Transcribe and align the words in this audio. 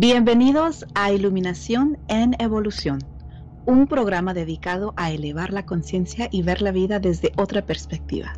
Bienvenidos 0.00 0.86
a 0.94 1.12
Iluminación 1.12 1.98
en 2.08 2.34
Evolución, 2.38 3.00
un 3.66 3.86
programa 3.86 4.32
dedicado 4.32 4.94
a 4.96 5.10
elevar 5.10 5.52
la 5.52 5.66
conciencia 5.66 6.26
y 6.32 6.40
ver 6.40 6.62
la 6.62 6.72
vida 6.72 7.00
desde 7.00 7.32
otra 7.36 7.66
perspectiva. 7.66 8.32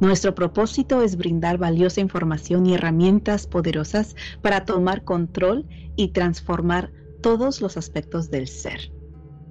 Nuestro 0.00 0.34
propósito 0.34 1.00
es 1.00 1.16
brindar 1.16 1.58
valiosa 1.58 2.00
información 2.00 2.66
y 2.66 2.74
herramientas 2.74 3.46
poderosas 3.46 4.16
para 4.42 4.64
tomar 4.64 5.04
control 5.04 5.64
y 5.94 6.08
transformar 6.08 6.90
todos 7.22 7.60
los 7.60 7.76
aspectos 7.76 8.28
del 8.32 8.48
ser. 8.48 8.90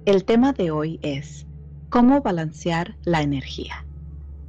El 0.04 0.26
tema 0.26 0.52
de 0.52 0.72
hoy 0.72 1.00
es 1.00 1.46
cómo 1.88 2.20
balancear 2.20 2.98
la 3.04 3.22
energía. 3.22 3.86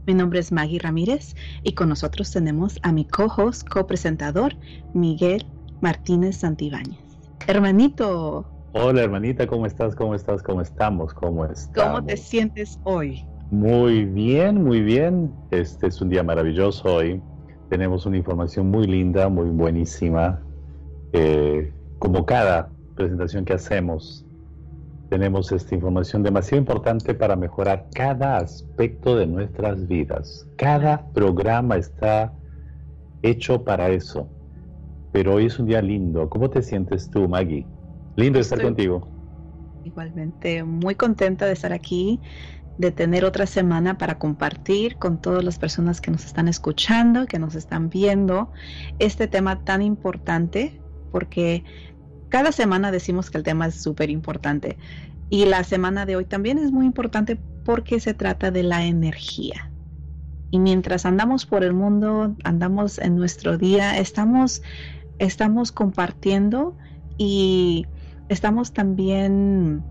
Mi 0.05 0.13
nombre 0.13 0.41
es 0.41 0.51
Maggie 0.51 0.79
Ramírez 0.79 1.35
y 1.63 1.71
con 1.71 1.87
nosotros 1.87 2.31
tenemos 2.31 2.79
a 2.83 2.91
mi 2.91 3.07
co-host, 3.07 3.65
copresentador, 3.69 4.57
Miguel 4.93 5.45
Martínez 5.85 6.37
Santibáñez. 6.37 6.97
Hermanito. 7.45 8.43
Hola 8.73 9.03
hermanita, 9.03 9.45
¿cómo 9.45 9.67
estás? 9.67 9.95
¿Cómo 9.95 10.15
estás? 10.15 10.41
¿Cómo 10.41 10.61
estamos? 10.61 11.13
¿Cómo 11.13 11.45
estás? 11.45 11.69
¿Cómo 11.75 12.03
te 12.03 12.17
sientes 12.17 12.79
hoy? 12.85 13.23
Muy 13.51 14.05
bien, 14.05 14.63
muy 14.63 14.81
bien. 14.81 15.31
Este 15.51 15.85
es 15.85 16.01
un 16.01 16.09
día 16.09 16.23
maravilloso 16.23 16.95
hoy. 16.95 17.21
Tenemos 17.69 18.07
una 18.07 18.17
información 18.17 18.71
muy 18.71 18.87
linda, 18.87 19.29
muy 19.29 19.47
buenísima. 19.47 20.41
Eh, 21.13 21.71
como 21.99 22.25
cada 22.25 22.71
presentación 22.95 23.45
que 23.45 23.53
hacemos, 23.53 24.25
tenemos 25.11 25.51
esta 25.51 25.75
información 25.75 26.23
demasiado 26.23 26.57
importante 26.57 27.13
para 27.13 27.35
mejorar 27.35 27.85
cada 27.93 28.37
aspecto 28.37 29.15
de 29.17 29.27
nuestras 29.27 29.87
vidas. 29.87 30.47
Cada 30.57 31.05
programa 31.13 31.77
está 31.77 32.33
hecho 33.21 33.63
para 33.63 33.89
eso 33.89 34.27
pero 35.15 35.35
hoy 35.35 35.45
es 35.45 35.57
un 35.59 35.65
día 35.65 35.81
lindo. 35.81 36.29
¿Cómo 36.29 36.49
te 36.49 36.61
sientes 36.61 37.09
tú, 37.09 37.29
Maggie? 37.29 37.65
Lindo 38.17 38.37
estar 38.37 38.61
contigo. 38.61 39.07
Igualmente, 39.85 40.61
muy 40.65 40.95
contenta 40.95 41.45
de 41.45 41.53
estar 41.53 41.71
aquí, 41.71 42.19
de 42.77 42.91
tener 42.91 43.23
otra 43.23 43.45
semana 43.45 43.97
para 43.97 44.19
compartir 44.19 44.97
con 44.97 45.21
todas 45.21 45.41
las 45.41 45.57
personas 45.57 46.01
que 46.01 46.11
nos 46.11 46.25
están 46.25 46.49
escuchando, 46.49 47.27
que 47.27 47.39
nos 47.39 47.55
están 47.55 47.89
viendo, 47.89 48.51
este 48.99 49.29
tema 49.29 49.63
tan 49.63 49.81
importante, 49.81 50.81
porque 51.13 51.63
cada 52.27 52.51
semana 52.51 52.91
decimos 52.91 53.31
que 53.31 53.37
el 53.37 53.45
tema 53.45 53.67
es 53.67 53.75
súper 53.75 54.09
importante. 54.09 54.77
Y 55.29 55.45
la 55.45 55.63
semana 55.63 56.05
de 56.05 56.17
hoy 56.17 56.25
también 56.25 56.57
es 56.57 56.73
muy 56.73 56.85
importante 56.85 57.39
porque 57.63 58.01
se 58.01 58.13
trata 58.13 58.51
de 58.51 58.63
la 58.63 58.83
energía. 58.83 59.71
Y 60.51 60.59
mientras 60.59 61.05
andamos 61.05 61.45
por 61.45 61.63
el 61.63 61.73
mundo, 61.73 62.35
andamos 62.43 62.97
en 62.99 63.15
nuestro 63.15 63.57
día, 63.57 63.97
estamos 63.97 64.61
estamos 65.19 65.71
compartiendo 65.71 66.75
y 67.17 67.85
estamos 68.29 68.73
también 68.73 69.83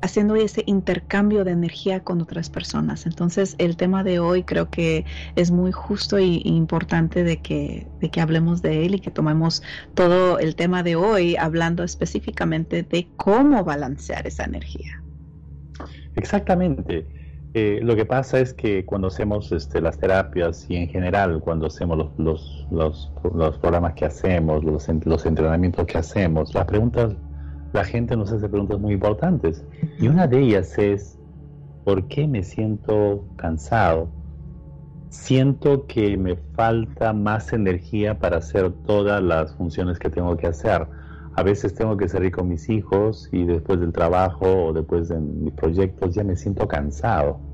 haciendo 0.00 0.36
ese 0.36 0.62
intercambio 0.66 1.44
de 1.44 1.50
energía 1.52 2.00
con 2.00 2.20
otras 2.20 2.50
personas. 2.50 3.06
Entonces 3.06 3.54
el 3.58 3.76
tema 3.76 4.04
de 4.04 4.20
hoy 4.20 4.44
creo 4.44 4.70
que 4.70 5.04
es 5.36 5.50
muy 5.50 5.72
justo 5.72 6.18
y, 6.18 6.40
importante 6.44 7.24
de 7.24 7.38
que, 7.38 7.86
de 8.00 8.10
que 8.10 8.20
hablemos 8.20 8.62
de 8.62 8.86
él 8.86 8.94
y 8.94 9.00
que 9.00 9.10
tomemos 9.10 9.62
todo 9.94 10.38
el 10.38 10.54
tema 10.56 10.82
de 10.82 10.96
hoy 10.96 11.36
hablando 11.36 11.82
específicamente 11.82 12.82
de 12.82 13.08
cómo 13.16 13.64
balancear 13.64 14.26
esa 14.26 14.44
energía. 14.44 15.02
Exactamente. 16.16 17.17
Eh, 17.60 17.80
lo 17.82 17.96
que 17.96 18.06
pasa 18.06 18.38
es 18.38 18.54
que 18.54 18.84
cuando 18.84 19.08
hacemos 19.08 19.50
este, 19.50 19.80
las 19.80 19.98
terapias 19.98 20.64
y 20.70 20.76
en 20.76 20.88
general 20.88 21.40
cuando 21.40 21.66
hacemos 21.66 21.98
los, 22.16 22.64
los, 22.70 23.12
los, 23.34 23.58
programas 23.58 23.94
que 23.94 24.04
hacemos, 24.04 24.62
los, 24.62 24.88
entrenamientos 24.88 25.84
que 25.86 25.98
hacemos, 25.98 26.54
las 26.54 26.66
preguntas, 26.66 27.16
la 27.72 27.82
gente 27.82 28.16
nos 28.16 28.30
hace 28.30 28.48
preguntas 28.48 28.78
muy 28.78 28.92
importantes. 28.92 29.64
Y 29.98 30.06
una 30.06 30.28
de 30.28 30.38
ellas 30.38 30.78
es, 30.78 31.18
¿por 31.84 32.06
qué 32.06 32.28
me 32.28 32.44
siento 32.44 33.24
cansado? 33.34 34.08
Siento 35.08 35.88
que 35.88 36.16
me 36.16 36.36
falta 36.54 37.12
más 37.12 37.52
energía 37.52 38.20
para 38.20 38.36
hacer 38.36 38.70
todas 38.86 39.20
las 39.20 39.52
funciones 39.56 39.98
que 39.98 40.10
tengo 40.10 40.36
que 40.36 40.46
hacer. 40.46 40.86
A 41.34 41.42
veces 41.42 41.74
tengo 41.74 41.96
que 41.96 42.08
salir 42.08 42.30
con 42.30 42.46
mis 42.46 42.68
hijos 42.68 43.28
y 43.32 43.44
después 43.46 43.80
del 43.80 43.92
trabajo 43.92 44.66
o 44.66 44.72
después 44.72 45.08
de 45.08 45.18
mis 45.18 45.54
proyectos 45.54 46.14
ya 46.14 46.22
me 46.22 46.36
siento 46.36 46.68
cansado. 46.68 47.47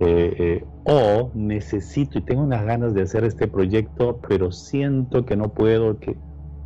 Eh, 0.00 0.34
eh, 0.38 0.64
o 0.84 1.30
necesito 1.34 2.18
y 2.18 2.22
tengo 2.22 2.42
unas 2.42 2.64
ganas 2.64 2.94
de 2.94 3.02
hacer 3.02 3.24
este 3.24 3.46
proyecto, 3.46 4.20
pero 4.28 4.50
siento 4.50 5.24
que 5.24 5.36
no 5.36 5.52
puedo, 5.54 5.98
que, 5.98 6.16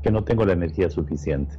que 0.02 0.10
no 0.10 0.24
tengo 0.24 0.44
la 0.44 0.54
energía 0.54 0.90
suficiente. 0.90 1.56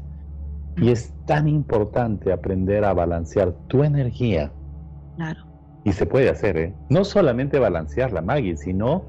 Y 0.77 0.89
es 0.89 1.13
tan 1.25 1.47
importante 1.47 2.31
aprender 2.31 2.85
a 2.85 2.93
balancear 2.93 3.53
tu 3.67 3.83
energía. 3.83 4.51
Claro. 5.15 5.45
Y 5.83 5.93
se 5.93 6.05
puede 6.05 6.29
hacer, 6.29 6.57
¿eh? 6.57 6.75
No 6.89 7.03
solamente 7.03 7.59
balancearla, 7.59 8.21
Maggie, 8.21 8.57
sino 8.57 9.05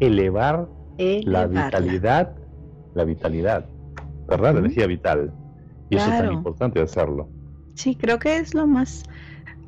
elevar 0.00 0.68
la 0.98 1.46
vitalidad, 1.46 2.34
la 2.94 3.04
vitalidad. 3.04 3.66
¿verdad? 4.28 4.54
La 4.54 4.60
energía 4.60 4.86
vital. 4.86 5.32
Y 5.90 5.96
eso 5.96 6.10
es 6.10 6.18
tan 6.18 6.32
importante 6.32 6.80
hacerlo. 6.80 7.28
Sí, 7.74 7.94
creo 7.96 8.18
que 8.18 8.38
es 8.38 8.54
lo 8.54 8.66
más, 8.66 9.04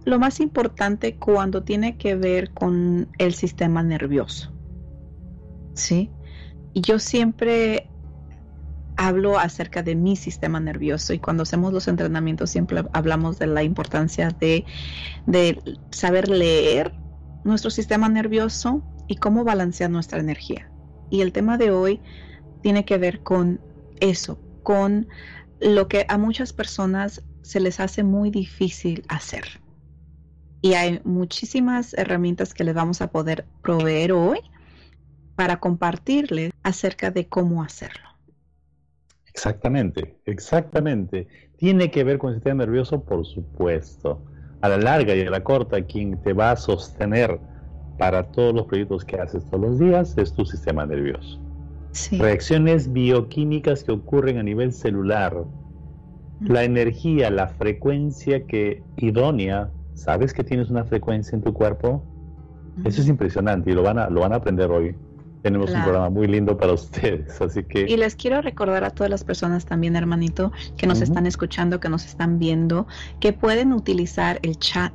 lo 0.07 0.21
más 0.21 0.39
importante 0.39 1.17
cuando 1.17 1.65
tiene 1.65 1.99
que 1.99 2.15
ver 2.15 2.51
con 2.53 3.09
el 3.19 3.35
sistema 3.35 3.83
nervioso. 3.83 4.53
¿Sí? 5.75 6.11
Yo 6.75 7.01
siempre 7.01 7.91
hablo 8.97 9.39
acerca 9.39 9.83
de 9.83 9.97
mi 9.97 10.15
sistema 10.15 10.61
nervioso 10.61 11.13
y 11.13 11.19
cuando 11.19 11.43
hacemos 11.43 11.73
los 11.73 11.89
entrenamientos 11.89 12.51
siempre 12.51 12.85
hablamos 12.93 13.41
de 13.41 13.49
la 13.49 13.65
importancia 13.65 14.31
de 14.31 14.65
saber 15.91 16.29
leer 16.29 16.95
nuestro 17.43 17.71
sistema 17.71 18.09
nervioso 18.09 18.83
y 19.09 19.17
cómo 19.17 19.43
balancear 19.43 19.91
nuestra 19.91 20.21
energía. 20.21 20.71
Y 21.11 21.23
el 21.23 21.33
tema 21.33 21.59
de 21.59 21.73
hoy 21.73 22.01
tiene 22.63 22.85
que 22.85 22.97
ver 22.97 23.25
con 23.25 23.61
eso, 23.99 24.39
con 24.63 25.09
lo 25.61 25.89
que 25.89 26.07
a 26.09 26.17
muchas 26.17 26.53
personas 26.53 27.25
se 27.43 27.59
les 27.59 27.81
hace 27.81 28.05
muy 28.05 28.31
difícil 28.31 29.05
hacer. 29.09 29.66
Y 30.63 30.75
hay 30.75 31.01
muchísimas 31.05 31.95
herramientas 31.95 32.55
que 32.55 32.65
les 32.65 32.75
vamos 32.75 33.01
a 33.01 33.11
poder 33.11 33.45
proveer 33.63 34.13
hoy 34.13 34.41
para 35.37 35.59
compartirles 35.59 36.53
acerca 36.63 37.11
de 37.11 37.29
cómo 37.29 37.63
hacerlo. 37.63 38.07
Exactamente, 39.27 40.17
exactamente. 40.25 41.29
Tiene 41.59 41.91
que 41.91 42.05
ver 42.05 42.19
con 42.19 42.31
el 42.31 42.37
sistema 42.37 42.65
nervioso, 42.65 43.05
por 43.05 43.27
supuesto. 43.27 44.25
A 44.63 44.69
la 44.71 44.79
larga 44.79 45.15
y 45.15 45.21
a 45.21 45.31
la 45.31 45.45
corta, 45.45 45.83
quien 45.83 46.21
te 46.23 46.33
va 46.33 46.53
a 46.53 46.57
sostener 46.57 47.39
para 47.99 48.25
todos 48.33 48.55
los 48.55 48.67
proyectos 48.67 49.05
que 49.05 49.17
haces 49.17 49.45
todos 49.47 49.61
los 49.61 49.79
días 49.79 50.17
es 50.17 50.33
tu 50.33 50.45
sistema 50.45 50.87
nervioso. 50.87 51.41
Reacciones 52.13 52.93
bioquímicas 52.93 53.85
que 53.85 53.93
ocurren 53.93 54.39
a 54.39 54.43
nivel 54.43 54.73
celular. 54.73 55.45
La 56.41 56.65
energía, 56.65 57.31
la 57.31 57.49
frecuencia 57.49 58.47
que 58.47 58.83
idónea, 58.97 59.71
¿sabes 59.97 60.33
que 60.33 60.45
tienes 60.45 60.71
una 60.71 60.85
frecuencia 60.85 61.35
en 61.35 61.43
tu 61.43 61.53
cuerpo? 61.53 62.05
Eso 62.85 63.01
es 63.01 63.09
impresionante 63.09 63.71
y 63.71 63.75
lo 63.75 63.83
van 63.83 63.99
a, 63.99 64.09
lo 64.11 64.21
van 64.21 64.33
a 64.33 64.37
aprender 64.37 64.71
hoy. 64.71 64.95
Tenemos 65.43 65.71
un 65.71 65.83
programa 65.83 66.11
muy 66.11 66.27
lindo 66.27 66.57
para 66.57 66.73
ustedes, 66.73 67.41
así 67.41 67.63
que... 67.65 67.87
Y 67.89 67.97
les 67.97 68.17
quiero 68.17 68.43
recordar 68.43 68.85
a 68.85 68.91
todas 68.91 69.11
las 69.11 69.25
personas 69.25 69.65
también, 69.65 69.97
hermanito, 69.97 70.53
que 70.77 70.87
nos 70.87 71.01
están 71.01 71.27
escuchando, 71.27 71.81
que 71.81 71.89
nos 71.89 72.05
están 72.05 72.39
viendo, 72.39 72.87
que 73.21 73.33
pueden 73.33 73.73
utilizar 73.73 74.39
el 74.43 74.59
chat, 74.59 74.93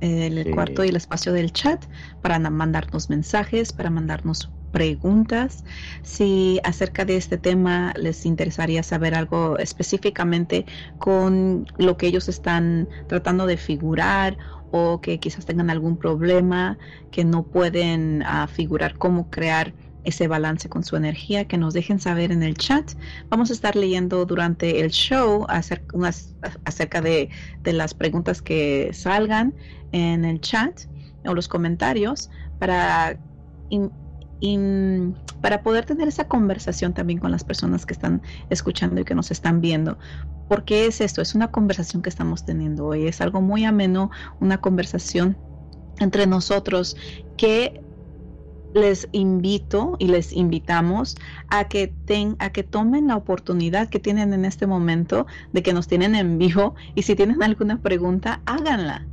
el 0.00 0.50
cuarto 0.52 0.84
y 0.84 0.88
el 0.88 0.96
espacio 0.96 1.32
del 1.32 1.52
chat 1.52 1.84
para 2.22 2.38
mandarnos 2.38 3.08
mensajes, 3.08 3.72
para 3.72 3.88
mandarnos 3.88 4.50
preguntas. 4.72 5.64
Si 6.02 6.60
acerca 6.64 7.04
de 7.04 7.16
este 7.16 7.38
tema 7.38 7.92
les 7.96 8.26
interesaría 8.26 8.82
saber 8.82 9.14
algo 9.14 9.58
específicamente 9.58 10.66
con 10.98 11.66
lo 11.78 11.96
que 11.96 12.06
ellos 12.06 12.28
están 12.28 12.88
tratando 13.08 13.46
de 13.46 13.56
figurar 13.56 14.36
o 14.70 15.00
que 15.00 15.18
quizás 15.18 15.46
tengan 15.46 15.70
algún 15.70 15.96
problema 15.96 16.78
que 17.10 17.24
no 17.24 17.42
pueden 17.42 18.22
uh, 18.22 18.46
figurar 18.46 18.96
cómo 18.98 19.30
crear 19.30 19.72
ese 20.04 20.26
balance 20.28 20.68
con 20.68 20.84
su 20.84 20.96
energía, 20.96 21.46
que 21.46 21.58
nos 21.58 21.74
dejen 21.74 22.00
saber 22.00 22.32
en 22.32 22.42
el 22.42 22.56
chat. 22.56 22.92
Vamos 23.28 23.50
a 23.50 23.52
estar 23.52 23.76
leyendo 23.76 24.24
durante 24.24 24.80
el 24.80 24.90
show 24.90 25.44
acerca, 25.48 25.96
unas, 25.96 26.34
acerca 26.64 27.00
de, 27.00 27.28
de 27.62 27.72
las 27.72 27.94
preguntas 27.94 28.40
que 28.40 28.90
salgan 28.92 29.54
en 29.92 30.24
el 30.24 30.40
chat 30.40 30.82
o 31.26 31.34
los 31.34 31.48
comentarios 31.48 32.30
para 32.58 33.18
y 34.40 34.58
mm, 34.58 35.14
para 35.40 35.62
poder 35.62 35.84
tener 35.84 36.08
esa 36.08 36.28
conversación 36.28 36.92
también 36.94 37.18
con 37.18 37.30
las 37.30 37.44
personas 37.44 37.86
que 37.86 37.94
están 37.94 38.22
escuchando 38.50 39.00
y 39.00 39.04
que 39.04 39.14
nos 39.14 39.30
están 39.30 39.60
viendo. 39.60 39.98
Porque 40.48 40.86
es 40.86 41.00
esto? 41.00 41.22
Es 41.22 41.34
una 41.34 41.48
conversación 41.48 42.02
que 42.02 42.08
estamos 42.08 42.44
teniendo 42.44 42.86
hoy, 42.86 43.06
es 43.06 43.20
algo 43.20 43.40
muy 43.40 43.64
ameno, 43.64 44.10
una 44.40 44.58
conversación 44.58 45.36
entre 46.00 46.26
nosotros 46.26 46.96
que 47.36 47.82
les 48.74 49.08
invito 49.12 49.96
y 49.98 50.08
les 50.08 50.32
invitamos 50.32 51.16
a 51.48 51.64
que, 51.64 51.88
ten, 52.04 52.36
a 52.38 52.50
que 52.50 52.62
tomen 52.62 53.08
la 53.08 53.16
oportunidad 53.16 53.88
que 53.88 53.98
tienen 53.98 54.32
en 54.32 54.44
este 54.44 54.66
momento 54.66 55.26
de 55.52 55.62
que 55.62 55.72
nos 55.72 55.88
tienen 55.88 56.14
en 56.14 56.38
vivo 56.38 56.74
y 56.94 57.02
si 57.02 57.16
tienen 57.16 57.42
alguna 57.42 57.80
pregunta, 57.80 58.42
háganla 58.46 59.06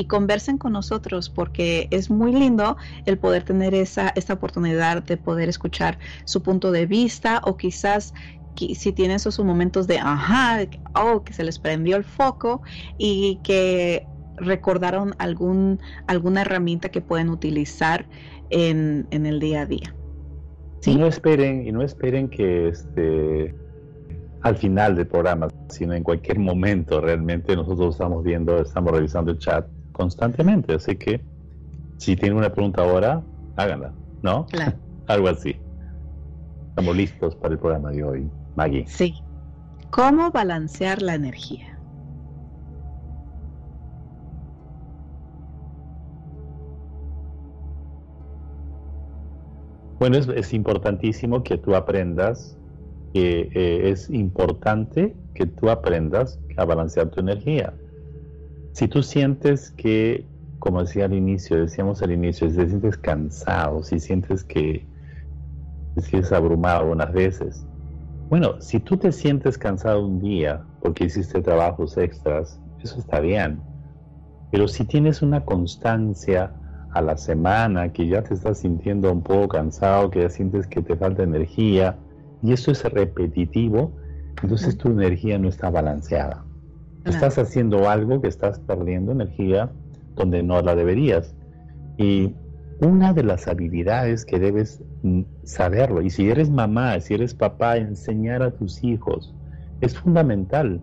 y 0.00 0.06
conversen 0.06 0.56
con 0.56 0.72
nosotros 0.72 1.28
porque 1.28 1.86
es 1.90 2.08
muy 2.08 2.32
lindo 2.32 2.78
el 3.04 3.18
poder 3.18 3.42
tener 3.42 3.74
esa, 3.74 4.08
esta 4.16 4.32
oportunidad 4.32 5.02
de 5.02 5.18
poder 5.18 5.50
escuchar 5.50 5.98
su 6.24 6.42
punto 6.42 6.72
de 6.72 6.86
vista 6.86 7.42
o 7.44 7.58
quizás 7.58 8.14
si 8.56 8.92
tienen 8.92 9.16
esos 9.16 9.38
momentos 9.40 9.86
de 9.86 9.98
ajá, 9.98 10.66
oh, 10.94 11.22
que 11.22 11.34
se 11.34 11.44
les 11.44 11.58
prendió 11.58 11.96
el 11.96 12.04
foco 12.04 12.62
y 12.96 13.40
que 13.42 14.06
recordaron 14.36 15.14
algún, 15.18 15.78
alguna 16.06 16.42
herramienta 16.42 16.88
que 16.88 17.02
pueden 17.02 17.28
utilizar 17.28 18.06
en, 18.48 19.06
el 19.10 19.38
día 19.38 19.62
a 19.62 19.66
día. 19.66 19.94
¿Sí? 20.80 20.92
Y 20.92 20.96
no 20.96 21.06
esperen, 21.06 21.66
y 21.66 21.72
no 21.72 21.82
esperen 21.82 22.30
que 22.30 22.68
este 22.68 23.54
al 24.42 24.56
final 24.56 24.96
del 24.96 25.06
programa, 25.06 25.48
sino 25.68 25.92
en 25.92 26.02
cualquier 26.02 26.38
momento 26.38 27.02
realmente 27.02 27.54
nosotros 27.54 27.96
estamos 27.96 28.24
viendo, 28.24 28.62
estamos 28.62 28.92
revisando 28.92 29.32
el 29.32 29.38
chat 29.38 29.66
constantemente. 30.00 30.74
Así 30.74 30.96
que 30.96 31.20
si 31.98 32.16
tienen 32.16 32.38
una 32.38 32.50
pregunta 32.50 32.82
ahora, 32.82 33.22
háganla, 33.56 33.92
¿no? 34.22 34.46
Claro. 34.46 34.72
Algo 35.06 35.28
así. 35.28 35.54
Estamos 36.70 36.96
listos 36.96 37.36
para 37.36 37.52
el 37.52 37.60
programa 37.60 37.90
de 37.90 38.02
hoy. 38.02 38.30
Maggie. 38.56 38.86
Sí. 38.86 39.14
¿Cómo 39.90 40.30
balancear 40.30 41.02
la 41.02 41.14
energía? 41.14 41.66
Bueno, 49.98 50.16
es, 50.16 50.54
importantísimo 50.54 51.42
que 51.42 51.58
tú 51.58 51.74
aprendas, 51.74 52.56
que 53.12 53.50
eh, 53.52 53.90
es 53.90 54.08
importante 54.08 55.14
que 55.34 55.44
tú 55.44 55.68
aprendas 55.68 56.40
a 56.56 56.64
balancear 56.64 57.10
tu 57.10 57.20
energía. 57.20 57.74
Si 58.72 58.88
tú 58.88 59.02
sientes 59.02 59.70
que, 59.72 60.32
como 60.58 60.80
decía 60.82 61.06
al 61.06 61.14
inicio, 61.14 61.58
decíamos 61.58 62.02
al 62.02 62.12
inicio, 62.12 62.50
si 62.50 62.56
te 62.56 62.68
sientes 62.68 62.98
cansado, 62.98 63.82
si 63.82 64.00
sientes 64.00 64.44
que 64.44 64.88
te 65.94 66.02
sientes 66.02 66.32
abrumado 66.32 66.90
unas 66.90 67.12
veces, 67.12 67.66
bueno, 68.28 68.60
si 68.60 68.80
tú 68.80 68.96
te 68.98 69.12
sientes 69.12 69.58
cansado 69.58 70.06
un 70.06 70.20
día 70.20 70.66
porque 70.80 71.04
hiciste 71.04 71.42
trabajos 71.42 71.96
extras, 71.98 72.60
eso 72.78 73.00
está 73.00 73.20
bien. 73.20 73.66
Pero 74.50 74.68
si 74.68 74.84
tienes 74.86 75.22
una 75.22 75.44
constancia 75.44 76.56
a 76.90 77.02
la 77.02 77.16
semana, 77.16 77.92
que 77.92 78.08
ya 78.08 78.22
te 78.22 78.34
estás 78.34 78.60
sintiendo 78.60 79.12
un 79.12 79.22
poco 79.22 79.48
cansado, 79.48 80.10
que 80.10 80.22
ya 80.22 80.30
sientes 80.30 80.66
que 80.68 80.82
te 80.82 80.96
falta 80.96 81.22
energía, 81.24 82.00
y 82.42 82.52
eso 82.52 82.72
es 82.72 82.84
repetitivo, 82.84 83.96
entonces 84.42 84.76
tu 84.78 84.88
energía 84.90 85.38
no 85.38 85.48
está 85.48 85.70
balanceada. 85.70 86.49
Estás 87.04 87.38
haciendo 87.38 87.88
algo 87.88 88.20
que 88.20 88.28
estás 88.28 88.60
perdiendo 88.60 89.12
energía 89.12 89.70
donde 90.16 90.42
no 90.42 90.60
la 90.60 90.74
deberías. 90.74 91.34
Y 91.96 92.34
una 92.80 93.12
de 93.12 93.22
las 93.22 93.48
habilidades 93.48 94.24
que 94.24 94.38
debes 94.38 94.82
mm, 95.02 95.22
saberlo, 95.44 96.02
y 96.02 96.10
si 96.10 96.28
eres 96.30 96.50
mamá, 96.50 96.98
si 97.00 97.14
eres 97.14 97.34
papá, 97.34 97.76
enseñar 97.76 98.42
a 98.42 98.50
tus 98.50 98.82
hijos, 98.84 99.34
es 99.80 99.98
fundamental. 99.98 100.80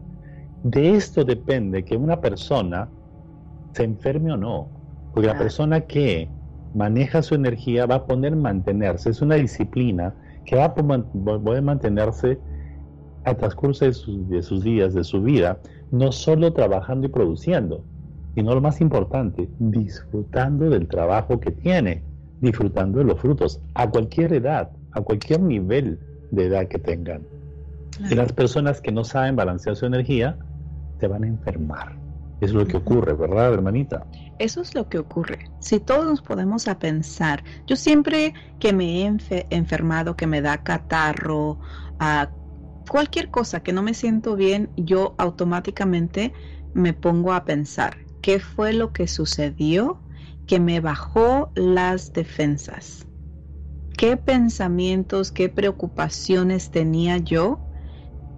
De 0.63 0.95
esto 0.95 1.23
depende 1.23 1.83
que 1.85 1.97
una 1.97 2.19
persona 2.19 2.89
se 3.73 3.83
enferme 3.83 4.33
o 4.33 4.37
no. 4.37 4.69
Porque 5.13 5.27
la 5.27 5.37
persona 5.37 5.81
que 5.81 6.29
maneja 6.73 7.21
su 7.21 7.35
energía 7.35 7.85
va 7.85 7.95
a 7.95 8.05
poder 8.05 8.35
mantenerse, 8.35 9.09
es 9.09 9.21
una 9.21 9.35
disciplina 9.35 10.13
que 10.45 10.55
va 10.55 10.65
a 10.65 10.75
poder 10.75 11.61
mantenerse 11.61 12.37
al 13.23 13.37
transcurso 13.37 13.85
de 13.85 14.41
sus 14.41 14.63
días, 14.63 14.93
de 14.93 15.03
su 15.03 15.21
vida, 15.21 15.59
no 15.91 16.11
solo 16.11 16.53
trabajando 16.53 17.07
y 17.07 17.09
produciendo, 17.09 17.83
sino 18.35 18.53
lo 18.53 18.61
más 18.61 18.81
importante, 18.81 19.49
disfrutando 19.59 20.69
del 20.69 20.87
trabajo 20.87 21.39
que 21.39 21.51
tiene, 21.51 22.03
disfrutando 22.41 22.99
de 22.99 23.05
los 23.05 23.19
frutos, 23.19 23.59
a 23.73 23.89
cualquier 23.89 24.33
edad, 24.33 24.69
a 24.91 25.01
cualquier 25.01 25.41
nivel 25.41 25.99
de 26.31 26.45
edad 26.45 26.67
que 26.67 26.77
tengan. 26.77 27.23
Y 28.11 28.15
las 28.15 28.31
personas 28.31 28.79
que 28.79 28.91
no 28.91 29.03
saben 29.03 29.35
balancear 29.35 29.75
su 29.75 29.85
energía, 29.85 30.37
se 30.99 31.07
van 31.07 31.23
a 31.23 31.27
enfermar. 31.27 31.95
Es 32.39 32.53
lo 32.53 32.67
que 32.67 32.77
ocurre, 32.77 33.13
¿verdad, 33.13 33.53
hermanita? 33.53 34.05
Eso 34.37 34.61
es 34.61 34.75
lo 34.75 34.87
que 34.87 34.99
ocurre. 34.99 35.49
Si 35.59 35.79
todos 35.79 36.05
nos 36.05 36.21
podemos 36.21 36.67
a 36.67 36.77
pensar, 36.77 37.43
yo 37.65 37.75
siempre 37.75 38.35
que 38.59 38.71
me 38.71 39.01
he 39.01 39.17
enfermado, 39.49 40.15
que 40.15 40.27
me 40.27 40.41
da 40.41 40.63
catarro, 40.63 41.57
a 41.99 42.29
cualquier 42.87 43.29
cosa 43.29 43.61
que 43.61 43.73
no 43.73 43.83
me 43.83 43.93
siento 43.93 44.35
bien, 44.35 44.71
yo 44.75 45.15
automáticamente 45.17 46.33
me 46.73 46.93
pongo 46.93 47.33
a 47.33 47.45
pensar, 47.45 47.97
¿qué 48.21 48.39
fue 48.39 48.73
lo 48.73 48.93
que 48.93 49.07
sucedió 49.07 50.01
que 50.45 50.59
me 50.59 50.79
bajó 50.79 51.51
las 51.55 52.13
defensas? 52.13 53.07
¿Qué 53.97 54.15
pensamientos, 54.17 55.31
qué 55.31 55.49
preocupaciones 55.49 56.69
tenía 56.69 57.17
yo 57.17 57.61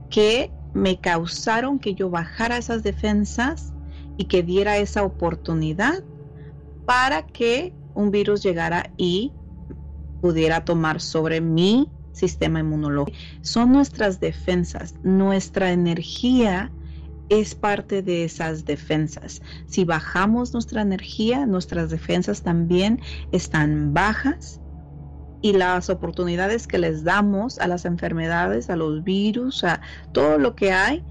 que 0.10 0.54
me 0.74 1.00
causaron 1.00 1.80
que 1.80 1.96
yo 1.96 2.10
bajara 2.10 2.57
esas 2.57 2.84
defensas 2.84 3.74
y 4.16 4.25
que 4.25 4.44
diera 4.44 4.78
esa 4.78 5.04
oportunidad 5.04 6.04
para 6.86 7.24
que 7.24 7.75
un 7.94 8.12
virus 8.12 8.42
llegara 8.42 8.94
y 8.98 9.34
pudiera 10.22 10.66
tomar 10.66 11.01
sobre 11.01 11.42
mí 11.42 11.92
sistema 12.11 12.59
inmunológico. 12.59 13.17
Son 13.41 13.71
nuestras 13.71 14.19
defensas, 14.19 14.95
nuestra 15.03 15.71
energía 15.71 16.71
es 17.29 17.56
parte 17.56 18.01
de 18.01 18.25
esas 18.25 18.65
defensas. 18.65 19.41
Si 19.67 19.85
bajamos 19.85 20.53
nuestra 20.53 20.81
energía, 20.81 21.45
nuestras 21.45 21.89
defensas 21.91 22.41
también 22.41 23.00
están 23.31 23.94
bajas 23.94 24.59
y 25.41 25.53
las 25.53 25.89
oportunidades 25.89 26.67
que 26.67 26.79
les 26.79 27.03
damos 27.03 27.60
a 27.60 27.67
las 27.67 27.86
enfermedades, 27.86 28.69
a 28.69 28.75
los 28.75 29.03
virus, 29.03 29.63
a 29.63 29.79
todo 30.12 30.38
lo 30.38 30.55
que 30.55 30.72
hay, 30.72 31.03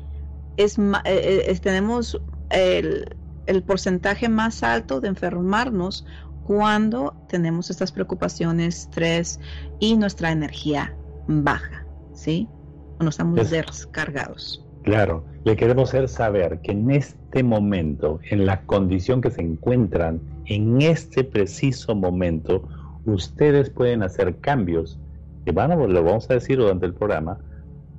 es, 0.56 0.78
eh, 0.78 1.44
eh, 1.46 1.58
tenemos 1.62 2.20
el, 2.50 3.16
el 3.46 3.62
porcentaje 3.62 4.28
más 4.28 4.62
alto 4.62 5.00
de 5.00 5.08
enfermarnos 5.08 6.04
cuando 6.48 7.12
tenemos 7.28 7.68
estas 7.68 7.92
preocupaciones, 7.92 8.84
estrés 8.84 9.38
y 9.80 9.98
nuestra 9.98 10.32
energía 10.32 10.94
baja, 11.26 11.84
¿sí? 12.14 12.48
Cuando 12.96 13.10
estamos 13.10 13.50
descargados. 13.50 14.64
Claro, 14.82 15.26
le 15.44 15.56
queremos 15.56 15.90
hacer 15.90 16.08
saber 16.08 16.60
que 16.62 16.72
en 16.72 16.90
este 16.90 17.42
momento, 17.42 18.18
en 18.30 18.46
la 18.46 18.62
condición 18.62 19.20
que 19.20 19.30
se 19.30 19.42
encuentran, 19.42 20.22
en 20.46 20.80
este 20.80 21.22
preciso 21.22 21.94
momento, 21.94 22.66
ustedes 23.04 23.68
pueden 23.68 24.02
hacer 24.02 24.38
cambios, 24.38 24.98
que 25.44 25.52
van 25.52 25.70
a, 25.70 25.76
lo 25.76 26.02
vamos 26.02 26.30
a 26.30 26.34
decir 26.34 26.56
durante 26.56 26.86
el 26.86 26.94
programa, 26.94 27.38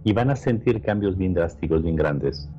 y 0.03 0.13
van 0.13 0.31
a 0.31 0.35
sentir 0.35 0.81
cambios 0.81 1.15
bien 1.15 1.35
drásticos, 1.35 1.83
bien 1.83 1.95
grandes. 1.95 2.49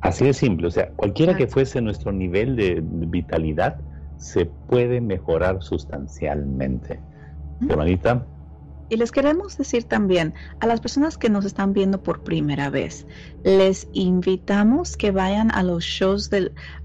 Así 0.00 0.24
de 0.24 0.32
simple, 0.32 0.68
o 0.68 0.70
sea, 0.70 0.88
cualquiera 0.92 1.36
que 1.36 1.46
fuese 1.46 1.82
nuestro 1.82 2.12
nivel 2.12 2.56
de 2.56 2.82
vitalidad, 2.82 3.76
se 4.22 4.46
puede 4.46 5.00
mejorar 5.00 5.62
sustancialmente. 5.62 7.00
Hermanita. 7.68 8.24
Y 8.88 8.96
les 8.96 9.10
queremos 9.10 9.56
decir 9.56 9.84
también 9.84 10.34
a 10.60 10.66
las 10.66 10.80
personas 10.80 11.16
que 11.16 11.30
nos 11.30 11.44
están 11.44 11.72
viendo 11.72 12.02
por 12.02 12.22
primera 12.22 12.68
vez, 12.68 13.06
les 13.42 13.88
invitamos 13.94 14.96
que 14.96 15.10
vayan 15.10 15.50
a 15.50 15.62
los 15.62 15.82
shows 15.82 16.30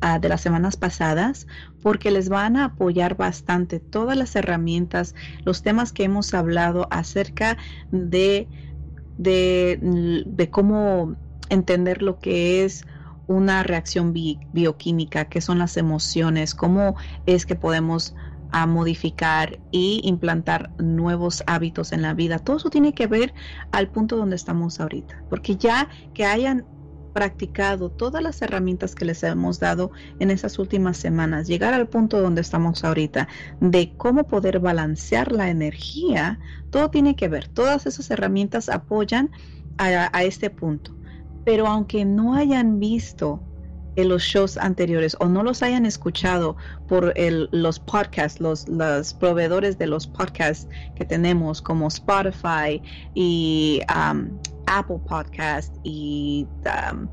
ah, 0.02 0.18
de 0.18 0.30
las 0.30 0.42
semanas 0.42 0.78
pasadas 0.78 1.48
porque 1.82 2.10
les 2.10 2.30
van 2.30 2.56
a 2.56 2.66
apoyar 2.66 3.18
bastante 3.18 3.80
todas 3.80 4.18
las 4.18 4.36
herramientas, 4.36 5.16
los 5.44 5.64
temas 5.64 5.92
que 5.92 6.06
hemos 6.06 6.34
hablado 6.34 6.88
acerca 6.92 7.58
de, 7.92 8.48
de, 9.18 10.24
de 10.26 10.50
cómo 10.50 11.16
entender 11.50 12.02
lo 12.02 12.20
que 12.20 12.64
es 12.64 12.86
una 13.28 13.64
reacción 13.64 14.14
bioquímica, 14.14 15.26
qué 15.26 15.42
son 15.42 15.60
las 15.60 15.78
emociones, 15.78 16.56
cómo 16.56 16.96
es 17.26 17.46
que 17.46 17.56
podemos 17.56 18.16
ah, 18.52 18.66
modificar 18.66 19.60
y 19.72 20.02
implantar 20.04 20.72
nuevos 20.80 21.44
hábitos 21.46 21.92
en 21.92 22.02
la 22.02 22.14
vida. 22.14 22.40
Todo 22.40 22.58
eso 22.58 22.70
tiene 22.70 22.94
que 22.94 23.08
ver 23.08 23.34
al 23.72 23.90
punto 23.90 24.16
donde 24.18 24.36
estamos 24.36 24.80
ahorita, 24.80 25.24
porque 25.30 25.58
ya 25.58 25.90
que 26.14 26.26
hayan 26.26 26.66
practicado 27.18 27.90
todas 27.90 28.22
las 28.22 28.40
herramientas 28.44 28.94
que 28.94 29.04
les 29.04 29.24
hemos 29.24 29.60
dado 29.60 29.92
en 30.20 30.30
esas 30.30 30.60
últimas 30.60 30.98
semanas, 30.98 31.48
llegar 31.48 31.74
al 31.74 31.88
punto 31.88 32.22
donde 32.22 32.42
estamos 32.42 32.84
ahorita, 32.84 33.28
de 33.60 33.92
cómo 33.98 34.28
poder 34.28 34.60
balancear 34.60 35.32
la 35.32 35.50
energía, 35.50 36.40
todo 36.70 36.92
tiene 36.92 37.16
que 37.16 37.28
ver, 37.28 37.48
todas 37.48 37.88
esas 37.88 38.12
herramientas 38.12 38.70
apoyan 38.70 39.32
a 39.80 40.24
este 40.24 40.50
punto. 40.50 40.97
Pero 41.48 41.66
aunque 41.66 42.04
no 42.04 42.34
hayan 42.34 42.78
visto 42.78 43.42
en 43.96 44.10
los 44.10 44.22
shows 44.22 44.58
anteriores 44.58 45.16
o 45.22 45.30
no 45.30 45.44
los 45.44 45.64
hayan 45.64 45.86
escuchado 45.86 46.58
por 46.90 47.14
los 47.18 47.80
podcasts, 47.80 48.42
los, 48.42 48.68
los 48.68 49.14
proveedores 49.14 49.78
de 49.78 49.88
los 49.88 50.08
podcasts 50.08 50.68
que 50.98 51.06
tenemos 51.06 51.62
como 51.62 51.88
Spotify 51.88 52.82
y 53.16 53.80
um, 53.96 54.38
Apple 54.66 55.00
Podcast 55.08 55.74
y 55.86 56.46
um, 56.92 57.08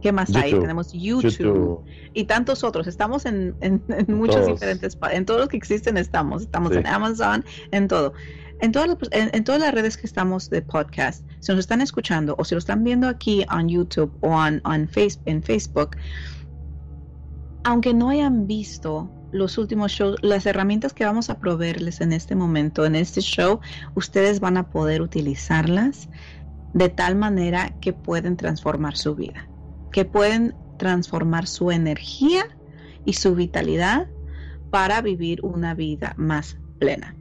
¿Qué 0.00 0.12
más 0.12 0.34
hay? 0.34 0.52
Tenemos 0.52 0.92
YouTube, 0.92 1.84
y 2.14 2.24
tantos 2.24 2.62
otros. 2.62 2.86
Estamos 2.86 3.26
en, 3.26 3.54
en, 3.60 3.82
muchos 4.08 4.46
diferentes, 4.46 4.96
en 5.10 5.26
todos 5.26 5.40
los 5.40 5.48
que 5.48 5.56
existen 5.56 5.96
estamos. 5.96 6.42
Estamos 6.42 6.72
en 6.72 6.86
Amazon, 6.86 7.44
en 7.72 7.88
todo. 7.88 8.14
En 8.60 8.72
todas, 8.72 8.88
las, 8.88 8.98
en, 9.12 9.44
todas 9.44 9.60
las 9.60 9.72
redes 9.72 9.96
que 9.96 10.06
estamos 10.06 10.50
de 10.50 10.62
podcast, 10.62 11.24
si 11.40 11.52
nos 11.52 11.60
están 11.60 11.80
escuchando 11.80 12.34
o 12.38 12.44
si 12.44 12.54
lo 12.54 12.58
están 12.58 12.82
viendo 12.82 13.08
aquí 13.08 13.46
en 13.50 13.68
YouTube 13.68 14.12
o 14.20 14.36
en 14.44 15.42
Facebook, 15.42 15.96
aunque 17.64 17.94
no 17.94 18.08
hayan 18.08 18.46
visto 18.46 19.10
los 19.30 19.58
últimos 19.58 19.92
shows, 19.92 20.16
las 20.22 20.46
herramientas 20.46 20.92
que 20.92 21.04
vamos 21.04 21.30
a 21.30 21.38
proveerles 21.38 22.00
en 22.00 22.12
este 22.12 22.34
momento, 22.34 22.86
en 22.86 22.94
este 22.94 23.20
show, 23.20 23.60
ustedes 23.94 24.40
van 24.40 24.56
a 24.56 24.70
poder 24.70 25.02
utilizarlas 25.02 26.08
de 26.72 26.88
tal 26.88 27.14
manera 27.14 27.74
que 27.80 27.92
pueden 27.92 28.36
transformar 28.36 28.96
su 28.96 29.14
vida, 29.14 29.48
que 29.92 30.04
pueden 30.04 30.54
transformar 30.78 31.46
su 31.46 31.70
energía 31.70 32.44
y 33.04 33.14
su 33.14 33.34
vitalidad 33.34 34.08
para 34.70 35.00
vivir 35.00 35.44
una 35.44 35.74
vida 35.74 36.14
más 36.16 36.56
plena. 36.78 37.17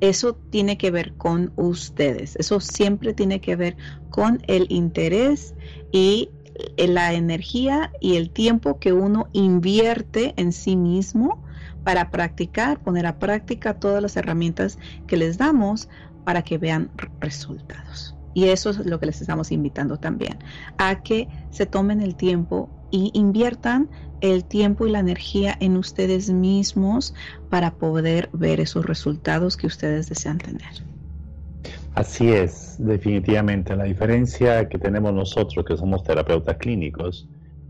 Eso 0.00 0.34
tiene 0.34 0.78
que 0.78 0.90
ver 0.90 1.14
con 1.14 1.52
ustedes, 1.56 2.36
eso 2.36 2.60
siempre 2.60 3.14
tiene 3.14 3.40
que 3.40 3.56
ver 3.56 3.76
con 4.10 4.40
el 4.46 4.66
interés 4.70 5.54
y 5.92 6.30
la 6.76 7.12
energía 7.12 7.92
y 8.00 8.16
el 8.16 8.30
tiempo 8.30 8.78
que 8.78 8.92
uno 8.92 9.28
invierte 9.32 10.34
en 10.36 10.52
sí 10.52 10.76
mismo 10.76 11.42
para 11.84 12.10
practicar, 12.10 12.82
poner 12.82 13.06
a 13.06 13.18
práctica 13.18 13.78
todas 13.78 14.02
las 14.02 14.16
herramientas 14.16 14.78
que 15.06 15.16
les 15.16 15.38
damos 15.38 15.88
para 16.24 16.42
que 16.42 16.58
vean 16.58 16.90
resultados. 17.20 18.14
Y 18.34 18.48
eso 18.48 18.70
es 18.70 18.78
lo 18.78 19.00
que 19.00 19.06
les 19.06 19.20
estamos 19.20 19.50
invitando 19.50 19.96
también, 19.96 20.38
a 20.76 21.02
que 21.02 21.28
se 21.50 21.66
tomen 21.66 22.00
el 22.00 22.14
tiempo 22.14 22.68
y 22.90 23.10
inviertan 23.14 23.88
el 24.20 24.44
tiempo 24.44 24.86
y 24.86 24.90
la 24.90 25.00
energía 25.00 25.56
en 25.60 25.76
ustedes 25.76 26.30
mismos 26.30 27.14
para 27.50 27.74
poder 27.74 28.28
ver 28.32 28.60
esos 28.60 28.84
resultados 28.84 29.56
que 29.56 29.66
ustedes 29.66 30.08
desean 30.08 30.38
tener. 30.38 30.88
Así 31.94 32.30
es, 32.32 32.76
definitivamente. 32.78 33.74
La 33.74 33.84
diferencia 33.84 34.68
que 34.68 34.78
tenemos 34.78 35.12
nosotros, 35.12 35.64
que 35.64 35.76
somos 35.76 36.04
terapeutas 36.04 36.56
clínicos, 36.58 37.28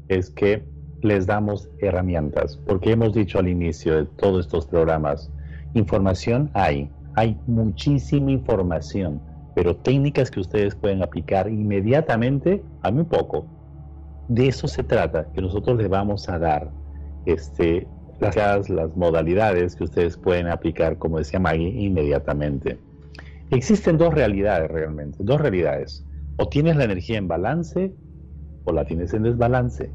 es 0.08 0.30
que 0.30 0.64
les 1.02 1.26
damos 1.26 1.68
herramientas, 1.78 2.58
porque 2.66 2.92
hemos 2.92 3.14
dicho 3.14 3.38
al 3.38 3.48
inicio 3.48 3.96
de 3.96 4.04
todos 4.04 4.46
estos 4.46 4.66
programas, 4.66 5.30
información 5.74 6.50
hay, 6.54 6.90
hay 7.14 7.38
muchísima 7.46 8.30
información, 8.30 9.20
pero 9.54 9.76
técnicas 9.76 10.30
que 10.30 10.40
ustedes 10.40 10.74
pueden 10.74 11.02
aplicar 11.02 11.48
inmediatamente, 11.48 12.62
a 12.82 12.90
muy 12.90 13.04
poco. 13.04 13.46
De 14.28 14.48
eso 14.48 14.68
se 14.68 14.84
trata, 14.84 15.26
que 15.32 15.40
nosotros 15.40 15.78
les 15.78 15.88
vamos 15.88 16.28
a 16.28 16.38
dar 16.38 16.70
este, 17.24 17.86
las, 18.20 18.68
modalidades 18.96 19.76
que 19.76 19.84
ustedes 19.84 20.16
pueden 20.16 20.48
aplicar, 20.48 20.98
como 20.98 21.18
decía 21.18 21.40
Maggie, 21.40 21.68
inmediatamente. 21.68 22.78
Existen 23.50 23.96
dos 23.96 24.12
realidades 24.12 24.70
realmente, 24.70 25.18
dos 25.20 25.40
realidades. 25.40 26.04
O 26.36 26.48
tienes 26.48 26.76
la 26.76 26.84
energía 26.84 27.18
en 27.18 27.28
balance 27.28 27.92
o 28.64 28.72
la 28.72 28.84
tienes 28.84 29.14
en 29.14 29.22
desbalance. 29.22 29.90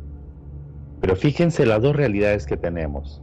Pero 1.00 1.16
fíjense 1.16 1.66
las 1.66 1.82
dos 1.82 1.96
realidades 1.96 2.46
que 2.46 2.58
tenemos. 2.58 3.22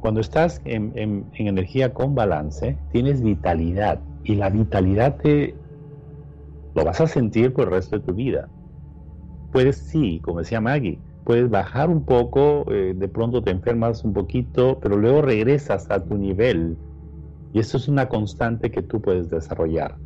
Cuando 0.00 0.20
estás 0.20 0.60
en, 0.64 0.92
en 0.94 1.26
energía 1.34 1.92
con 1.92 2.14
balance, 2.14 2.78
tienes 2.92 3.22
vitalidad 3.22 4.00
y 4.22 4.36
la 4.36 4.50
vitalidad 4.50 5.16
lo 6.74 6.84
vas 6.84 7.00
a 7.00 7.06
sentir 7.06 7.52
por 7.52 7.64
el 7.64 7.70
resto 7.70 7.98
de 7.98 8.04
tu 8.04 8.14
vida. 8.14 8.48
Puedes, 9.50 9.86
sí, 9.88 10.20
como 10.22 10.40
decía 10.40 10.60
Maggie, 10.60 11.02
puedes 11.24 11.50
bajar 11.50 11.88
un 11.90 12.04
poco, 12.04 12.70
eh, 12.72 12.94
de 12.94 13.08
pronto 13.08 13.42
te 13.42 13.50
enfermas 13.50 14.04
un 14.04 14.12
poquito, 14.12 14.78
pero 14.80 14.96
luego 14.96 15.22
regresas 15.22 15.90
a 15.90 16.04
tu 16.04 16.16
nivel. 16.18 16.80
Y 17.52 17.60
eso 17.60 17.76
es 17.78 17.88
una 17.88 18.08
constante 18.08 18.70
que 18.70 18.82
tú 18.82 19.00
puedes 19.02 19.28
desarrollar. 19.30 20.00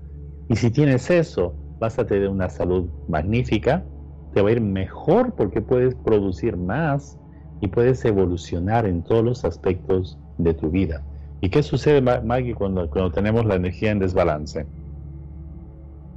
Y 0.49 0.57
si 0.57 0.71
tienes 0.71 1.11
eso, 1.11 1.61
vas 1.81 1.99
a 1.99 2.07
tener 2.07 2.29
una 2.29 2.49
salud 2.51 2.93
magnífica, 3.07 3.89
te 4.31 4.43
va 4.43 4.51
a 4.51 4.53
ir 4.53 4.61
mejor 4.61 5.35
porque 5.37 5.63
puedes 5.63 5.95
producir 5.97 6.57
más 6.57 7.19
y 7.61 7.69
puedes 7.69 8.05
evolucionar 8.05 8.87
en 8.87 9.03
todos 9.05 9.25
los 9.25 9.45
aspectos 9.45 10.21
de 10.37 10.55
tu 10.55 10.71
vida. 10.71 11.07
¿Y 11.41 11.51
qué 11.51 11.63
sucede, 11.63 12.01
Maggie, 12.03 12.55
cuando, 12.55 12.89
cuando 12.91 13.13
tenemos 13.13 13.45
la 13.47 13.57
energía 13.57 13.91
en 13.93 13.99
desbalance? 14.01 14.71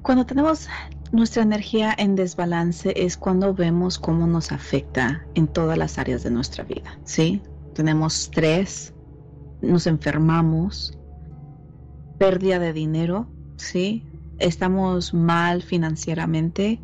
Cuando 0.02 0.26
tenemos 0.26 0.68
nuestra 1.14 1.44
energía 1.44 1.94
en 1.96 2.16
desbalance 2.16 2.92
es 2.96 3.18
cuando 3.18 3.54
vemos 3.54 4.00
cómo 4.00 4.26
nos 4.26 4.52
afecta 4.52 5.24
en 5.36 5.48
todas 5.48 5.78
las 5.78 6.00
áreas 6.00 6.24
de 6.24 6.32
nuestra 6.32 6.64
vida, 6.64 6.98
¿sí? 7.04 7.40
Tenemos 7.76 8.20
estrés, 8.20 8.96
nos 9.62 9.86
enfermamos, 9.86 10.98
pérdida 12.18 12.58
de 12.58 12.74
dinero, 12.74 13.28
¿sí? 13.58 14.04
Estamos 14.40 15.14
mal 15.14 15.62
financieramente, 15.62 16.82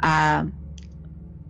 ah, 0.00 0.44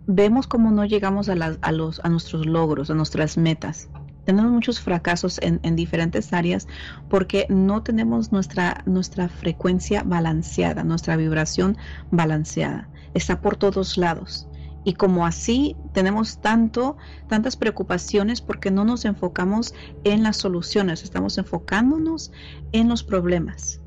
vemos 0.07 0.47
cómo 0.47 0.71
no 0.71 0.85
llegamos 0.85 1.27
a, 1.27 1.33
a, 1.33 1.71
los, 1.73 1.99
a 2.05 2.09
nuestros 2.09 2.45
logros, 2.45 2.89
a 2.89 2.93
nuestras 2.93 3.37
metas, 3.37 3.89
tenemos 4.25 4.51
muchos 4.51 4.79
fracasos 4.79 5.39
en, 5.41 5.75
diferentes 5.75 6.31
áreas 6.33 6.67
porque 7.09 7.45
no 7.49 7.83
tenemos 7.83 8.31
nuestra, 8.31 8.83
nuestra 8.85 9.27
frecuencia 9.29 10.03
balanceada, 10.03 10.83
nuestra 10.83 11.15
vibración 11.15 11.77
balanceada. 12.11 12.89
Está 13.13 13.41
por 13.41 13.57
todos 13.57 13.97
lados. 13.97 14.47
Y 14.85 14.93
como 14.93 15.25
así 15.25 15.77
tenemos 15.93 16.41
tanto, 16.41 16.97
tantas 17.27 17.55
preocupaciones 17.55 18.41
porque 18.41 18.69
no 18.69 18.83
nos 18.83 19.05
enfocamos 19.05 19.73
en 20.03 20.23
las 20.23 20.37
soluciones, 20.37 21.03
estamos 21.03 21.37
enfocándonos 21.37 22.31
en 22.73 22.89
los 22.89 23.03
problemas. 23.03 23.81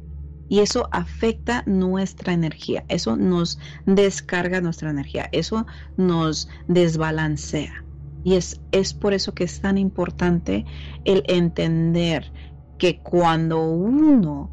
Y 0.49 0.61
eso 0.61 0.89
afecta 0.93 1.65
nuestra 1.67 2.33
energía, 2.33 2.85
eso 2.89 3.17
nos 3.17 3.59
descarga 3.85 4.61
nuestra 4.61 4.91
energía, 4.91 5.29
eso 5.33 5.67
nos 5.97 6.49
desbalancea. 6.69 7.86
Y 8.27 8.35
es, 8.35 8.61
es 8.73 8.93
por 8.93 9.15
eso 9.15 9.35
que 9.35 9.45
es 9.45 9.61
tan 9.61 9.79
importante 9.79 10.65
el 11.05 11.23
entender 11.29 12.33
que 12.77 12.99
cuando 12.99 13.71
uno 13.71 14.51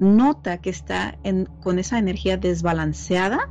nota 0.00 0.58
que 0.58 0.70
está 0.70 1.16
con 1.62 1.78
esa 1.78 2.00
energía 2.00 2.36
desbalanceada, 2.36 3.48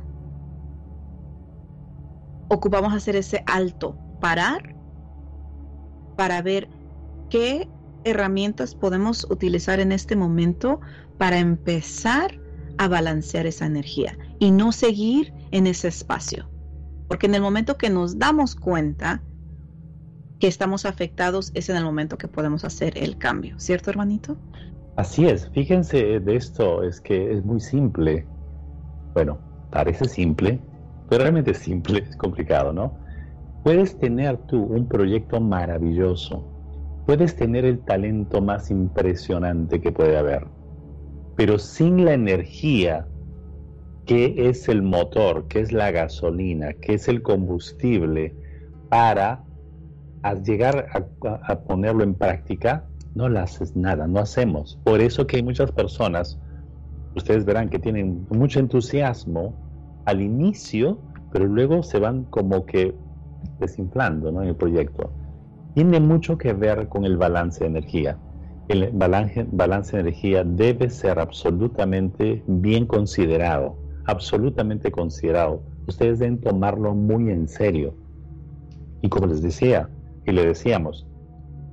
ocupamos 2.50 2.92
hacer 2.92 3.16
ese 3.16 3.42
alto, 3.46 3.96
parar 4.20 4.76
para 6.18 6.42
ver 6.42 6.68
qué 7.30 7.66
herramientas 8.04 8.74
podemos 8.74 9.26
utilizar 9.30 9.80
en 9.80 9.92
este 9.92 10.16
momento 10.16 10.82
para 11.16 11.38
empezar 11.38 12.38
a 12.76 12.88
balancear 12.88 13.46
esa 13.46 13.64
energía 13.64 14.18
y 14.38 14.50
no 14.50 14.70
seguir 14.70 15.32
en 15.50 15.66
ese 15.66 15.88
espacio. 15.88 16.53
Porque 17.08 17.26
en 17.26 17.34
el 17.34 17.42
momento 17.42 17.76
que 17.76 17.90
nos 17.90 18.18
damos 18.18 18.54
cuenta 18.54 19.22
que 20.38 20.48
estamos 20.48 20.84
afectados 20.84 21.50
es 21.54 21.68
en 21.68 21.76
el 21.76 21.84
momento 21.84 22.18
que 22.18 22.28
podemos 22.28 22.64
hacer 22.64 22.98
el 22.98 23.18
cambio, 23.18 23.58
¿cierto 23.58 23.90
hermanito? 23.90 24.36
Así 24.96 25.26
es, 25.26 25.48
fíjense 25.50 26.20
de 26.20 26.36
esto, 26.36 26.82
es 26.82 27.00
que 27.00 27.32
es 27.32 27.44
muy 27.44 27.60
simple. 27.60 28.26
Bueno, 29.14 29.38
parece 29.70 30.06
simple, 30.06 30.60
pero 31.08 31.22
realmente 31.22 31.54
simple, 31.54 32.04
es 32.08 32.16
complicado, 32.16 32.72
¿no? 32.72 32.92
Puedes 33.62 33.98
tener 33.98 34.36
tú 34.46 34.62
un 34.62 34.86
proyecto 34.86 35.40
maravilloso, 35.40 36.44
puedes 37.06 37.34
tener 37.36 37.64
el 37.64 37.80
talento 37.84 38.40
más 38.40 38.70
impresionante 38.70 39.80
que 39.80 39.92
puede 39.92 40.16
haber, 40.16 40.46
pero 41.36 41.58
sin 41.58 42.04
la 42.04 42.12
energía 42.12 43.08
qué 44.06 44.34
es 44.48 44.68
el 44.68 44.82
motor, 44.82 45.46
qué 45.48 45.60
es 45.60 45.72
la 45.72 45.90
gasolina, 45.90 46.72
qué 46.74 46.94
es 46.94 47.08
el 47.08 47.22
combustible 47.22 48.34
para 48.88 49.44
llegar 50.44 50.86
a, 51.22 51.58
ponerlo 51.60 52.02
en 52.02 52.14
práctica, 52.14 52.84
no 53.14 53.28
lo 53.28 53.40
haces 53.40 53.76
nada, 53.76 54.06
no 54.06 54.20
hacemos. 54.20 54.78
Por 54.84 55.00
eso 55.00 55.26
que 55.26 55.36
hay 55.36 55.42
muchas 55.42 55.70
personas, 55.72 56.38
ustedes 57.14 57.44
verán 57.44 57.68
que 57.68 57.78
tienen 57.78 58.26
mucho 58.30 58.58
entusiasmo 58.58 59.54
al 60.06 60.20
inicio, 60.20 60.98
pero 61.32 61.46
luego 61.46 61.82
se 61.82 61.98
van 61.98 62.24
como 62.24 62.64
que 62.64 62.94
desinflando 63.58 64.28
en 64.28 64.48
el 64.48 64.56
proyecto. 64.56 65.12
Tiene 65.74 66.00
mucho 66.00 66.38
que 66.38 66.52
ver 66.52 66.88
con 66.88 67.04
el 67.04 67.16
balance 67.16 67.60
de 67.60 67.66
energía. 67.66 68.18
El 68.68 68.90
balance, 68.92 69.46
balance 69.50 69.96
de 69.96 70.00
energía 70.00 70.44
debe 70.44 70.88
ser 70.88 71.18
absolutamente 71.18 72.42
bien 72.46 72.86
considerado 72.86 73.83
absolutamente 74.06 74.90
considerado. 74.90 75.62
Ustedes 75.86 76.18
deben 76.18 76.40
tomarlo 76.40 76.94
muy 76.94 77.30
en 77.30 77.48
serio. 77.48 77.94
Y 79.02 79.08
como 79.08 79.26
les 79.26 79.42
decía, 79.42 79.88
y 80.26 80.32
le 80.32 80.46
decíamos, 80.46 81.06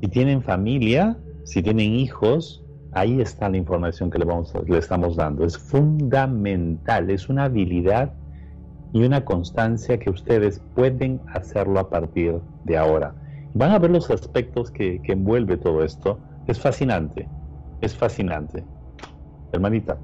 si 0.02 0.08
tienen 0.08 0.42
familia, 0.42 1.18
si 1.44 1.62
tienen 1.62 1.94
hijos, 1.94 2.64
ahí 2.92 3.22
está 3.22 3.50
la 3.50 3.58
información 3.58 4.10
que 4.10 4.20
le, 4.20 4.26
vamos 4.26 4.54
le 4.68 4.78
estamos 4.78 5.16
dando. 5.16 5.46
Es 5.46 5.58
fundamental, 5.58 7.10
es 7.10 7.30
una 7.30 7.46
habilidad 7.46 8.14
y 8.94 9.04
una 9.04 9.24
constancia 9.24 9.98
que 9.98 10.10
ustedes 10.10 10.62
pueden 10.76 11.22
hacerlo 11.34 11.80
a 11.80 11.90
partir 11.90 12.40
de 12.66 12.78
ahora. 12.78 13.16
Van 13.54 13.72
a 13.72 13.80
ver 13.80 13.92
los 13.92 14.10
aspectos 14.10 14.72
que, 14.72 15.02
que 15.02 15.14
envuelve 15.14 15.58
todo 15.58 15.84
esto. 15.84 16.20
Es 16.48 16.60
fascinante, 16.60 17.28
es 17.82 17.96
fascinante. 17.96 18.66
Hermanita. 19.54 19.98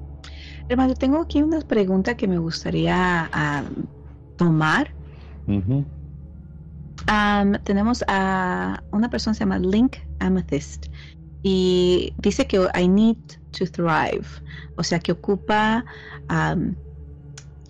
Hermano, 0.68 0.94
tengo 0.94 1.22
aquí 1.22 1.42
una 1.42 1.60
pregunta 1.60 2.14
que 2.14 2.28
me 2.28 2.38
gustaría 2.38 3.30
ah, 3.32 3.62
tomar. 4.36 4.90
tenemos 7.64 8.04
a 8.06 8.82
una 8.92 9.08
persona 9.08 9.32
que 9.32 9.38
se 9.38 9.44
llama 9.44 9.58
Link 9.58 9.96
Amethyst 10.20 10.86
y 11.42 12.12
dice 12.18 12.46
que 12.46 12.68
I 12.78 12.86
need 12.86 13.16
to 13.52 13.64
thrive, 13.64 14.26
o 14.76 14.82
sea 14.82 14.98
que 14.98 15.12
ocupa 15.12 15.84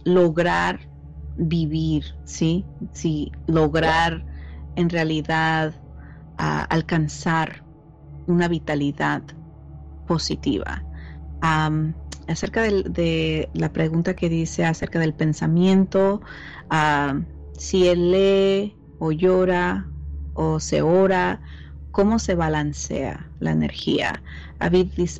lograr 0.04 0.80
vivir, 1.36 2.04
¿sí? 2.24 2.64
Sí, 2.92 3.30
lograr 3.46 4.24
en 4.74 4.90
realidad 4.90 5.74
alcanzar 6.36 7.62
una 8.26 8.48
vitalidad 8.48 9.22
positiva. 10.06 10.82
Acerca 12.28 12.62
de, 12.62 13.48
la 13.54 13.72
pregunta 13.72 14.14
que 14.14 14.28
dice 14.28 14.64
acerca 14.64 14.98
del 14.98 15.14
pensamiento, 15.14 16.20
si 17.52 17.88
él 17.88 18.12
lee 18.12 18.76
o 18.98 19.12
llora 19.12 19.88
o 20.34 20.60
se 20.60 20.82
ora, 20.82 21.40
¿cómo 21.90 22.18
se 22.18 22.34
balancea 22.34 23.30
la 23.40 23.50
energía? 23.52 24.22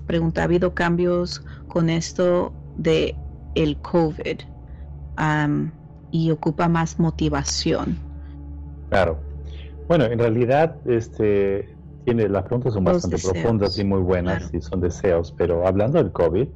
pregunta, 0.07 0.43
¿ha 0.43 0.45
habido 0.45 0.75
cambios 0.75 1.43
con 1.69 1.91
esto 1.91 2.53
de 2.77 3.15
el 3.55 3.77
COVID 3.79 4.41
y 6.11 6.31
ocupa 6.31 6.69
más 6.69 6.99
motivación? 6.99 7.99
Claro. 8.91 9.19
Bueno, 9.89 10.05
en 10.05 10.19
realidad, 10.19 10.77
este, 10.87 11.75
tiene, 12.05 12.29
las 12.29 12.45
preguntas 12.45 12.75
son 12.75 12.85
bastante 12.85 13.17
profundas 13.19 13.79
y 13.79 13.85
muy 13.85 14.01
buenas 14.01 14.53
y 14.53 14.61
son 14.61 14.81
deseos, 14.81 15.35
pero 15.37 15.67
hablando 15.67 15.99
del 15.99 16.13
COVID, 16.13 16.49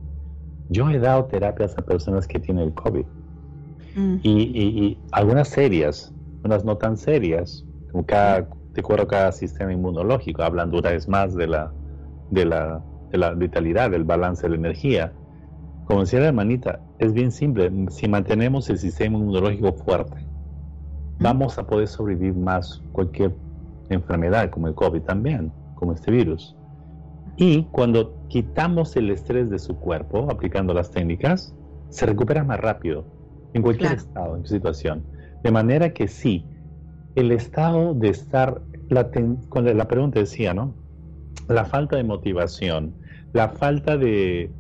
yo 0.72 0.90
he 0.90 0.98
dado 0.98 1.26
terapias 1.26 1.76
a 1.78 1.82
personas 1.82 2.26
que 2.26 2.40
tienen 2.40 2.64
el 2.64 2.74
COVID. 2.74 3.04
Mm. 3.94 4.16
Y, 4.22 4.98
algunas 5.12 5.48
serias, 5.48 6.12
unas 6.44 6.64
no 6.64 6.76
tan 6.76 6.96
serias, 6.96 7.64
como 7.90 8.04
cada, 8.06 8.48
de 8.72 8.80
acuerdo 8.80 9.04
a 9.04 9.08
cada 9.08 9.32
sistema 9.32 9.72
inmunológico, 9.72 10.42
hablando 10.42 10.78
una 10.78 10.90
vez 10.90 11.08
más 11.08 11.34
de 11.34 11.46
la, 11.46 11.72
de 12.30 12.46
la, 12.46 12.82
de 13.10 13.18
la 13.18 13.34
vitalidad, 13.34 13.90
del 13.90 14.04
balance 14.04 14.42
de 14.42 14.50
la 14.50 14.56
energía. 14.56 15.12
Como 15.84 16.00
decía 16.00 16.20
la 16.20 16.28
hermanita, 16.28 16.80
es 16.98 17.12
bien 17.12 17.30
simple, 17.30 17.70
si 17.90 18.08
mantenemos 18.08 18.70
el 18.70 18.78
sistema 18.78 19.18
inmunológico 19.18 19.72
fuerte, 19.74 20.26
vamos 21.20 21.58
a 21.58 21.66
poder 21.66 21.86
sobrevivir 21.86 22.34
más 22.34 22.82
cualquier 22.92 23.34
enfermedad, 23.90 24.50
como 24.50 24.68
el 24.68 24.74
COVID 24.74 25.02
también, 25.02 25.52
como 25.74 25.92
este 25.92 26.10
virus. 26.10 26.56
Y 27.36 27.64
cuando 27.64 28.26
quitamos 28.28 28.96
el 28.96 29.10
estrés 29.10 29.50
de 29.50 29.58
su 29.58 29.76
cuerpo, 29.76 30.28
aplicando 30.30 30.74
las 30.74 30.90
técnicas, 30.90 31.54
se 31.88 32.06
recupera 32.06 32.44
más 32.44 32.60
rápido, 32.60 33.04
en 33.54 33.62
cualquier 33.62 33.92
estado, 33.92 34.36
en 34.36 34.46
situación. 34.46 35.04
De 35.42 35.50
manera 35.50 35.92
que 35.92 36.08
sí, 36.08 36.46
el 37.14 37.32
estado 37.32 37.94
de 37.94 38.08
estar, 38.08 38.62
la 38.88 39.10
cuando 39.48 39.72
la 39.74 39.88
pregunta 39.88 40.20
decía, 40.20 40.54
¿no? 40.54 40.74
La 41.48 41.64
falta 41.64 41.96
de 41.96 42.04
motivación, 42.04 42.94
la 43.32 43.48
falta 43.48 43.96
de 43.96 44.50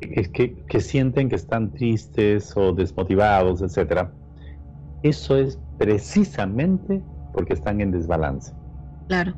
que, 0.00 0.64
que 0.68 0.80
sienten 0.80 1.28
que 1.28 1.36
están 1.36 1.72
tristes 1.72 2.56
o 2.56 2.72
desmotivados, 2.72 3.62
etcétera. 3.62 4.12
Eso 5.02 5.36
es 5.36 5.58
precisamente 5.78 7.02
porque 7.32 7.54
están 7.54 7.80
en 7.80 7.90
desbalance. 7.90 8.52
Claro. 9.08 9.34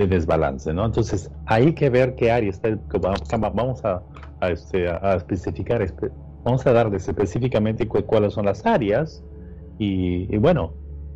De 0.00 0.06
desbalance, 0.06 0.72
¿no? 0.72 0.86
Entonces, 0.86 1.30
hay 1.44 1.74
que 1.74 1.90
ver 1.90 2.14
qué 2.16 2.30
área 2.30 2.48
está. 2.50 2.70
Vamos 2.98 3.84
a, 3.84 4.02
este, 4.48 4.88
a 4.88 5.16
especificar, 5.16 5.86
vamos 6.42 6.66
a 6.66 6.72
darles 6.72 7.06
específicamente 7.06 7.86
cuáles 7.86 8.32
son 8.32 8.46
las 8.46 8.64
áreas. 8.64 9.22
y 9.78 10.36
bueno, 10.38 10.72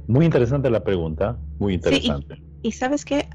muy 0.07 0.25
interesante 0.25 0.71
la 0.71 0.85
pregunta, 0.85 1.39
muy 1.59 1.75
interesante. 1.75 2.43
y, 2.63 2.73
sabes 2.73 3.05
que 3.05 3.29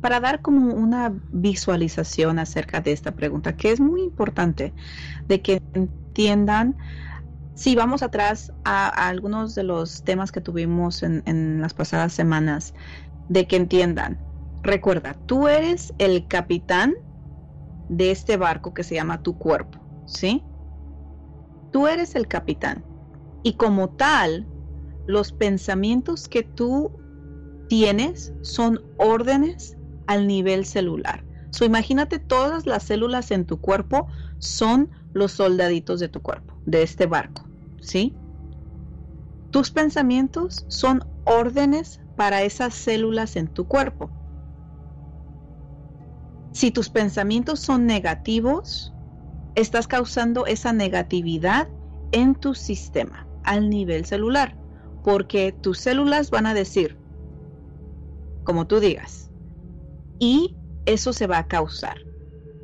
para 0.00 0.20
dar 0.20 0.42
como 0.42 0.74
una 0.74 1.12
visualización 1.32 2.38
acerca 2.38 2.80
de 2.80 2.92
esta 2.92 3.12
pregunta, 3.12 3.56
que 3.56 3.70
es 3.72 3.80
muy 3.80 4.02
importante 4.02 4.74
de 5.26 5.40
que 5.40 5.62
entiendan, 5.74 6.76
si 7.54 7.74
vamos 7.74 8.02
atrás 8.02 8.52
a, 8.64 8.88
algunos 9.08 9.54
de 9.54 9.62
los 9.62 10.02
temas 10.04 10.32
que 10.32 10.40
tuvimos 10.42 11.02
en, 11.02 11.22
en 11.26 11.60
las 11.60 11.72
pasadas 11.72 12.12
semanas, 12.12 12.74
de 13.28 13.46
que 13.46 13.56
entiendan, 13.56 14.18
recuerda, 14.66 15.18
tú 15.26 15.48
eres 15.48 15.94
el 15.98 16.26
capitán 16.26 16.94
de 17.88 18.10
este 18.10 18.36
barco 18.36 18.74
que 18.74 18.84
se 18.84 18.94
llama 18.94 19.22
tu 19.22 19.38
cuerpo, 19.38 19.78
¿sí? 20.04 20.44
Tú 21.70 21.86
eres 21.86 22.14
el 22.16 22.28
capitán. 22.28 22.84
Y 23.42 23.54
como 23.54 23.90
tal, 23.90 24.48
los 25.06 25.32
pensamientos 25.32 26.28
que 26.28 26.42
tú 26.42 26.92
tienes 27.68 28.32
son 28.42 28.84
órdenes 28.96 29.76
al 30.06 30.26
nivel 30.26 30.64
celular. 30.64 31.24
So, 31.50 31.64
imagínate 31.64 32.18
todas 32.18 32.66
las 32.66 32.82
células 32.84 33.30
en 33.30 33.46
tu 33.46 33.60
cuerpo 33.60 34.08
son 34.38 34.90
los 35.12 35.32
soldaditos 35.32 36.00
de 36.00 36.08
tu 36.08 36.20
cuerpo, 36.20 36.60
de 36.64 36.82
este 36.82 37.06
barco, 37.06 37.48
¿sí? 37.80 38.14
Tus 39.50 39.70
pensamientos 39.70 40.66
son 40.68 41.02
órdenes 41.24 42.00
para 42.14 42.42
esas 42.42 42.74
células 42.74 43.36
en 43.36 43.48
tu 43.48 43.66
cuerpo. 43.66 44.10
Si 46.56 46.70
tus 46.70 46.88
pensamientos 46.88 47.60
son 47.60 47.84
negativos, 47.84 48.94
estás 49.56 49.86
causando 49.86 50.46
esa 50.46 50.72
negatividad 50.72 51.68
en 52.12 52.34
tu 52.34 52.54
sistema 52.54 53.28
al 53.44 53.68
nivel 53.68 54.06
celular 54.06 54.56
porque 55.04 55.52
tus 55.52 55.80
células 55.80 56.30
van 56.30 56.46
a 56.46 56.54
decir, 56.54 56.96
como 58.42 58.66
tú 58.66 58.80
digas, 58.80 59.30
y 60.18 60.56
eso 60.86 61.12
se 61.12 61.26
va 61.26 61.36
a 61.36 61.46
causar. 61.46 61.98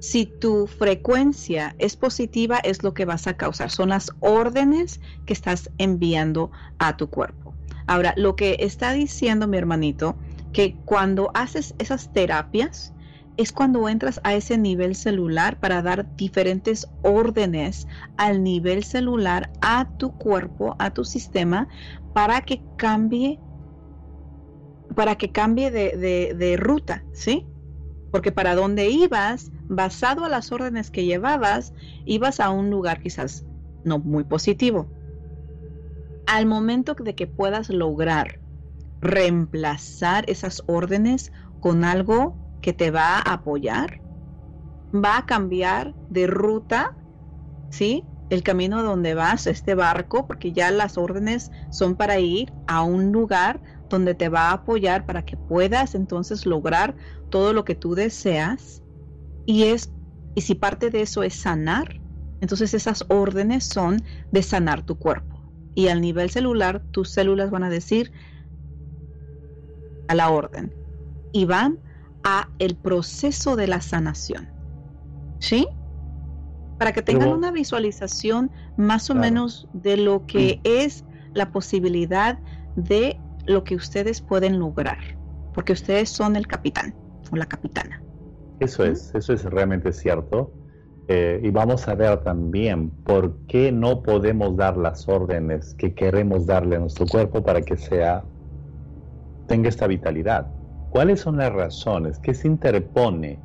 Si 0.00 0.24
tu 0.24 0.66
frecuencia 0.66 1.76
es 1.78 1.94
positiva, 1.94 2.60
es 2.64 2.82
lo 2.82 2.94
que 2.94 3.04
vas 3.04 3.26
a 3.26 3.34
causar. 3.34 3.70
Son 3.70 3.90
las 3.90 4.10
órdenes 4.20 5.02
que 5.26 5.34
estás 5.34 5.70
enviando 5.76 6.50
a 6.78 6.96
tu 6.96 7.10
cuerpo. 7.10 7.54
Ahora, 7.86 8.14
lo 8.16 8.36
que 8.36 8.56
está 8.60 8.94
diciendo 8.94 9.46
mi 9.48 9.58
hermanito, 9.58 10.16
que 10.54 10.78
cuando 10.86 11.30
haces 11.34 11.74
esas 11.78 12.08
terapias, 12.08 12.94
es 13.42 13.52
cuando 13.52 13.88
entras 13.88 14.20
a 14.22 14.34
ese 14.34 14.56
nivel 14.56 14.94
celular 14.94 15.58
para 15.58 15.82
dar 15.82 16.14
diferentes 16.16 16.88
órdenes 17.02 17.88
al 18.16 18.42
nivel 18.44 18.84
celular 18.84 19.50
a 19.60 19.88
tu 19.98 20.12
cuerpo, 20.16 20.76
a 20.78 20.90
tu 20.90 21.04
sistema, 21.04 21.66
para 22.14 22.42
que 22.42 22.62
cambie, 22.76 23.40
para 24.94 25.16
que 25.16 25.32
cambie 25.32 25.70
de, 25.72 26.56
ruta, 26.56 27.04
¿sí? 27.12 27.46
Porque 28.12 28.30
para 28.30 28.54
donde 28.54 28.90
ibas, 28.90 29.50
basado 29.68 30.24
a 30.24 30.28
las 30.28 30.52
órdenes 30.52 30.90
que 30.90 31.04
llevabas, 31.04 31.74
ibas 32.04 32.38
a 32.38 32.50
un 32.50 32.70
lugar 32.70 33.00
quizás 33.00 33.44
no 33.82 33.98
muy 33.98 34.22
positivo. 34.22 34.88
Al 36.26 36.46
momento 36.46 36.94
de 36.94 37.16
que 37.16 37.26
puedas 37.26 37.70
lograr 37.70 38.38
reemplazar 39.00 40.30
esas 40.30 40.62
órdenes 40.68 41.32
con 41.60 41.82
algo 41.82 42.41
que 42.62 42.72
te 42.72 42.90
va 42.90 43.18
a 43.18 43.34
apoyar, 43.34 44.00
va 44.94 45.18
a 45.18 45.26
cambiar 45.26 45.94
de 46.08 46.26
ruta, 46.26 46.96
¿sí? 47.70 48.04
el 48.30 48.42
camino 48.42 48.82
donde 48.82 49.12
vas, 49.12 49.46
este 49.46 49.74
barco, 49.74 50.26
porque 50.26 50.52
ya 50.52 50.70
las 50.70 50.96
órdenes 50.96 51.50
son 51.70 51.96
para 51.96 52.18
ir 52.18 52.50
a 52.66 52.82
un 52.82 53.12
lugar 53.12 53.60
donde 53.90 54.14
te 54.14 54.30
va 54.30 54.48
a 54.48 54.52
apoyar 54.52 55.04
para 55.04 55.22
que 55.22 55.36
puedas 55.36 55.94
entonces 55.94 56.46
lograr 56.46 56.96
todo 57.28 57.52
lo 57.52 57.66
que 57.66 57.74
tú 57.74 57.94
deseas. 57.94 58.82
Y 59.44 59.64
es 59.64 59.92
y 60.34 60.40
si 60.40 60.54
parte 60.54 60.88
de 60.88 61.02
eso 61.02 61.22
es 61.22 61.34
sanar, 61.34 62.00
entonces 62.40 62.72
esas 62.72 63.04
órdenes 63.08 63.64
son 63.64 64.02
de 64.30 64.42
sanar 64.42 64.82
tu 64.82 64.98
cuerpo. 64.98 65.38
Y 65.74 65.88
al 65.88 66.00
nivel 66.00 66.30
celular, 66.30 66.82
tus 66.90 67.10
células 67.10 67.50
van 67.50 67.64
a 67.64 67.70
decir 67.70 68.12
a 70.08 70.14
la 70.14 70.30
orden 70.30 70.72
y 71.32 71.44
van 71.44 71.78
a 72.24 72.48
el 72.58 72.76
proceso 72.76 73.56
de 73.56 73.66
la 73.66 73.80
sanación. 73.80 74.48
¿Sí? 75.38 75.66
para 76.82 76.90
que 76.90 77.02
tengan 77.02 77.28
una 77.28 77.52
visualización 77.52 78.50
más 78.76 79.08
o 79.08 79.14
menos 79.14 79.68
de 79.72 79.96
lo 79.96 80.26
que 80.26 80.60
es 80.64 81.04
la 81.32 81.52
posibilidad 81.52 82.40
de 82.74 83.20
lo 83.46 83.62
que 83.62 83.76
ustedes 83.76 84.20
pueden 84.20 84.58
lograr, 84.58 84.98
porque 85.54 85.74
ustedes 85.74 86.08
son 86.08 86.34
el 86.34 86.48
capitán 86.48 86.92
o 87.30 87.36
la 87.36 87.46
capitana. 87.46 88.02
Eso 88.58 88.84
es, 88.84 89.14
eso 89.14 89.32
es 89.32 89.44
realmente 89.44 89.92
cierto. 89.92 90.50
Eh, 91.06 91.40
y 91.44 91.50
vamos 91.50 91.86
a 91.86 91.94
ver 91.94 92.24
también 92.24 92.90
por 92.90 93.36
qué 93.46 93.70
no 93.70 94.02
podemos 94.02 94.56
dar 94.56 94.76
las 94.76 95.08
órdenes 95.08 95.74
que 95.74 95.94
queremos 95.94 96.46
darle 96.46 96.74
a 96.74 96.78
nuestro 96.80 97.06
cuerpo 97.06 97.44
para 97.44 97.62
que 97.62 97.76
sea 97.76 98.24
tenga 99.46 99.68
esta 99.68 99.86
vitalidad. 99.86 100.48
¿Cuáles 100.92 101.20
son 101.20 101.38
las 101.38 101.52
razones? 101.52 102.18
¿Qué 102.18 102.34
se 102.34 102.46
interpone? 102.48 103.40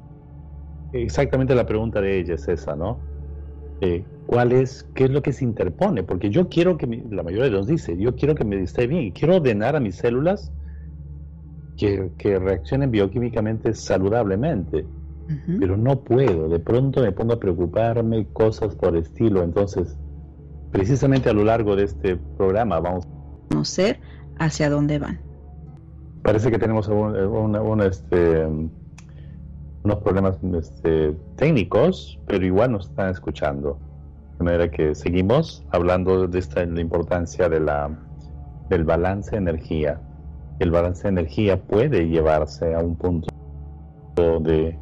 Exactamente 0.92 1.56
la 1.56 1.66
pregunta 1.66 2.02
de 2.02 2.20
ella 2.20 2.36
es 2.36 2.48
esa, 2.48 2.76
¿no? 2.76 3.06
Eh, 3.80 4.06
¿Cuál 4.26 4.52
es, 4.52 4.90
qué 4.94 5.06
es 5.06 5.12
lo 5.12 5.22
que 5.22 5.32
se 5.32 5.46
interpone? 5.46 6.04
Porque 6.04 6.30
yo 6.30 6.50
quiero 6.50 6.78
que, 6.78 6.86
la 7.10 7.24
mayoría 7.24 7.50
nos 7.50 7.68
dice, 7.68 7.98
yo 7.98 8.16
quiero 8.16 8.36
que 8.36 8.44
me 8.44 8.62
esté 8.62 8.88
bien, 8.88 9.12
quiero 9.12 9.38
ordenar 9.38 9.78
a 9.78 9.80
mis 9.80 9.96
células 9.96 10.52
que, 11.78 12.12
que 12.18 12.38
reaccionen 12.38 12.92
bioquímicamente 12.92 13.74
saludablemente 13.74 14.90
pero 15.60 15.78
no 15.78 16.04
puedo. 16.04 16.48
De 16.48 16.60
pronto 16.60 17.02
me 17.02 17.12
pongo 17.12 17.34
a 17.34 17.40
preocuparme, 17.40 18.28
cosas 18.32 18.76
por 18.76 18.96
estilo. 18.96 19.44
Entonces, 19.44 19.98
precisamente 20.70 21.30
a 21.30 21.34
lo 21.34 21.44
largo 21.44 21.76
de 21.76 21.84
este 21.84 22.18
programa 22.38 22.80
vamos 22.80 23.04
a 23.06 23.54
conocer 23.54 24.00
hacia 24.38 24.70
dónde 24.70 25.00
van. 25.00 25.27
Parece 26.28 26.52
que 26.52 26.60
tenemos 26.60 26.90
este, 27.86 28.46
unos 29.84 29.98
problemas 30.04 30.38
este, 30.60 31.16
técnicos, 31.38 32.20
pero 32.28 32.46
igual 32.46 32.74
nos 32.74 32.90
están 32.90 33.12
escuchando. 33.12 33.80
De 34.38 34.44
manera 34.44 34.70
que 34.70 34.94
seguimos 34.94 35.66
hablando 35.72 36.28
de 36.28 36.38
esta 36.38 36.66
la 36.66 36.82
importancia 36.82 37.48
de 37.48 37.62
la, 37.62 37.98
del 38.68 38.84
balance 38.84 39.32
de 39.32 39.38
energía. 39.38 40.02
El 40.60 40.72
balance 40.72 41.04
de 41.04 41.10
energía 41.10 41.62
puede 41.62 42.10
llevarse 42.10 42.76
a 42.76 42.80
un 42.80 42.98
punto 42.98 43.30
de 44.18 44.78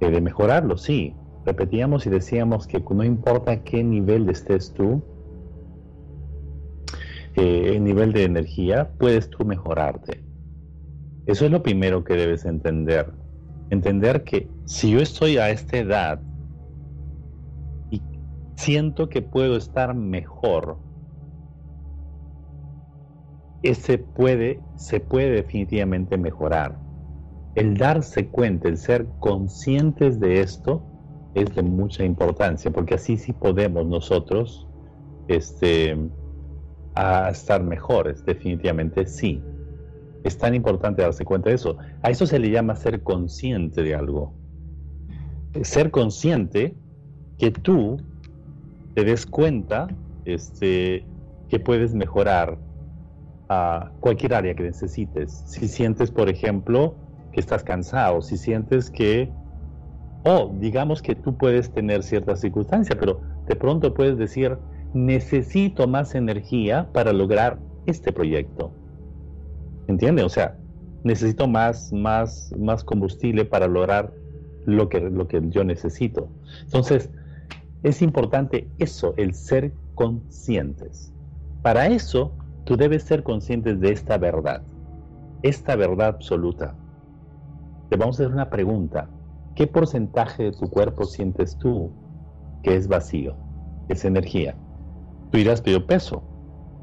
de 0.00 0.20
mejorarlo, 0.22 0.78
sí. 0.78 1.14
Repetíamos 1.44 2.06
y 2.06 2.08
decíamos 2.08 2.66
que 2.66 2.82
no 2.90 3.04
importa 3.04 3.62
qué 3.62 3.84
nivel 3.84 4.30
estés 4.30 4.72
tú, 4.72 5.02
eh, 7.34 7.74
el 7.74 7.84
nivel 7.84 8.14
de 8.14 8.24
energía, 8.24 8.90
puedes 8.98 9.28
tú 9.28 9.44
mejorarte. 9.44 10.27
Eso 11.28 11.44
es 11.44 11.50
lo 11.50 11.62
primero 11.62 12.04
que 12.04 12.14
debes 12.14 12.46
entender. 12.46 13.12
Entender 13.68 14.24
que 14.24 14.48
si 14.64 14.92
yo 14.92 15.00
estoy 15.00 15.36
a 15.36 15.50
esta 15.50 15.76
edad 15.76 16.22
y 17.90 18.00
siento 18.56 19.10
que 19.10 19.20
puedo 19.20 19.56
estar 19.58 19.94
mejor, 19.94 20.78
ese 23.62 23.98
puede, 23.98 24.62
se 24.76 25.00
puede 25.00 25.32
definitivamente 25.32 26.16
mejorar 26.16 26.78
el 27.54 27.76
darse 27.76 28.30
cuenta, 28.30 28.68
el 28.68 28.78
ser 28.78 29.08
conscientes 29.18 30.18
de 30.20 30.40
esto, 30.40 30.86
es 31.34 31.54
de 31.54 31.62
mucha 31.62 32.04
importancia, 32.04 32.70
porque 32.70 32.94
así 32.94 33.18
sí 33.18 33.34
podemos 33.34 33.84
nosotros 33.84 34.66
este, 35.26 35.94
a 36.94 37.28
estar 37.28 37.62
mejores, 37.62 38.24
definitivamente 38.24 39.06
sí. 39.06 39.42
Es 40.24 40.36
tan 40.36 40.54
importante 40.54 41.02
darse 41.02 41.24
cuenta 41.24 41.50
de 41.50 41.56
eso. 41.56 41.76
A 42.02 42.10
eso 42.10 42.26
se 42.26 42.38
le 42.38 42.50
llama 42.50 42.74
ser 42.74 43.02
consciente 43.02 43.82
de 43.82 43.94
algo. 43.94 44.34
Ser 45.62 45.90
consciente 45.90 46.74
que 47.38 47.50
tú 47.50 47.98
te 48.94 49.04
des 49.04 49.26
cuenta 49.26 49.88
este, 50.24 51.04
que 51.48 51.60
puedes 51.60 51.94
mejorar 51.94 52.58
a 53.48 53.90
cualquier 54.00 54.34
área 54.34 54.54
que 54.54 54.64
necesites. 54.64 55.44
Si 55.46 55.68
sientes, 55.68 56.10
por 56.10 56.28
ejemplo, 56.28 56.94
que 57.32 57.40
estás 57.40 57.62
cansado, 57.62 58.20
si 58.20 58.36
sientes 58.36 58.90
que, 58.90 59.30
oh, 60.24 60.52
digamos 60.58 61.00
que 61.00 61.14
tú 61.14 61.36
puedes 61.36 61.70
tener 61.70 62.02
cierta 62.02 62.36
circunstancia, 62.36 62.96
pero 62.98 63.20
de 63.46 63.56
pronto 63.56 63.94
puedes 63.94 64.18
decir, 64.18 64.58
necesito 64.92 65.86
más 65.86 66.14
energía 66.14 66.88
para 66.92 67.12
lograr 67.12 67.58
este 67.86 68.12
proyecto. 68.12 68.72
¿Entiendes? 69.88 70.24
O 70.24 70.28
sea, 70.28 70.56
necesito 71.02 71.48
más, 71.48 71.92
más, 71.92 72.54
más 72.56 72.84
combustible 72.84 73.44
para 73.44 73.66
lograr 73.66 74.12
lo 74.64 74.88
que, 74.88 75.00
lo 75.00 75.26
que 75.26 75.42
yo 75.48 75.64
necesito. 75.64 76.30
Entonces, 76.64 77.10
es 77.82 78.00
importante 78.02 78.68
eso, 78.78 79.14
el 79.16 79.34
ser 79.34 79.72
conscientes. 79.96 81.12
Para 81.62 81.88
eso, 81.88 82.36
tú 82.64 82.76
debes 82.76 83.02
ser 83.02 83.24
conscientes 83.24 83.80
de 83.80 83.90
esta 83.90 84.18
verdad, 84.18 84.62
esta 85.42 85.74
verdad 85.74 86.08
absoluta 86.08 86.76
te 87.88 87.96
vamos 87.96 88.18
a 88.18 88.22
hacer 88.22 88.32
una 88.32 88.50
pregunta. 88.50 89.08
¿Qué 89.54 89.66
porcentaje 89.66 90.44
de 90.44 90.52
tu 90.52 90.68
cuerpo 90.68 91.04
sientes 91.04 91.56
tú 91.58 91.90
que 92.62 92.76
es 92.76 92.86
vacío, 92.86 93.34
es 93.88 94.04
energía? 94.04 94.54
Tú 95.30 95.38
dirás, 95.38 95.60
pero 95.60 95.78
yo 95.78 95.86
peso. 95.86 96.22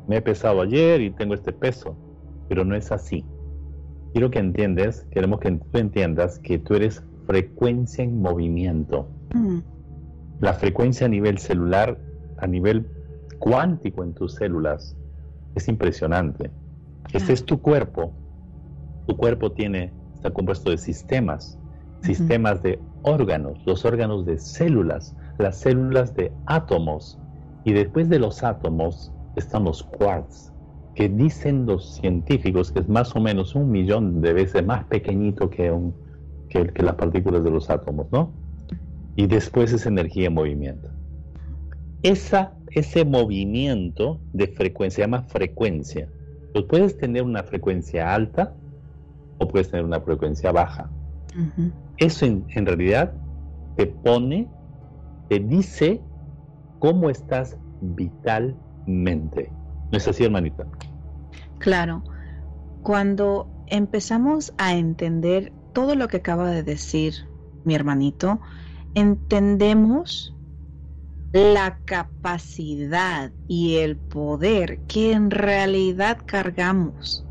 Me 0.07 0.17
he 0.17 0.21
pesado 0.21 0.61
ayer 0.61 1.01
y 1.01 1.11
tengo 1.11 1.33
este 1.33 1.51
peso, 1.51 1.95
pero 2.47 2.65
no 2.65 2.75
es 2.75 2.91
así. 2.91 3.25
Quiero 4.13 4.31
que 4.31 4.39
entiendas, 4.39 5.05
queremos 5.11 5.39
que 5.39 5.51
tú 5.51 5.77
entiendas 5.77 6.39
que 6.39 6.57
tú 6.57 6.75
eres 6.75 7.03
frecuencia 7.25 8.03
en 8.03 8.21
movimiento. 8.21 9.09
Mm. 9.33 9.59
La 10.39 10.53
frecuencia 10.53 11.07
a 11.07 11.09
nivel 11.09 11.37
celular, 11.37 11.99
a 12.37 12.47
nivel 12.47 12.87
cuántico 13.39 14.03
en 14.03 14.13
tus 14.13 14.35
células, 14.35 14.95
es 15.55 15.67
impresionante. 15.67 16.51
Este 17.13 17.33
es 17.33 17.45
tu 17.45 17.61
cuerpo. 17.61 18.13
Tu 19.07 19.15
cuerpo 19.15 19.51
tiene 19.51 19.91
está 20.25 20.33
compuesto 20.33 20.71
de 20.71 20.79
sistemas, 20.79 21.59
sistemas 22.01 22.63
de 22.63 22.79
órganos, 23.03 23.59
los 23.65 23.85
órganos 23.85 24.25
de 24.25 24.39
células, 24.39 25.15
las 25.37 25.57
células 25.57 26.15
de 26.15 26.31
átomos, 26.47 27.19
y 27.63 27.73
después 27.73 28.09
de 28.09 28.17
los 28.17 28.43
átomos 28.43 29.13
están 29.35 29.65
los 29.65 29.83
quarks, 29.83 30.51
que 30.95 31.09
dicen 31.09 31.65
los 31.65 31.95
científicos 31.95 32.71
que 32.71 32.79
es 32.79 32.87
más 32.87 33.15
o 33.15 33.19
menos 33.19 33.53
un 33.53 33.69
millón 33.69 34.21
de 34.21 34.33
veces 34.33 34.65
más 34.65 34.85
pequeñito 34.85 35.49
que, 35.49 35.69
un, 35.69 35.93
que, 36.49 36.67
que 36.67 36.83
las 36.83 36.95
partículas 36.95 37.43
de 37.43 37.51
los 37.51 37.69
átomos, 37.69 38.07
¿no? 38.11 38.31
Y 39.17 39.27
después 39.27 39.71
es 39.73 39.85
energía 39.85 40.27
en 40.27 40.33
movimiento. 40.33 40.89
Esa, 42.01 42.53
ese 42.71 43.03
movimiento 43.03 44.19
de 44.33 44.47
frecuencia 44.47 44.95
se 44.95 45.01
llama 45.01 45.23
frecuencia. 45.23 46.09
Pues 46.53 46.65
puedes 46.65 46.97
tener 46.97 47.23
una 47.23 47.43
frecuencia 47.43 48.13
alta 48.13 48.53
o 49.39 49.47
puedes 49.47 49.69
tener 49.69 49.85
una 49.85 49.99
frecuencia 49.99 50.51
baja. 50.51 50.89
Eso 51.97 52.25
en, 52.25 52.65
realidad 52.65 53.13
te 53.75 53.87
pone, 53.87 54.47
te 55.29 55.39
dice 55.39 56.01
cómo 56.79 57.09
estás 57.09 57.57
vitalmente. 57.81 59.51
¿No 59.91 59.97
es 59.97 60.07
así, 60.07 60.23
hermanita? 60.23 60.65
Claro. 61.59 62.03
Cuando 62.83 63.49
empezamos 63.67 64.53
a 64.57 64.75
entender 64.75 65.51
todo 65.73 65.95
lo 65.95 66.07
que 66.07 66.17
acaba 66.17 66.49
de 66.51 66.63
decir 66.63 67.13
mi 67.63 67.75
hermanito, 67.75 68.39
entendemos 68.93 70.35
la 71.33 71.79
capacidad 71.85 73.31
y 73.47 73.75
el 73.77 73.97
poder 73.97 74.79
que 74.87 75.11
en 75.11 75.31
realidad 75.31 76.19
cargamos 76.25 77.25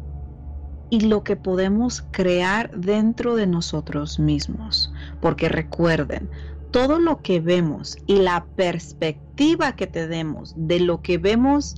y 0.90 1.00
lo 1.00 1.24
que 1.24 1.36
podemos 1.36 2.06
crear 2.10 2.70
dentro 2.78 3.34
de 3.34 3.46
nosotros 3.46 4.18
mismos. 4.18 4.92
Porque 5.20 5.48
recuerden, 5.48 6.28
todo 6.70 6.98
lo 6.98 7.22
que 7.22 7.40
vemos 7.40 7.96
y 8.06 8.16
la 8.16 8.46
perspectiva 8.56 9.76
que 9.76 9.86
tenemos 9.86 10.54
de 10.56 10.80
lo 10.80 11.00
que 11.02 11.18
vemos 11.18 11.76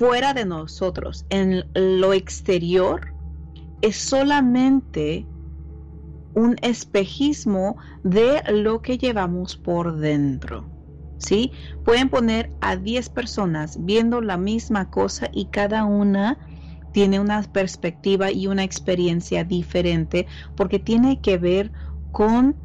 fuera 0.00 0.32
de 0.32 0.46
nosotros, 0.46 1.26
en 1.28 1.62
lo 1.74 2.14
exterior, 2.14 3.12
es 3.82 3.96
solamente 3.96 5.26
un 6.34 6.56
espejismo 6.62 7.76
de 8.02 8.42
lo 8.50 8.80
que 8.80 8.96
llevamos 8.96 9.58
por 9.58 9.98
dentro. 9.98 10.64
¿Sí? 11.18 11.52
Pueden 11.84 12.08
poner 12.08 12.50
a 12.62 12.76
10 12.76 13.10
personas 13.10 13.76
viendo 13.84 14.22
la 14.22 14.38
misma 14.38 14.88
cosa 14.88 15.28
y 15.34 15.48
cada 15.48 15.84
una 15.84 16.38
tiene 16.94 17.20
una 17.20 17.42
perspectiva 17.42 18.32
y 18.32 18.46
una 18.46 18.64
experiencia 18.64 19.44
diferente 19.44 20.26
porque 20.56 20.78
tiene 20.78 21.20
que 21.20 21.36
ver 21.36 21.72
con 22.10 22.56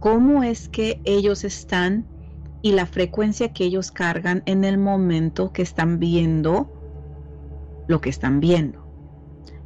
cómo 0.00 0.42
es 0.42 0.68
que 0.68 1.00
ellos 1.04 1.44
están 1.44 2.04
y 2.62 2.72
la 2.72 2.86
frecuencia 2.86 3.52
que 3.52 3.62
ellos 3.62 3.92
cargan 3.92 4.42
en 4.46 4.64
el 4.64 4.76
momento 4.76 5.52
que 5.52 5.62
están 5.62 6.00
viendo 6.00 6.79
lo 7.90 8.00
que 8.00 8.08
están 8.08 8.38
viendo 8.38 8.78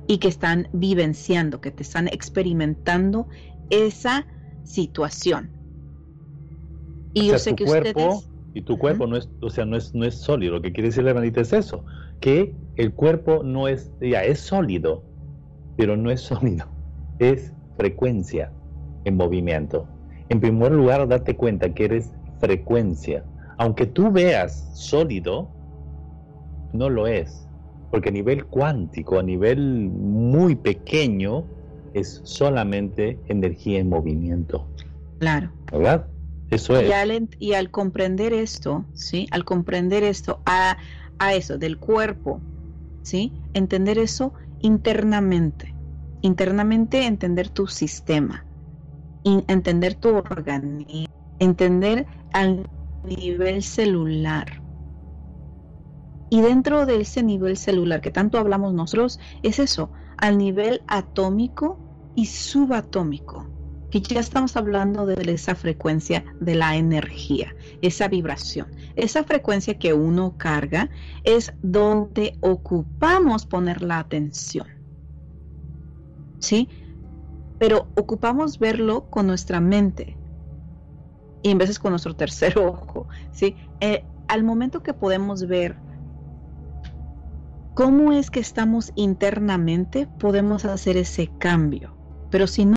y 0.07 0.19
que 0.19 0.29
están 0.29 0.69
vivenciando, 0.73 1.61
que 1.61 1.71
te 1.71 1.83
están 1.83 2.09
experimentando 2.09 3.29
esa 3.69 4.27
situación. 4.65 5.51
Y 7.13 7.29
yo 7.29 7.39
sé 7.39 7.55
que 7.55 7.67
cuerpo, 7.67 8.23
Y 8.55 8.63
tu 8.63 8.79
cuerpo 8.79 9.07
no 9.07 9.17
es, 9.17 9.29
o 9.43 9.51
sea, 9.51 9.67
no 9.67 9.77
es, 9.77 9.95
no 9.95 10.07
es 10.07 10.15
sólido. 10.15 10.55
Lo 10.55 10.63
que 10.63 10.73
quiere 10.73 10.89
decir 10.89 11.05
la 11.05 11.11
hermanita 11.11 11.43
es 11.43 11.53
eso, 11.53 11.85
que 12.21 12.55
el 12.77 12.95
cuerpo 12.95 13.43
no 13.45 13.69
es, 13.69 13.93
ya 14.01 14.25
es 14.25 14.41
sólido, 14.41 15.05
pero 15.77 15.97
no 15.97 16.11
es 16.11 16.21
sólido, 16.33 16.67
es 17.19 17.53
frecuencia 17.77 18.51
en 19.05 19.17
movimiento. 19.17 19.87
En 20.31 20.41
primer 20.41 20.73
lugar, 20.73 21.07
date 21.07 21.37
cuenta 21.37 21.75
que 21.75 21.85
eres 21.85 22.11
frecuencia. 22.41 23.23
Aunque 23.59 23.85
tú 23.85 24.11
veas 24.11 24.71
sólido, 24.73 25.51
no 26.73 26.89
lo 26.89 27.07
es, 27.07 27.44
porque 27.95 28.09
a 28.09 28.13
nivel 28.13 28.47
cuántico, 28.47 29.21
a 29.21 29.23
nivel 29.23 29.89
muy 29.89 30.57
pequeño, 30.57 31.47
es 31.93 32.23
solamente 32.25 33.21
energía 33.29 33.79
en 33.79 33.89
movimiento. 33.89 34.67
Claro. 35.21 35.53
¿Verdad? 35.71 36.05
Eso 36.51 36.77
es. 36.77 36.93
Y 37.39 37.55
al, 37.55 37.71
comprender 37.71 38.33
esto, 38.33 38.85
¿sí? 38.95 39.29
Al 39.31 39.45
comprender 39.45 40.03
esto, 40.03 40.41
a, 40.45 40.77
a 41.21 41.35
eso, 41.35 41.57
del 41.57 41.79
cuerpo, 41.79 42.41
¿sí? 43.05 43.33
Entender 43.53 43.99
eso 43.99 44.33
internamente. 44.61 45.73
Internamente 46.21 47.07
entender 47.07 47.49
tu 47.49 47.69
sistema, 47.69 48.45
entender 49.23 49.95
tu 49.95 50.17
organismo, 50.17 51.07
entender 51.39 52.07
al 52.33 52.69
nivel 53.05 53.63
celular. 53.63 54.64
Y 56.31 56.41
dentro 56.41 56.87
de 56.87 57.01
ese 57.01 57.23
nivel 57.23 57.57
celular 57.57 58.01
que 58.01 58.11
tanto 58.11 58.39
hablamos 58.39 58.75
nosotros, 58.75 59.21
es 59.43 59.59
eso, 59.59 59.91
al 60.17 60.39
nivel 60.39 60.83
atómico 60.87 61.79
y 62.15 62.27
subatómico, 62.27 63.47
que 63.91 64.01
ya 64.01 64.21
estamos 64.21 64.57
hablando 64.57 65.07
de 65.07 65.15
esa 65.33 65.55
frecuencia 65.55 66.25
de 66.41 66.55
la 66.55 66.77
energía, 66.77 67.55
esa 67.83 68.09
vibración. 68.09 68.69
Esa 68.97 69.25
frecuencia 69.25 69.79
que 69.79 69.93
uno 69.93 70.37
carga 70.37 70.91
es 71.23 71.53
donde 71.63 72.37
ocupamos 72.41 73.47
poner 73.47 73.83
la 73.83 73.99
atención. 73.99 74.67
¿Sí? 76.41 76.69
Pero 77.59 77.89
ocupamos 77.97 78.59
verlo 78.59 79.09
con 79.11 79.27
nuestra 79.27 79.61
mente 79.61 80.17
y 81.45 81.51
en 81.51 81.59
veces 81.59 81.79
con 81.79 81.93
nuestro 81.93 82.17
tercer 82.17 82.59
ojo. 82.59 83.07
¿sí? 83.31 83.55
Eh, 83.81 84.05
al 84.27 84.43
momento 84.43 84.83
que 84.83 84.95
podemos 84.95 85.47
ver 85.47 85.77
cómo 87.75 88.13
es 88.13 88.31
que 88.31 88.41
estamos 88.41 88.93
internamente, 88.95 90.09
podemos 90.19 90.65
hacer 90.65 90.97
ese 90.97 91.31
cambio. 91.39 91.97
Pero 92.31 92.47
si 92.47 92.65
no, 92.65 92.77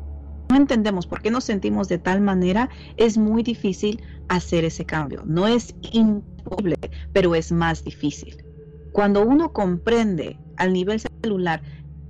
no 0.50 0.56
entendemos 0.56 1.08
por 1.08 1.22
qué 1.22 1.32
nos 1.32 1.44
sentimos 1.44 1.88
de 1.88 2.00
tal 2.00 2.22
manera, 2.22 2.70
es 2.98 3.18
muy 3.18 3.44
difícil 3.44 4.02
hacer 4.28 4.66
ese 4.66 4.86
cambio. 4.86 5.24
No 5.26 5.48
es 5.48 5.76
imposible, 5.92 6.78
pero 7.14 7.36
es 7.36 7.52
más 7.52 7.84
difícil. 7.84 8.44
Cuando 8.92 9.24
uno 9.24 9.54
comprende 9.54 10.40
al 10.58 10.74
nivel 10.74 11.00
celular 11.00 11.62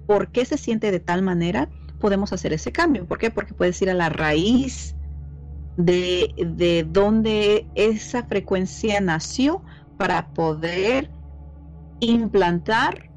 por 0.05 0.31
qué 0.31 0.45
se 0.45 0.57
siente 0.57 0.91
de 0.91 1.01
tal 1.01 1.21
manera, 1.21 1.69
podemos 1.99 2.31
hacer 2.31 2.53
ese 2.53 2.71
cambio. 2.71 3.05
¿Por 3.05 3.17
qué? 3.17 3.29
Porque 3.31 3.53
puedes 3.53 3.81
ir 3.81 3.89
a 3.89 3.93
la 3.93 4.09
raíz 4.09 4.95
de, 5.75 6.33
de 6.37 6.87
donde 6.89 7.67
esa 7.75 8.23
frecuencia 8.23 9.01
nació 9.01 9.61
para 9.97 10.29
poder 10.33 11.09
implantar 11.99 13.09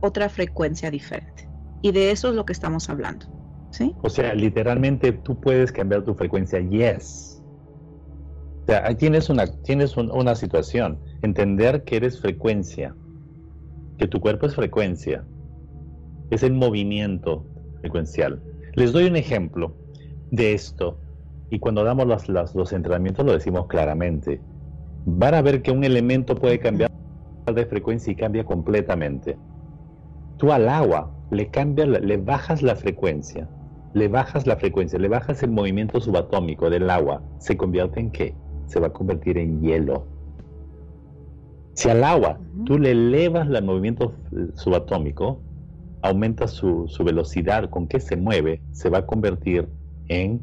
otra 0.00 0.28
frecuencia 0.28 0.90
diferente. 0.90 1.48
Y 1.82 1.92
de 1.92 2.10
eso 2.10 2.28
es 2.28 2.34
lo 2.34 2.44
que 2.44 2.52
estamos 2.52 2.88
hablando. 2.88 3.26
¿sí? 3.70 3.94
O 4.02 4.08
sea, 4.08 4.34
literalmente 4.34 5.12
tú 5.12 5.40
puedes 5.40 5.72
cambiar 5.72 6.04
tu 6.04 6.14
frecuencia, 6.14 6.60
yes. 6.60 7.42
O 8.62 8.66
sea, 8.66 8.86
ahí 8.86 8.94
tienes 8.94 9.28
una, 9.28 9.46
tienes 9.62 9.96
una 9.96 10.34
situación. 10.34 10.98
Entender 11.22 11.84
que 11.84 11.96
eres 11.96 12.20
frecuencia, 12.20 12.94
que 13.98 14.06
tu 14.06 14.20
cuerpo 14.20 14.46
es 14.46 14.54
frecuencia, 14.54 15.24
es 16.30 16.42
el 16.42 16.54
movimiento 16.54 17.46
frecuencial. 17.80 18.42
Les 18.74 18.92
doy 18.92 19.04
un 19.04 19.16
ejemplo 19.16 19.76
de 20.30 20.54
esto 20.54 20.98
y 21.50 21.58
cuando 21.58 21.84
damos 21.84 22.26
los 22.54 22.72
entrenamientos 22.72 23.24
lo 23.24 23.32
decimos 23.32 23.66
claramente. 23.66 24.40
Van 25.06 25.34
a 25.34 25.42
ver 25.42 25.62
que 25.62 25.70
un 25.70 25.84
elemento 25.84 26.34
puede 26.34 26.58
cambiar 26.58 26.90
de 27.52 27.66
frecuencia 27.66 28.12
y 28.12 28.16
cambia 28.16 28.44
completamente. 28.44 29.36
Tú 30.38 30.52
al 30.52 30.68
agua 30.68 31.10
le 31.30 31.48
cambias, 31.48 31.88
le 31.88 32.16
bajas 32.16 32.62
la 32.62 32.76
frecuencia, 32.76 33.48
le 33.92 34.08
bajas 34.08 34.46
la 34.46 34.56
frecuencia, 34.56 34.98
le 34.98 35.08
bajas 35.08 35.42
el 35.42 35.50
movimiento 35.50 36.00
subatómico 36.00 36.70
del 36.70 36.88
agua, 36.90 37.22
¿se 37.38 37.56
convierte 37.56 38.00
en 38.00 38.10
qué? 38.10 38.34
Se 38.66 38.80
va 38.80 38.88
a 38.88 38.92
convertir 38.92 39.38
en 39.38 39.60
hielo. 39.60 40.06
Si 41.74 41.90
al 41.90 42.04
agua 42.04 42.38
tú 42.64 42.78
le 42.78 42.92
elevas 42.92 43.48
el 43.48 43.64
movimiento 43.64 44.14
subatómico, 44.54 45.40
aumenta 46.02 46.46
su, 46.46 46.86
velocidad 47.04 47.70
con 47.70 47.88
que 47.88 47.98
se 47.98 48.16
mueve, 48.16 48.60
se 48.72 48.90
va 48.90 48.98
a 48.98 49.06
convertir 49.06 49.68
en, 50.08 50.40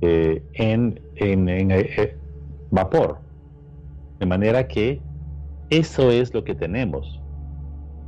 eh, 0.00 0.42
en, 0.54 1.00
en, 1.16 1.70
eh, 1.70 2.16
vapor. 2.70 3.18
De 4.18 4.26
manera 4.26 4.66
que 4.66 5.00
eso 5.70 6.10
es 6.10 6.32
lo 6.32 6.44
que 6.44 6.54
tenemos. 6.54 7.20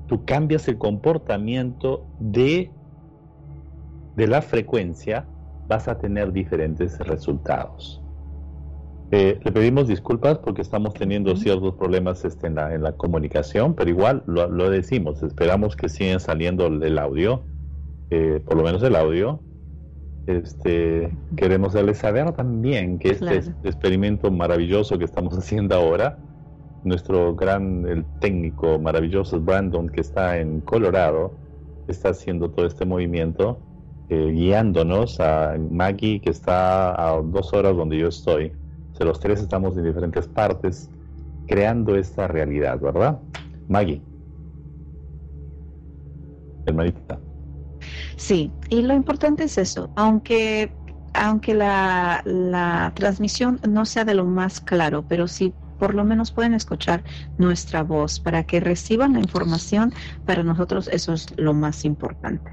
Tú 0.06 0.24
cambias 0.24 0.68
el 0.68 0.78
comportamiento 0.78 2.06
de, 2.18 2.70
de 4.16 4.26
la 4.26 4.42
frecuencia, 4.42 5.26
vas 5.66 5.88
a 5.88 5.98
tener 5.98 6.32
diferentes 6.32 6.98
resultados. 7.00 8.02
Eh, 9.10 9.40
le 9.42 9.52
pedimos 9.52 9.88
disculpas 9.88 10.38
porque 10.38 10.60
estamos 10.60 10.92
teniendo 10.92 11.34
ciertos 11.34 11.74
problemas 11.76 12.24
este, 12.26 12.46
en, 12.46 12.56
la, 12.56 12.74
en, 12.74 12.82
la, 12.82 12.92
comunicación, 12.92 13.74
pero 13.74 13.88
igual 13.88 14.22
lo, 14.26 14.48
lo, 14.48 14.68
decimos, 14.68 15.22
esperamos 15.22 15.76
que 15.76 15.88
sigan 15.88 16.20
saliendo 16.20 16.66
el 16.66 16.98
audio, 16.98 17.42
eh, 18.10 18.40
por 18.44 18.56
lo 18.56 18.64
menos 18.64 18.82
el 18.82 18.96
audio. 18.96 19.40
Este, 20.26 21.10
queremos 21.36 21.72
darles 21.72 21.98
saber 21.98 22.32
también 22.32 22.98
que 22.98 23.10
este 23.12 23.38
experimento 23.64 24.30
maravilloso 24.30 24.98
que 24.98 25.06
estamos 25.06 25.36
haciendo 25.38 25.74
ahora, 25.74 26.18
nuestro 26.84 27.34
gran 27.34 27.86
el 27.86 28.04
técnico 28.20 28.78
maravilloso 28.78 29.40
Brandon 29.40 29.88
que 29.88 30.00
está 30.00 30.38
en 30.38 30.60
Colorado, 30.60 31.32
está 31.86 32.10
haciendo 32.10 32.50
todo 32.50 32.66
este 32.66 32.84
movimiento, 32.84 33.58
eh, 34.08 34.30
guiándonos 34.32 35.20
a 35.20 35.56
Maggie 35.70 36.20
que 36.20 36.30
está 36.30 36.90
a 36.90 37.20
dos 37.20 37.52
horas 37.52 37.76
donde 37.76 37.98
yo 37.98 38.08
estoy 38.08 38.52
los 39.04 39.20
tres 39.20 39.40
estamos 39.40 39.76
en 39.76 39.84
diferentes 39.84 40.26
partes 40.28 40.90
creando 41.46 41.96
esta 41.96 42.28
realidad, 42.28 42.78
¿verdad? 42.80 43.18
Maggie. 43.68 44.02
Hermanita. 46.66 47.18
Sí, 48.16 48.50
y 48.68 48.82
lo 48.82 48.94
importante 48.94 49.44
es 49.44 49.56
eso, 49.58 49.90
aunque 49.96 50.72
aunque 51.14 51.54
la, 51.54 52.22
la 52.24 52.92
transmisión 52.94 53.58
no 53.68 53.86
sea 53.86 54.04
de 54.04 54.14
lo 54.14 54.24
más 54.24 54.60
claro, 54.60 55.04
pero 55.08 55.26
sí 55.26 55.52
por 55.78 55.94
lo 55.94 56.04
menos 56.04 56.30
pueden 56.30 56.54
escuchar 56.54 57.02
nuestra 57.38 57.82
voz 57.82 58.20
para 58.20 58.44
que 58.44 58.60
reciban 58.60 59.14
la 59.14 59.20
información, 59.20 59.92
para 60.26 60.42
nosotros 60.42 60.88
eso 60.92 61.12
es 61.12 61.26
lo 61.36 61.54
más 61.54 61.84
importante. 61.84 62.50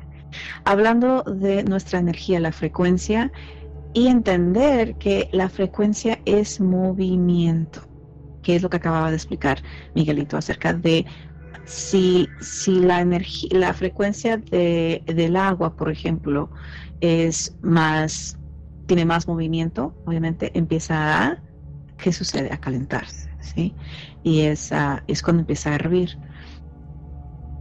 Hablando 0.63 1.23
de 1.23 1.63
nuestra 1.63 1.99
energía, 1.99 2.39
la 2.39 2.51
frecuencia, 2.51 3.31
y 3.93 4.07
entender 4.07 4.95
que 4.95 5.29
la 5.31 5.47
frecuencia 5.47 6.19
es 6.25 6.59
movimiento, 6.59 7.81
que 8.43 8.57
es 8.57 8.61
lo 8.61 8.69
que 8.69 8.77
acababa 8.77 9.09
de 9.09 9.15
explicar 9.15 9.63
Miguelito 9.95 10.35
acerca 10.35 10.73
de 10.73 11.05
si, 11.63 12.27
si 12.41 12.81
la 12.81 12.99
energía, 12.99 13.49
la 13.53 13.73
frecuencia 13.73 14.37
de, 14.37 15.01
del 15.05 15.37
agua, 15.37 15.75
por 15.75 15.89
ejemplo, 15.89 16.49
es 16.99 17.55
más, 17.61 18.37
tiene 18.85 19.05
más 19.05 19.27
movimiento, 19.27 19.95
obviamente 20.05 20.51
empieza 20.53 21.27
a, 21.27 21.41
¿qué 21.97 22.11
sucede? 22.13 22.51
A 22.53 22.57
calentarse, 22.57 23.29
¿sí? 23.39 23.73
Y 24.23 24.41
es, 24.41 24.71
es 25.07 25.21
cuando 25.21 25.41
empieza 25.41 25.71
a 25.71 25.75
hervir. 25.75 26.17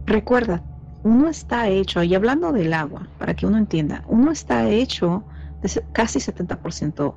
Recuerda, 0.05 0.63
uno 1.03 1.29
está 1.29 1.69
hecho, 1.69 2.01
y 2.03 2.15
hablando 2.15 2.51
del 2.51 2.73
agua, 2.73 3.07
para 3.19 3.35
que 3.35 3.45
uno 3.45 3.57
entienda, 3.57 4.03
uno 4.07 4.31
está 4.31 4.69
hecho 4.69 5.23
casi 5.93 6.19
70% 6.19 7.15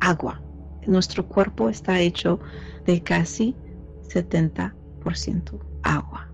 agua. 0.00 0.42
Nuestro 0.86 1.26
cuerpo 1.26 1.68
está 1.68 1.98
hecho 2.00 2.38
de 2.86 3.02
casi 3.02 3.56
70% 4.08 5.58
agua. 5.82 6.28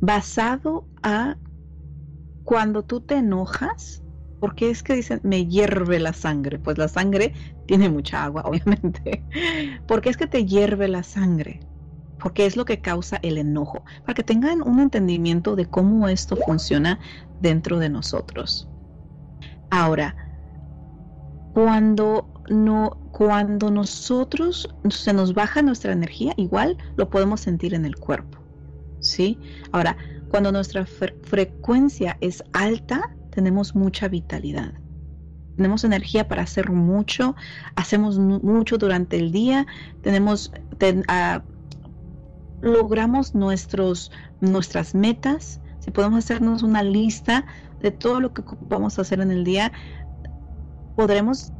Basado 0.00 0.86
a 1.02 1.36
cuando 2.44 2.84
tú 2.84 3.00
te 3.00 3.16
enojas, 3.16 4.03
porque 4.44 4.68
es 4.68 4.82
que 4.82 4.92
dicen, 4.92 5.20
me 5.22 5.46
hierve 5.46 5.98
la 5.98 6.12
sangre. 6.12 6.58
Pues 6.58 6.76
la 6.76 6.86
sangre 6.86 7.32
tiene 7.64 7.88
mucha 7.88 8.24
agua, 8.24 8.42
obviamente. 8.44 9.24
porque 9.86 10.10
es 10.10 10.18
que 10.18 10.26
te 10.26 10.44
hierve 10.44 10.86
la 10.86 11.02
sangre? 11.02 11.60
Porque 12.18 12.44
es 12.44 12.54
lo 12.54 12.66
que 12.66 12.82
causa 12.82 13.18
el 13.22 13.38
enojo. 13.38 13.86
Para 14.02 14.12
que 14.12 14.22
tengan 14.22 14.60
un 14.60 14.80
entendimiento 14.80 15.56
de 15.56 15.64
cómo 15.64 16.08
esto 16.08 16.36
funciona 16.36 16.98
dentro 17.40 17.78
de 17.78 17.88
nosotros. 17.88 18.68
Ahora, 19.70 20.14
cuando 21.54 22.28
no, 22.50 22.90
cuando 23.12 23.70
nosotros 23.70 24.68
se 24.90 25.14
nos 25.14 25.32
baja 25.32 25.62
nuestra 25.62 25.94
energía, 25.94 26.34
igual 26.36 26.76
lo 26.96 27.08
podemos 27.08 27.40
sentir 27.40 27.72
en 27.72 27.86
el 27.86 27.96
cuerpo. 27.96 28.44
¿sí? 29.00 29.38
Ahora, 29.72 29.96
cuando 30.28 30.52
nuestra 30.52 30.84
frecuencia 30.84 32.18
es 32.20 32.44
alta, 32.52 33.16
tenemos 33.34 33.74
mucha 33.74 34.08
vitalidad. 34.08 34.72
Tenemos 35.56 35.84
energía 35.84 36.28
para 36.28 36.42
hacer 36.42 36.70
mucho, 36.70 37.34
hacemos 37.76 38.18
mucho 38.18 38.78
durante 38.78 39.16
el 39.18 39.32
día, 39.32 39.66
tenemos, 40.02 40.52
ah, 41.08 41.42
logramos 42.60 43.34
nuestros, 43.34 44.10
nuestras 44.40 44.94
metas, 44.94 45.60
si 45.78 45.90
podemos 45.90 46.24
hacernos 46.24 46.62
una 46.62 46.82
lista 46.82 47.44
de 47.80 47.90
todo 47.90 48.20
lo 48.20 48.32
que 48.32 48.42
vamos 48.68 48.98
a 48.98 49.02
hacer 49.02 49.20
en 49.20 49.30
el 49.30 49.44
día, 49.44 49.70
podremos 50.96 51.52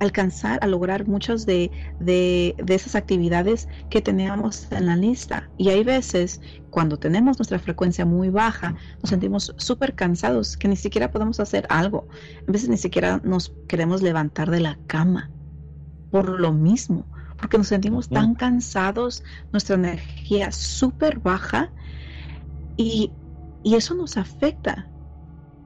alcanzar 0.00 0.58
a 0.62 0.66
lograr 0.66 1.06
muchas 1.06 1.46
de, 1.46 1.70
de, 2.00 2.54
esas 2.68 2.94
actividades 2.94 3.68
que 3.90 4.00
teníamos 4.00 4.70
en 4.70 4.86
la 4.86 4.96
lista. 4.96 5.48
Y 5.56 5.68
hay 5.68 5.84
veces 5.84 6.40
cuando 6.70 6.98
tenemos 6.98 7.38
nuestra 7.38 7.58
frecuencia 7.58 8.04
muy 8.04 8.30
baja, 8.30 8.74
nos 9.02 9.10
sentimos 9.10 9.54
súper 9.56 9.94
cansados 9.94 10.56
que 10.56 10.68
ni 10.68 10.76
siquiera 10.76 11.10
podemos 11.10 11.40
hacer 11.40 11.66
algo. 11.68 12.08
A 12.46 12.52
veces 12.52 12.68
ni 12.68 12.76
siquiera 12.76 13.20
nos 13.24 13.52
queremos 13.66 14.02
levantar 14.02 14.50
de 14.50 14.60
la 14.60 14.78
cama 14.86 15.30
por 16.10 16.40
lo 16.40 16.52
mismo, 16.52 17.04
porque 17.36 17.58
nos 17.58 17.68
sentimos 17.68 18.08
tan 18.08 18.34
cansados, 18.34 19.22
nuestra 19.52 19.74
energía 19.76 20.50
súper 20.52 21.18
baja 21.18 21.70
y, 22.76 23.12
y, 23.62 23.74
eso 23.74 23.94
nos 23.94 24.16
afecta 24.16 24.88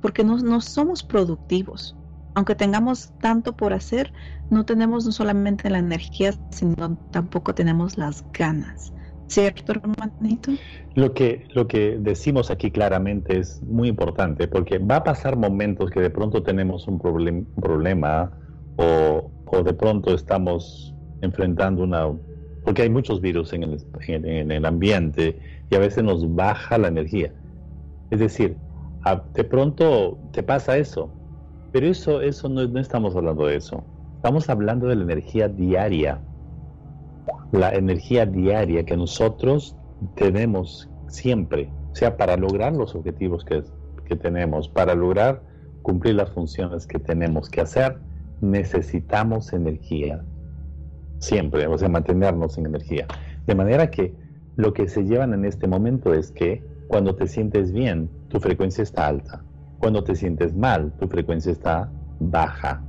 porque 0.01 0.25
no, 0.25 0.39
no 0.39 0.61
somos 0.61 1.03
productivos 1.05 1.97
aunque 2.35 2.55
tengamos 2.55 3.13
tanto 3.21 3.55
por 3.57 3.73
hacer, 3.73 4.13
no 4.51 4.65
tenemos 4.65 5.07
no 5.07 5.13
solamente 5.13 5.71
la 5.71 5.79
energía, 5.79 6.33
sino 6.51 6.97
tampoco 7.11 7.55
tenemos 7.55 7.99
las 7.99 8.25
ganas. 8.33 8.93
¿Cierto, 9.27 9.73
hermanito? 9.73 10.53
Lo 10.95 11.15
que, 11.15 11.47
lo 11.55 11.67
que 11.67 11.97
decimos 11.99 12.51
aquí 12.51 12.71
claramente 12.71 13.39
es 13.39 13.63
muy 13.63 13.89
importante, 13.89 14.47
porque 14.47 14.79
va 14.79 14.97
a 14.97 15.05
pasar 15.05 15.37
momentos 15.37 15.91
que 15.91 16.01
de 16.01 16.11
pronto 16.11 16.43
tenemos 16.43 16.87
un, 16.87 16.99
problema 16.99 18.31
o, 18.77 19.31
de 19.65 19.73
pronto 19.75 20.15
estamos 20.15 20.95
enfrentando 21.23 21.83
una... 21.83 22.11
Porque 22.65 22.83
hay 22.83 22.91
muchos 22.91 23.21
virus 23.21 23.53
en 23.55 23.65
el, 23.65 23.79
en 24.07 24.53
el 24.53 24.65
ambiente 24.67 25.39
y 25.71 25.75
a 25.75 25.79
veces 25.79 26.05
nos 26.05 26.35
baja 26.35 26.79
la 26.79 26.89
energía. 26.89 27.33
Es 28.11 28.21
decir, 28.21 28.57
de 29.35 29.45
pronto 29.45 30.19
te 30.33 30.43
pasa 30.43 30.77
eso, 30.77 31.11
pero 31.73 31.87
eso, 31.87 32.21
eso 32.21 32.49
no, 32.49 32.79
estamos 32.79 33.17
hablando 33.17 33.47
de 33.47 33.57
eso. 33.57 33.83
Estamos 34.17 34.49
hablando 34.51 34.87
de 34.87 34.97
la 34.97 35.05
energía 35.05 35.49
diaria. 35.49 36.21
La 37.51 37.71
energía 37.75 38.27
diaria 38.27 38.85
que 38.85 38.97
nosotros 38.97 39.75
tenemos 40.15 40.89
siempre. 41.09 41.71
O 41.91 41.95
sea, 41.95 42.17
para 42.17 42.37
lograr 42.37 42.75
los 42.75 42.95
objetivos 42.95 43.45
que, 43.45 43.63
que 44.05 44.17
tenemos, 44.17 44.69
para 44.69 44.95
lograr 44.95 45.43
cumplir 45.81 46.15
las 46.15 46.31
funciones 46.31 46.87
que 46.87 46.99
tenemos 46.99 47.49
que 47.49 47.63
hacer, 47.63 47.99
necesitamos 48.41 49.53
energía. 49.53 50.23
Siempre, 51.19 51.67
o 51.67 51.79
sea, 51.79 51.89
mantenernos 51.89 52.59
en 52.59 52.67
energía. 52.67 53.07
De 53.47 53.55
manera 53.55 53.91
que 53.91 54.15
lo 54.57 54.75
que 54.75 54.89
se 54.89 55.05
llevan 55.05 55.33
en 55.33 55.45
este 55.45 55.67
momento 55.67 56.13
es 56.13 56.31
que 56.31 56.63
cuando 56.89 57.15
te 57.15 57.27
sientes 57.27 57.73
bien, 57.73 58.11
tu 58.29 58.41
frecuencia 58.41 58.83
está 58.83 59.07
alta. 59.07 59.43
Cuando 59.83 60.05
te 60.05 60.15
sientes 60.15 60.55
mal, 60.55 60.93
tu 60.93 61.09
frecuencia 61.09 61.51
está 61.51 61.93
baja. 62.21 62.85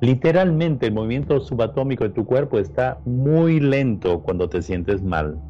Literalmente 0.00 0.86
el 0.86 0.94
movimiento 0.94 1.40
subatómico 1.40 2.04
de 2.04 2.10
tu 2.10 2.24
cuerpo 2.24 2.60
está 2.60 3.00
muy 3.04 3.58
lento 3.58 4.22
cuando 4.22 4.48
te 4.48 4.62
sientes 4.62 5.02
mal. 5.02 5.42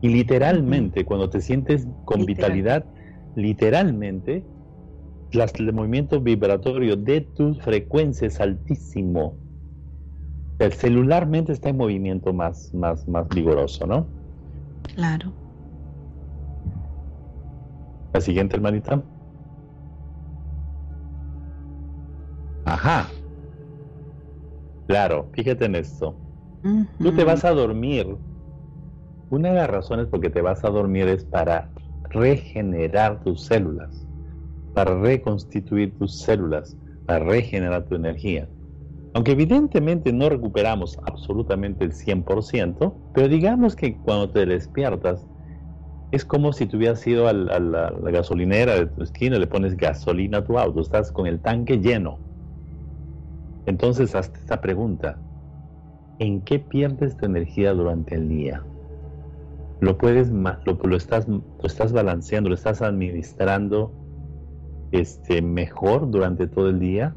Y 0.00 0.10
literalmente 0.10 1.04
cuando 1.04 1.28
te 1.28 1.40
sientes 1.40 1.84
con 2.04 2.26
vitalidad, 2.26 2.86
literalmente 3.34 4.46
el 5.32 5.72
movimiento 5.72 6.20
vibratorio 6.20 6.94
de 6.94 7.22
tu 7.22 7.56
frecuencia 7.56 8.28
es 8.28 8.40
altísimo. 8.40 9.36
El 10.60 10.72
celularmente 10.74 11.50
está 11.50 11.70
en 11.70 11.76
movimiento 11.76 12.32
más, 12.32 12.72
más, 12.72 13.08
más 13.08 13.28
vigoroso, 13.28 13.84
¿no? 13.84 14.08
Claro. 14.94 15.32
La 18.12 18.20
siguiente, 18.20 18.54
hermanita. 18.56 19.02
Ajá. 22.64 23.10
Claro, 24.86 25.30
fíjate 25.34 25.66
en 25.66 25.76
esto. 25.76 26.20
Tú 27.00 27.14
te 27.14 27.24
vas 27.24 27.44
a 27.44 27.52
dormir. 27.52 28.18
Una 29.30 29.50
de 29.50 29.54
las 29.56 29.70
razones 29.70 30.08
por 30.08 30.20
que 30.20 30.30
te 30.30 30.40
vas 30.42 30.64
a 30.64 30.70
dormir 30.70 31.08
es 31.08 31.24
para 31.24 31.72
regenerar 32.04 33.22
tus 33.22 33.44
células, 33.44 34.06
para 34.72 34.94
reconstituir 35.00 35.96
tus 35.98 36.18
células, 36.18 36.78
para 37.06 37.24
regenerar 37.24 37.86
tu 37.86 37.96
energía. 37.96 38.50
Aunque 39.14 39.32
evidentemente 39.32 40.12
no 40.12 40.28
recuperamos 40.30 40.98
absolutamente 41.04 41.84
el 41.84 41.92
100%, 41.94 43.02
pero 43.12 43.28
digamos 43.28 43.76
que 43.76 44.00
cuando 44.00 44.30
te 44.32 44.46
despiertas 44.46 45.28
es 46.10 46.24
como 46.24 46.52
si 46.52 46.66
tú 46.66 46.78
hubieras 46.78 47.06
ido 47.06 47.28
a 47.28 47.32
la, 47.32 47.92
gasolinera 48.10 48.74
de 48.74 48.86
tu 48.86 49.02
esquina, 49.02 49.38
le 49.38 49.46
pones 49.46 49.76
gasolina 49.76 50.38
a 50.38 50.44
tu 50.44 50.58
auto, 50.58 50.80
estás 50.80 51.12
con 51.12 51.26
el 51.26 51.40
tanque 51.40 51.78
lleno. 51.78 52.18
Entonces, 53.66 54.14
hazte 54.14 54.38
esta 54.38 54.60
pregunta. 54.60 55.18
¿En 56.18 56.40
qué 56.40 56.58
pierdes 56.58 57.16
tu 57.16 57.26
energía 57.26 57.74
durante 57.74 58.14
el 58.14 58.28
día? 58.28 58.62
¿Lo 59.80 59.98
puedes 59.98 60.30
lo, 60.30 60.96
estás 60.96 61.28
lo 61.28 61.42
estás 61.62 61.92
balanceando, 61.92 62.48
lo 62.48 62.54
estás 62.54 62.82
administrando 62.82 63.92
este 64.90 65.42
mejor 65.42 66.10
durante 66.10 66.46
todo 66.46 66.70
el 66.70 66.80
día? 66.80 67.14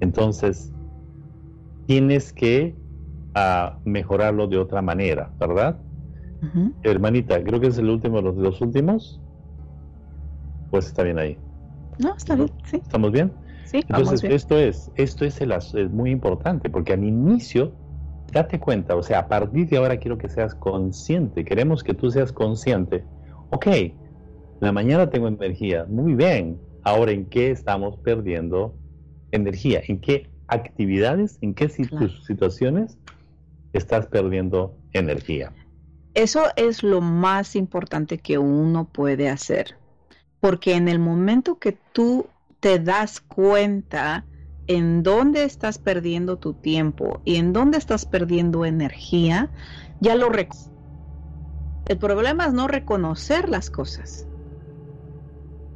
Entonces, 0.00 0.72
tienes 1.86 2.32
que 2.32 2.76
ah, 3.34 3.78
mejorarlo 3.84 4.46
de 4.46 4.58
otra 4.58 4.82
manera, 4.82 5.32
¿verdad? 5.40 5.80
Hermanita, 6.82 7.42
creo 7.42 7.60
que 7.60 7.68
es 7.68 7.78
el 7.78 7.88
último 7.90 8.22
de 8.22 8.32
los, 8.40 8.60
últimos. 8.60 9.20
Pues 10.70 10.86
está 10.86 11.02
bien 11.02 11.18
ahí. 11.18 11.38
No, 11.98 12.14
está 12.16 12.34
bien, 12.34 12.50
sí. 12.64 12.76
¿Estamos 12.76 13.12
bien? 13.12 13.32
Sí, 13.66 13.80
Entonces, 13.88 14.24
esto 14.24 14.58
es, 14.58 14.90
esto 14.96 15.24
es, 15.24 15.40
el, 15.40 15.52
es 15.52 15.90
muy 15.90 16.10
importante, 16.10 16.70
porque 16.70 16.92
al 16.92 17.04
inicio, 17.04 17.76
date 18.32 18.58
cuenta, 18.58 18.96
o 18.96 19.02
sea, 19.02 19.20
a 19.20 19.28
partir 19.28 19.68
de 19.68 19.76
ahora 19.76 19.98
quiero 19.98 20.18
que 20.18 20.28
seas 20.28 20.54
consciente, 20.54 21.44
queremos 21.44 21.82
que 21.84 21.94
tú 21.94 22.10
seas 22.10 22.32
consciente. 22.32 23.04
Ok, 23.50 23.66
la 24.60 24.72
mañana 24.72 25.10
tengo 25.10 25.28
energía, 25.28 25.86
muy 25.88 26.14
bien. 26.14 26.60
Ahora, 26.82 27.12
¿en 27.12 27.26
qué 27.26 27.50
estamos 27.50 27.98
perdiendo 27.98 28.78
energía? 29.30 29.82
¿En 29.86 30.00
qué 30.00 30.30
actividades, 30.48 31.38
en 31.42 31.54
qué 31.54 31.68
situaciones 31.68 32.98
estás 33.72 34.06
perdiendo 34.06 34.78
energía? 34.92 35.52
Eso 36.14 36.46
es 36.56 36.82
lo 36.82 37.00
más 37.00 37.54
importante 37.56 38.18
que 38.18 38.38
uno 38.38 38.88
puede 38.88 39.28
hacer, 39.28 39.78
porque 40.40 40.74
en 40.74 40.88
el 40.88 40.98
momento 40.98 41.58
que 41.58 41.72
tú 41.92 42.26
te 42.60 42.78
das 42.78 43.20
cuenta 43.20 44.26
en 44.66 45.02
dónde 45.02 45.44
estás 45.44 45.78
perdiendo 45.78 46.38
tu 46.38 46.54
tiempo 46.54 47.20
y 47.24 47.36
en 47.36 47.52
dónde 47.52 47.78
estás 47.78 48.04
perdiendo 48.04 48.64
energía, 48.64 49.52
ya 50.00 50.14
lo 50.14 50.28
reconoces. 50.28 50.70
El 51.86 51.98
problema 51.98 52.46
es 52.46 52.52
no 52.52 52.68
reconocer 52.68 53.48
las 53.48 53.70
cosas. 53.70 54.28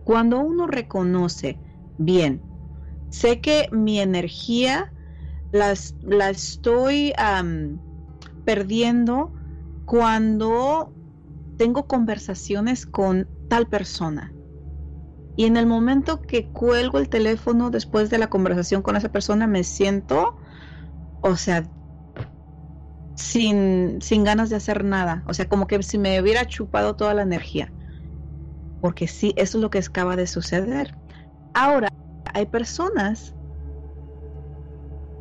Cuando 0.04 0.38
uno 0.38 0.66
reconoce, 0.66 1.60
bien, 1.96 2.44
sé 3.08 3.40
que 3.40 3.68
mi 3.72 4.00
energía 4.00 4.92
la, 5.50 5.74
la 6.02 6.30
estoy 6.30 7.14
perdiendo 8.44 9.32
cuando 9.84 10.92
tengo 11.56 11.86
conversaciones 11.86 12.86
con 12.86 13.28
tal 13.48 13.66
persona. 13.66 14.32
Y 15.36 15.46
en 15.46 15.56
el 15.56 15.66
momento 15.66 16.20
que 16.22 16.48
cuelgo 16.48 16.98
el 16.98 17.08
teléfono 17.08 17.70
después 17.70 18.10
de 18.10 18.18
la 18.18 18.28
conversación 18.28 18.82
con 18.82 18.96
esa 18.96 19.08
persona, 19.08 19.46
me 19.46 19.64
siento, 19.64 20.36
o 21.20 21.36
sea, 21.36 21.64
sin, 23.16 24.00
sin 24.00 24.24
ganas 24.24 24.50
de 24.50 24.56
hacer 24.56 24.84
nada. 24.84 25.24
O 25.26 25.34
sea, 25.34 25.48
como 25.48 25.66
que 25.66 25.82
si 25.82 25.98
me 25.98 26.20
hubiera 26.20 26.46
chupado 26.46 26.94
toda 26.94 27.14
la 27.14 27.22
energía. 27.22 27.72
Porque 28.80 29.08
sí, 29.08 29.34
eso 29.36 29.58
es 29.58 29.62
lo 29.62 29.70
que 29.70 29.78
acaba 29.78 30.14
de 30.14 30.26
suceder. 30.26 30.96
Ahora, 31.52 31.88
hay 32.32 32.46
personas 32.46 33.34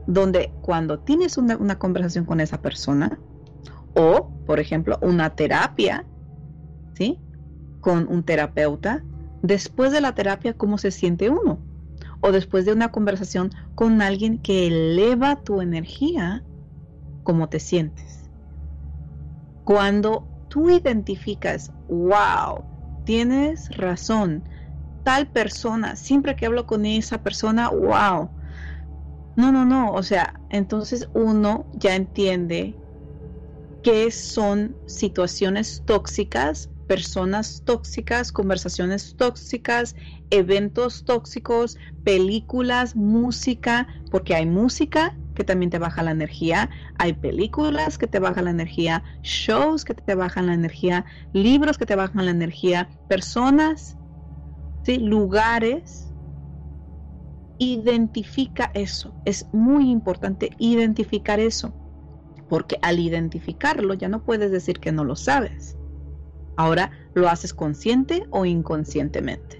donde 0.05 0.51
cuando 0.61 0.99
tienes 0.99 1.37
una, 1.37 1.57
una 1.57 1.79
conversación 1.79 2.25
con 2.25 2.39
esa 2.39 2.61
persona, 2.61 3.19
o, 3.93 4.31
por 4.45 4.59
ejemplo, 4.59 4.99
una 5.01 5.31
terapia, 5.31 6.05
¿sí? 6.95 7.19
Con 7.79 8.07
un 8.09 8.23
terapeuta, 8.23 9.03
después 9.41 9.91
de 9.91 10.01
la 10.01 10.13
terapia, 10.13 10.53
¿cómo 10.53 10.77
se 10.77 10.91
siente 10.91 11.29
uno? 11.29 11.59
O 12.21 12.31
después 12.31 12.65
de 12.65 12.73
una 12.73 12.89
conversación 12.89 13.51
con 13.75 14.01
alguien 14.01 14.39
que 14.39 14.67
eleva 14.67 15.43
tu 15.43 15.61
energía, 15.61 16.43
¿cómo 17.23 17.49
te 17.49 17.59
sientes? 17.59 18.29
Cuando 19.63 20.27
tú 20.47 20.69
identificas, 20.69 21.71
wow, 21.87 22.65
tienes 23.03 23.69
razón, 23.69 24.47
tal 25.03 25.27
persona, 25.27 25.95
siempre 25.95 26.35
que 26.35 26.45
hablo 26.45 26.65
con 26.65 26.85
esa 26.85 27.19
persona, 27.19 27.69
wow. 27.69 28.31
No, 29.35 29.51
no, 29.51 29.65
no, 29.65 29.91
o 29.93 30.03
sea, 30.03 30.41
entonces 30.49 31.09
uno 31.13 31.67
ya 31.73 31.95
entiende 31.95 32.82
qué 33.83 34.11
son 34.11 34.77
situaciones 34.85 35.83
tóxicas, 35.85 36.71
personas 36.87 37.61
tóxicas, 37.65 38.31
conversaciones 38.31 39.15
tóxicas, 39.15 39.95
eventos 40.29 41.03
tóxicos, 41.03 41.77
películas, 42.03 42.95
música, 42.95 43.87
porque 44.09 44.35
hay 44.35 44.45
música 44.45 45.19
que 45.33 45.43
también 45.43 45.69
te 45.71 45.79
baja 45.79 46.03
la 46.03 46.11
energía, 46.11 46.69
hay 46.95 47.13
películas 47.13 47.97
que 47.97 48.07
te 48.07 48.19
bajan 48.19 48.45
la 48.45 48.51
energía, 48.51 49.03
shows 49.23 49.83
que 49.83 49.95
te 49.95 50.15
bajan 50.15 50.47
la 50.47 50.53
energía, 50.53 51.05
libros 51.31 51.77
que 51.77 51.85
te 51.85 51.95
bajan 51.95 52.25
la 52.25 52.31
energía, 52.31 52.89
personas, 53.07 53.97
¿sí? 54.83 54.97
lugares. 54.99 56.13
Identifica 57.57 58.71
eso. 58.73 59.15
Es 59.25 59.47
muy 59.51 59.89
importante 59.89 60.51
identificar 60.57 61.39
eso. 61.39 61.73
Porque 62.53 62.77
al 62.83 62.99
identificarlo 62.99 63.95
ya 63.95 64.09
no 64.09 64.23
puedes 64.23 64.51
decir 64.51 64.79
que 64.79 64.91
no 64.91 65.03
lo 65.03 65.15
sabes. 65.15 65.75
Ahora 66.55 66.91
lo 67.15 67.27
haces 67.27 67.51
consciente 67.51 68.27
o 68.29 68.45
inconscientemente. 68.45 69.57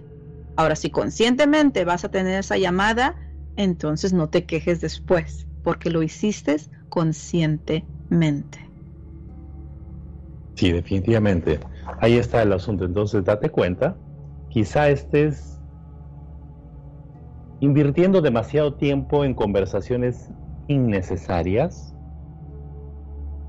Ahora, 0.55 0.75
si 0.75 0.91
conscientemente 0.91 1.85
vas 1.85 2.05
a 2.05 2.09
tener 2.09 2.39
esa 2.39 2.55
llamada, 2.55 3.15
entonces 3.55 4.13
no 4.13 4.29
te 4.29 4.45
quejes 4.45 4.79
después, 4.79 5.47
porque 5.63 5.89
lo 5.89 6.03
hiciste 6.03 6.57
conscientemente. 6.87 8.59
Sí, 10.55 10.71
definitivamente. 10.71 11.61
Ahí 11.99 12.19
está 12.19 12.43
el 12.43 12.53
asunto. 12.53 12.85
Entonces, 12.85 13.23
date 13.23 13.49
cuenta, 13.49 13.97
quizá 14.49 14.89
estés 14.89 15.59
invirtiendo 17.59 18.21
demasiado 18.21 18.75
tiempo 18.75 19.25
en 19.25 19.33
conversaciones 19.33 20.31
innecesarias 20.67 21.92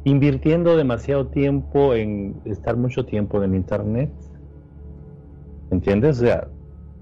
invirtiendo 0.04 0.76
demasiado 0.76 1.26
tiempo 1.26 1.94
en 1.94 2.40
estar 2.44 2.76
mucho 2.76 3.04
tiempo 3.04 3.42
en 3.42 3.54
internet. 3.54 4.10
¿Entiendes? 5.70 6.18
O 6.18 6.20
sea, 6.20 6.48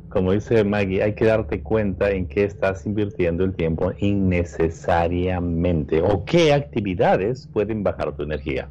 como 0.08 0.32
dice 0.32 0.62
Maggie, 0.62 1.02
hay 1.02 1.14
que 1.14 1.24
darte 1.24 1.62
cuenta 1.62 2.10
en 2.10 2.26
qué 2.26 2.44
estás 2.44 2.86
invirtiendo 2.86 3.44
el 3.44 3.54
tiempo 3.54 3.92
innecesariamente 3.98 6.00
o 6.02 6.24
qué 6.24 6.52
actividades 6.52 7.48
pueden 7.52 7.82
bajar 7.82 8.14
tu 8.14 8.22
energía. 8.22 8.68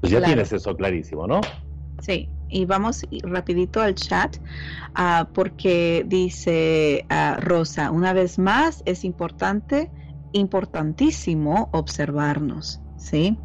Pues 0.00 0.12
ya 0.12 0.22
tienes 0.22 0.52
eso 0.52 0.76
clarísimo, 0.76 1.26
¿no? 1.26 1.40
Sí, 2.00 2.28
y 2.48 2.64
vamos 2.64 3.04
rapidito 3.22 3.80
al 3.80 3.94
chat 3.94 4.36
ah, 4.94 5.28
porque 5.34 6.04
dice 6.06 7.04
ah, 7.08 7.38
Rosa, 7.40 7.90
una 7.90 8.12
vez 8.12 8.38
más 8.38 8.82
es 8.86 9.04
importante, 9.04 9.90
importantísimo 10.32 11.68
observarnos. 11.72 12.80
¿Sí? 12.98 13.38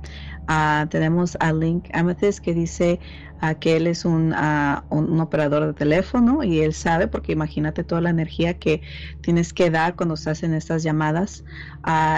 Ah, 0.47 0.87
tenemos 0.89 1.37
a 1.39 1.53
Link 1.53 1.87
Amethyst 1.93 2.39
que 2.39 2.53
dice 2.53 2.99
ah, 3.39 3.55
que 3.55 3.77
él 3.77 3.87
es 3.87 4.05
ah, 4.05 4.85
un, 4.89 5.11
un, 5.11 5.19
operador 5.21 5.65
de 5.67 5.73
teléfono 5.73 6.43
y 6.43 6.59
él 6.61 6.73
sabe, 6.73 7.07
porque 7.07 7.31
imagínate 7.31 7.83
toda 7.85 8.01
la 8.01 8.09
energía 8.09 8.55
que 8.55 8.81
tienes 9.21 9.53
que 9.53 9.69
dar 9.69 9.95
cuando 9.95 10.15
estás 10.15 10.43
en 10.43 10.53
estas 10.53 10.83
llamadas. 10.83 11.45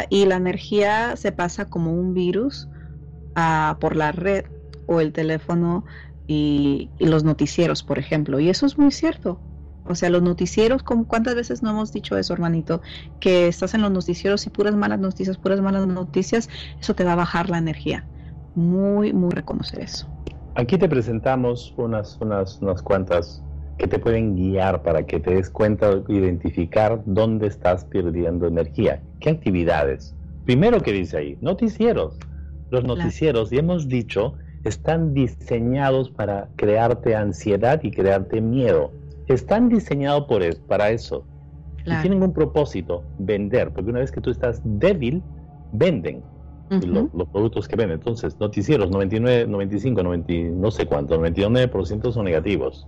y 0.10 0.26
la 0.26 0.38
energía 0.38 1.16
se 1.18 1.32
pasa 1.32 1.66
como 1.66 1.94
un 1.94 2.14
virus 2.14 2.70
por 3.80 3.96
la 3.96 4.12
red 4.12 4.46
o 4.88 5.02
el 5.02 5.14
teléfono 5.14 5.86
y, 6.28 6.92
y 7.00 7.06
los 7.08 7.24
noticieros, 7.24 7.84
por 7.84 8.00
ejemplo. 8.00 8.40
Y 8.40 8.50
eso 8.50 8.66
es 8.66 8.78
muy 8.78 8.92
cierto. 8.92 9.40
O 9.88 9.96
sea, 9.96 10.10
los 10.10 10.22
noticieros, 10.22 10.84
¿cuántas 10.84 11.36
veces 11.36 11.62
no 11.62 11.70
hemos 11.70 11.92
dicho 11.92 12.18
eso, 12.18 12.34
hermanito? 12.34 12.82
Que 13.20 13.48
estás 13.48 13.74
en 13.76 13.82
los 13.82 13.92
noticieros 13.92 14.46
y 14.48 14.50
puras 14.50 14.76
malas 14.76 15.00
noticias, 15.00 15.38
puras 15.38 15.62
malas 15.62 15.86
noticias, 15.86 16.50
eso 16.80 16.96
te 16.96 17.04
va 17.04 17.14
a 17.14 17.16
bajar 17.16 17.50
la 17.50 17.60
energía. 17.60 18.06
Muy, 18.56 19.14
muy 19.14 19.32
reconocer 19.32 19.82
eso. 19.82 20.08
Aquí 20.56 20.78
te 20.78 20.90
presentamos 20.90 21.74
unas, 21.78 22.18
unas, 22.20 22.62
unas 22.62 22.82
cuantas 22.82 23.44
que 23.78 23.88
te 23.88 24.00
pueden 24.00 24.36
guiar 24.36 24.82
para 24.82 25.06
que 25.06 25.20
te 25.20 25.36
des 25.36 25.50
cuenta, 25.50 26.02
identificar 26.08 27.02
dónde 27.06 27.48
estás 27.48 27.84
perdiendo 27.86 28.48
energía. 28.48 29.02
¿Qué 29.20 29.30
actividades? 29.30 30.16
Primero 30.46 30.82
que 30.82 30.94
dice 30.94 31.18
ahí, 31.18 31.38
noticieros. 31.42 32.18
Los 32.72 32.84
noticieros, 32.86 33.52
y 33.52 33.58
hemos 33.58 33.88
dicho, 33.88 34.36
están 34.64 35.14
diseñados 35.14 36.10
para 36.10 36.50
crearte 36.56 37.16
ansiedad 37.16 37.82
y 37.84 37.92
crearte 37.92 38.42
miedo 38.42 38.92
están 39.28 39.70
diseñados 39.70 40.26
por 40.26 40.44
para 40.68 40.90
eso. 40.90 41.26
Y 41.86 41.96
tienen 42.02 42.24
un 42.24 42.34
propósito, 42.34 43.04
vender, 43.20 43.72
porque 43.72 43.92
una 43.92 44.00
vez 44.00 44.12
que 44.12 44.20
tú 44.20 44.32
estás 44.32 44.60
débil, 44.64 45.22
venden 45.72 46.24
los, 46.70 47.10
productos 47.30 47.68
que 47.68 47.76
venden. 47.76 48.00
Entonces, 48.00 48.40
noticieros, 48.40 48.90
99, 48.90 49.46
95, 49.48 50.02
90, 50.02 50.34
no 50.60 50.72
sé 50.72 50.88
cuánto, 50.88 51.20
99% 51.20 52.12
son 52.12 52.26
negativos. 52.26 52.88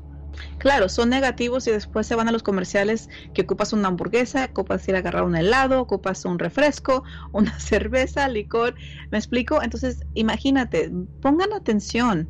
Claro, 0.57 0.89
son 0.89 1.09
negativos 1.09 1.67
y 1.67 1.71
después 1.71 2.05
se 2.05 2.15
van 2.15 2.27
a 2.27 2.31
los 2.31 2.43
comerciales 2.43 3.09
que 3.33 3.43
ocupas 3.43 3.73
una 3.73 3.87
hamburguesa, 3.87 4.45
ocupas 4.45 4.87
ir 4.87 4.95
a 4.95 4.99
agarrar 4.99 5.23
un 5.23 5.35
helado, 5.35 5.81
ocupas 5.81 6.25
un 6.25 6.39
refresco, 6.39 7.03
una 7.33 7.57
cerveza, 7.59 8.27
licor. 8.27 8.75
¿Me 9.11 9.17
explico? 9.17 9.61
Entonces, 9.61 10.05
imagínate, 10.13 10.91
pongan 11.21 11.53
atención 11.53 12.27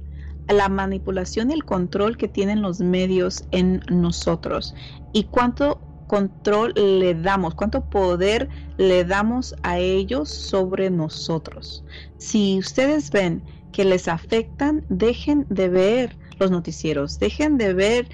la 0.48 0.70
manipulación 0.70 1.52
y 1.52 1.54
el 1.54 1.66
control 1.66 2.18
que 2.18 2.28
tienen 2.28 2.62
los 2.62 2.80
medios 2.80 3.44
en 3.52 3.82
nosotros 3.90 4.74
y 5.12 5.26
cuánto 5.26 5.88
control 6.08 6.74
le 6.76 7.16
damos, 7.16 7.56
cuánto 7.56 7.82
poder 7.86 8.50
le 8.78 9.04
damos 9.04 9.54
a 9.62 9.78
ellos 9.80 10.30
sobre 10.30 10.90
nosotros. 10.90 11.86
Si 12.18 12.58
ustedes 12.58 13.12
ven 13.12 13.44
que 13.72 13.84
les 13.86 14.08
afectan, 14.08 14.86
dejen 14.90 15.46
de 15.50 15.70
ver 15.70 16.18
los 16.40 16.52
noticieros, 16.52 17.20
dejen 17.20 17.58
de 17.58 17.74
ver 17.74 18.10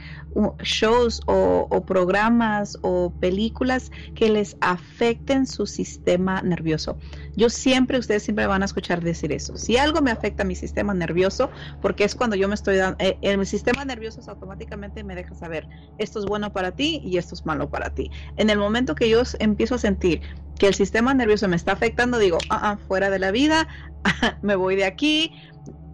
shows 0.64 1.22
o, 1.28 1.84
programas 1.86 2.78
o 2.82 3.12
películas 3.20 3.92
que 4.16 4.30
les 4.30 4.58
afecten 4.62 5.46
su 5.46 5.66
sistema 5.66 6.42
nervioso. 6.42 6.98
Yo 7.36 7.50
siempre, 7.50 8.00
ustedes 8.00 8.24
siempre 8.24 8.48
van 8.48 8.62
a 8.62 8.66
escuchar 8.66 9.02
decir 9.04 9.32
eso. 9.32 9.58
Si 9.58 9.78
algo 9.78 10.02
me 10.02 10.12
afecta 10.12 10.44
mi 10.44 10.56
sistema 10.56 10.94
nervioso, 10.94 11.50
porque 11.82 12.04
es 12.04 12.16
cuando 12.16 12.36
yo 12.36 12.48
me 12.48 12.56
estoy 12.56 12.78
dando, 12.78 12.98
eh, 13.00 13.18
el 13.22 13.46
sistema 13.46 13.86
nervioso 13.86 14.22
automáticamente 14.28 15.04
me 15.04 15.16
deja 15.16 15.36
saber, 15.36 15.68
esto 15.98 16.20
es 16.20 16.26
bueno 16.26 16.52
para 16.52 16.72
ti 16.72 17.02
y 17.04 17.18
esto 17.18 17.36
es 17.36 17.46
malo 17.46 17.70
para 17.70 17.90
ti. 17.90 18.10
En 18.38 18.50
el 18.50 18.58
momento 18.58 18.96
que 18.96 19.10
yo 19.10 19.22
empiezo 19.40 19.76
a 19.76 19.80
sentir 19.80 20.22
que 20.58 20.68
el 20.68 20.74
sistema 20.74 21.14
nervioso 21.14 21.48
me 21.48 21.56
está 21.56 21.74
afectando, 21.74 22.18
digo, 22.18 22.38
ah, 22.50 22.72
ah 22.72 22.78
fuera 22.88 23.10
de 23.10 23.20
la 23.20 23.32
vida, 23.32 23.68
me 24.42 24.56
voy 24.56 24.76
de 24.76 24.86
aquí, 24.86 25.32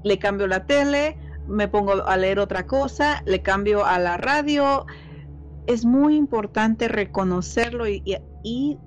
le 0.04 0.20
cambio 0.20 0.48
la 0.48 0.66
tele, 0.66 1.18
me 1.50 1.68
pongo 1.68 2.08
a 2.08 2.18
leer 2.18 2.40
otra 2.40 2.66
cosa, 2.66 3.24
le 3.26 3.42
cambio 3.42 3.86
a 3.86 4.00
la 4.00 4.18
radio. 4.18 4.86
Es 5.68 5.86
muy 5.86 6.16
importante 6.16 6.88
reconocerlo 6.88 7.88
y, 7.88 8.78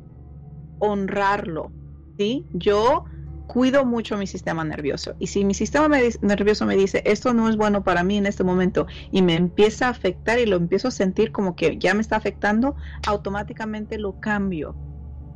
honrarlo. 0.78 1.70
¿sí? 2.18 2.46
Yo 2.52 3.04
cuido 3.46 3.84
mucho 3.84 4.16
mi 4.16 4.26
sistema 4.26 4.64
nervioso. 4.64 5.14
Y 5.18 5.26
si 5.26 5.44
mi 5.44 5.54
sistema 5.54 5.88
nervioso 6.22 6.64
me 6.64 6.76
dice, 6.76 7.02
esto 7.04 7.34
no 7.34 7.48
es 7.48 7.56
bueno 7.56 7.84
para 7.84 8.02
mí 8.02 8.16
en 8.16 8.26
este 8.26 8.44
momento, 8.44 8.86
y 9.10 9.22
me 9.22 9.34
empieza 9.34 9.86
a 9.86 9.90
afectar 9.90 10.38
y 10.38 10.46
lo 10.46 10.56
empiezo 10.56 10.88
a 10.88 10.92
sentir 10.92 11.32
como 11.32 11.54
que 11.54 11.78
ya 11.78 11.94
me 11.94 12.00
está 12.00 12.16
afectando, 12.16 12.76
automáticamente 13.06 13.98
lo 13.98 14.18
cambio. 14.20 14.74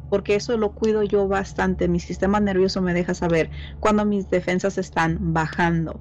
Porque 0.09 0.37
eso 0.37 0.57
lo 0.57 0.73
cuido 0.73 1.03
yo 1.03 1.29
bastante. 1.29 1.89
Mi 1.89 2.01
sistema 2.01 2.41
nervioso 2.41 2.81
me 2.81 2.95
deja 2.95 3.13
saber 3.13 3.51
cuando 3.81 4.05
mis 4.05 4.31
defensas 4.31 4.79
están 4.79 5.35
bajando. 5.35 6.01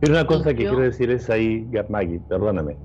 Pero 0.00 0.12
una 0.12 0.26
cosa 0.26 0.50
que 0.50 0.56
quiero 0.56 0.80
decir 0.80 1.10
es 1.10 1.28
ahí, 1.28 1.68
Maggie, 1.88 2.20
perdóname, 2.28 2.76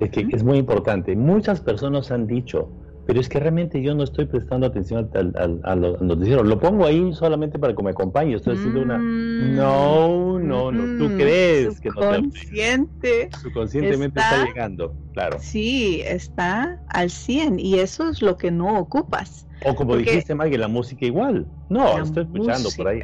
es 0.00 0.10
que 0.10 0.26
es 0.30 0.42
muy 0.42 0.58
importante. 0.58 1.14
Muchas 1.14 1.60
personas 1.60 2.10
han 2.10 2.26
dicho, 2.26 2.70
pero 3.08 3.20
es 3.20 3.28
que 3.30 3.40
realmente 3.40 3.80
yo 3.80 3.94
no 3.94 4.04
estoy 4.04 4.26
prestando 4.26 4.66
atención 4.66 5.08
al, 5.14 5.60
al, 5.64 6.06
noticiero. 6.06 6.44
Lo 6.44 6.60
pongo 6.60 6.84
ahí 6.84 7.12
solamente 7.14 7.58
para 7.58 7.74
que 7.74 7.82
me 7.82 7.90
acompañe. 7.90 8.34
Estoy 8.34 8.56
haciendo 8.56 8.82
una. 8.82 8.98
Mm. 8.98 9.56
No, 9.56 10.38
no, 10.38 10.70
no. 10.70 10.98
Tú 10.98 11.14
mm. 11.14 11.16
crees 11.16 11.80
que 11.80 11.88
no 11.88 11.94
Consciente. 11.94 13.30
Subconscientemente 13.40 14.20
está, 14.20 14.34
está, 14.34 14.46
llegando, 14.46 14.94
claro. 15.14 15.38
Sí, 15.40 16.02
está 16.04 16.82
al 16.88 17.08
100 17.08 17.58
y 17.58 17.78
eso 17.78 18.10
es 18.10 18.20
lo 18.20 18.36
que 18.36 18.50
no 18.50 18.78
ocupas. 18.78 19.48
O 19.64 19.74
como 19.74 19.96
dijiste, 19.96 20.34
Maggie, 20.34 20.58
la 20.58 20.68
música 20.68 21.06
igual. 21.06 21.46
No, 21.70 22.02
estoy 22.02 22.24
escuchando 22.24 22.68
por 22.76 22.88
ahí. 22.88 23.00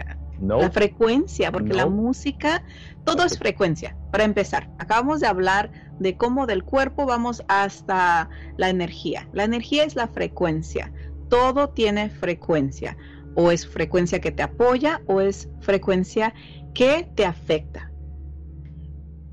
La 0.46 0.70
frecuencia, 0.70 1.50
porque 1.50 1.72
la 1.72 1.86
música, 1.86 2.62
todo 3.04 3.24
es 3.24 3.38
frecuencia. 3.38 3.96
Para 4.10 4.24
empezar, 4.24 4.70
acabamos 4.78 5.20
de 5.20 5.26
hablar 5.26 5.70
de 5.98 6.16
cómo 6.16 6.46
del 6.46 6.64
cuerpo 6.64 7.06
vamos 7.06 7.42
hasta 7.48 8.28
la 8.56 8.68
energía. 8.68 9.28
La 9.32 9.44
energía 9.44 9.84
es 9.84 9.96
la 9.96 10.08
frecuencia. 10.08 10.92
Todo 11.28 11.70
tiene 11.70 12.10
frecuencia. 12.10 12.96
O 13.34 13.50
es 13.50 13.66
frecuencia 13.66 14.20
que 14.20 14.30
te 14.30 14.42
apoya 14.42 15.00
o 15.06 15.20
es 15.20 15.48
frecuencia 15.60 16.34
que 16.74 17.08
te 17.14 17.24
afecta. 17.24 17.90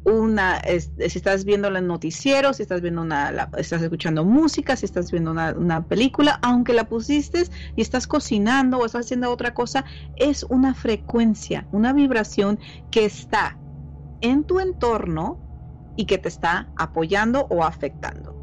Una, 0.03 0.61
si 0.61 1.17
estás 1.17 1.45
viendo 1.45 1.67
el 1.67 1.85
noticiero, 1.85 2.53
si 2.53 2.63
estás 2.63 2.81
viendo 2.81 3.01
una, 3.01 3.49
estás 3.57 3.81
escuchando 3.81 4.23
música, 4.23 4.75
si 4.75 4.85
estás 4.85 5.11
viendo 5.11 5.31
una, 5.31 5.53
una, 5.53 5.85
película, 5.85 6.39
aunque 6.41 6.73
la 6.73 6.85
pusiste 6.85 7.43
y 7.75 7.81
estás 7.81 8.07
cocinando 8.07 8.77
o 8.77 8.85
estás 8.85 9.05
haciendo 9.05 9.31
otra 9.31 9.53
cosa, 9.53 9.85
es 10.17 10.43
una 10.49 10.73
frecuencia, 10.73 11.67
una 11.71 11.93
vibración 11.93 12.59
que 12.89 13.05
está 13.05 13.57
en 14.21 14.43
tu 14.43 14.59
entorno 14.59 15.39
y 15.95 16.05
que 16.05 16.17
te 16.17 16.29
está 16.29 16.69
apoyando 16.77 17.47
o 17.49 17.63
afectando. 17.63 18.35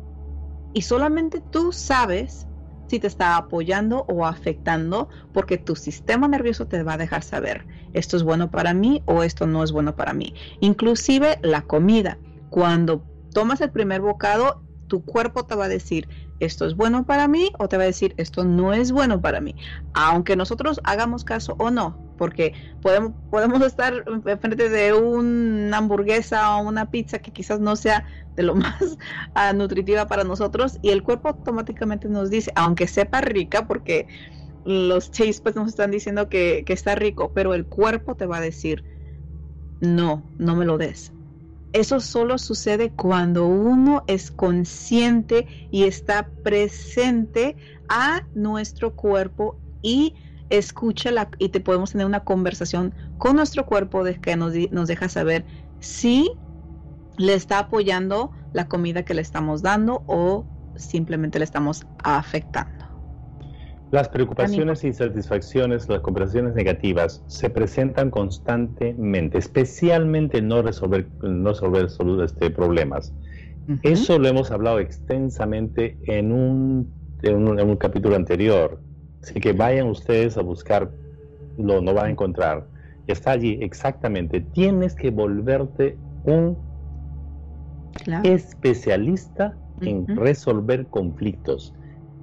Y 0.74 0.82
solamente 0.82 1.40
tú 1.40 1.72
sabes 1.72 2.47
si 2.88 2.98
te 2.98 3.06
está 3.06 3.36
apoyando 3.36 4.04
o 4.08 4.26
afectando, 4.26 5.08
porque 5.32 5.58
tu 5.58 5.76
sistema 5.76 6.26
nervioso 6.26 6.66
te 6.66 6.82
va 6.82 6.94
a 6.94 6.98
dejar 6.98 7.22
saber, 7.22 7.66
esto 7.92 8.16
es 8.16 8.22
bueno 8.22 8.50
para 8.50 8.74
mí 8.74 9.02
o 9.06 9.22
esto 9.22 9.46
no 9.46 9.62
es 9.62 9.72
bueno 9.72 9.94
para 9.94 10.12
mí. 10.12 10.34
Inclusive 10.60 11.38
la 11.42 11.62
comida. 11.62 12.18
Cuando 12.50 13.04
tomas 13.32 13.60
el 13.60 13.70
primer 13.70 14.00
bocado, 14.00 14.62
tu 14.88 15.04
cuerpo 15.04 15.44
te 15.44 15.54
va 15.56 15.66
a 15.66 15.68
decir, 15.68 16.08
esto 16.40 16.66
es 16.66 16.74
bueno 16.76 17.06
para 17.06 17.28
mí 17.28 17.52
o 17.58 17.68
te 17.68 17.76
va 17.76 17.84
a 17.84 17.86
decir, 17.86 18.14
esto 18.18 18.44
no 18.44 18.72
es 18.74 18.92
bueno 18.92 19.20
para 19.22 19.40
mí. 19.40 19.56
Aunque 19.92 20.36
nosotros 20.36 20.80
hagamos 20.84 21.24
caso 21.24 21.56
o 21.58 21.70
no, 21.70 22.02
porque 22.16 22.54
podemos, 22.80 23.14
podemos 23.30 23.62
estar 23.62 24.04
frente 24.40 24.68
de 24.68 24.92
una 24.92 25.78
hamburguesa 25.78 26.56
o 26.56 26.68
una 26.68 26.90
pizza 26.90 27.20
que 27.20 27.32
quizás 27.32 27.60
no 27.60 27.76
sea 27.76 28.04
de 28.36 28.42
lo 28.44 28.54
más 28.56 28.98
ah, 29.34 29.52
nutritiva 29.52 30.06
para 30.08 30.24
nosotros 30.24 30.78
y 30.82 30.90
el 30.90 31.02
cuerpo 31.02 31.28
automáticamente 31.28 32.08
nos 32.08 32.30
dice, 32.30 32.52
aunque 32.56 32.88
sepa 32.88 33.20
rica, 33.20 33.66
porque 33.66 34.08
los 34.64 35.10
chase 35.10 35.40
pues 35.42 35.56
nos 35.56 35.68
están 35.68 35.90
diciendo 35.90 36.28
que, 36.28 36.64
que 36.66 36.72
está 36.74 36.94
rico, 36.94 37.32
pero 37.34 37.54
el 37.54 37.66
cuerpo 37.68 38.16
te 38.16 38.26
va 38.26 38.38
a 38.38 38.40
decir, 38.40 38.84
no, 39.80 40.32
no 40.38 40.56
me 40.56 40.64
lo 40.66 40.78
des. 40.78 41.14
Eso 41.72 42.00
solo 42.00 42.38
sucede 42.38 42.90
cuando 42.90 43.46
uno 43.46 44.04
es 44.06 44.30
consciente 44.30 45.46
y 45.70 45.84
está 45.84 46.30
presente 46.42 47.56
a 47.88 48.22
nuestro 48.34 48.94
cuerpo 48.94 49.58
y 49.82 50.14
escucha 50.50 51.10
la, 51.10 51.28
y 51.38 51.50
te 51.50 51.60
podemos 51.60 51.92
tener 51.92 52.06
una 52.06 52.20
conversación 52.24 52.94
con 53.18 53.36
nuestro 53.36 53.66
cuerpo 53.66 54.02
de 54.02 54.18
que 54.18 54.36
nos, 54.36 54.54
nos 54.70 54.88
deja 54.88 55.08
saber 55.08 55.44
si 55.78 56.30
le 57.18 57.34
está 57.34 57.58
apoyando 57.58 58.32
la 58.52 58.66
comida 58.66 59.04
que 59.04 59.14
le 59.14 59.20
estamos 59.20 59.60
dando 59.60 60.04
o 60.06 60.46
simplemente 60.76 61.38
le 61.38 61.44
estamos 61.44 61.86
afectando. 62.02 62.77
Las 63.90 64.10
preocupaciones 64.10 64.84
y 64.84 64.88
insatisfacciones, 64.88 65.88
las 65.88 66.00
conversaciones 66.00 66.54
negativas 66.54 67.22
se 67.26 67.48
presentan 67.48 68.10
constantemente, 68.10 69.38
especialmente 69.38 70.42
no 70.42 70.60
resolver, 70.60 71.08
no 71.22 71.50
resolver 71.52 71.88
este, 72.22 72.50
problemas. 72.50 73.14
Eso 73.82 74.18
lo 74.18 74.28
hemos 74.28 74.50
hablado 74.50 74.78
extensamente 74.78 75.96
en 76.04 76.32
un, 76.32 76.90
en 77.22 77.48
un, 77.48 77.76
capítulo 77.76 78.16
anterior. 78.16 78.80
Así 79.22 79.40
que 79.40 79.52
vayan 79.52 79.88
ustedes 79.88 80.36
a 80.36 80.42
buscar, 80.42 80.90
lo 81.58 81.80
no 81.80 81.94
van 81.94 82.06
a 82.06 82.10
encontrar. 82.10 82.66
Está 83.06 83.32
allí 83.32 83.58
exactamente. 83.60 84.40
Tienes 84.40 84.94
que 84.94 85.10
volverte 85.10 85.96
un 86.24 86.58
especialista 88.22 89.56
en 89.80 90.06
resolver 90.16 90.86
conflictos. 90.86 91.74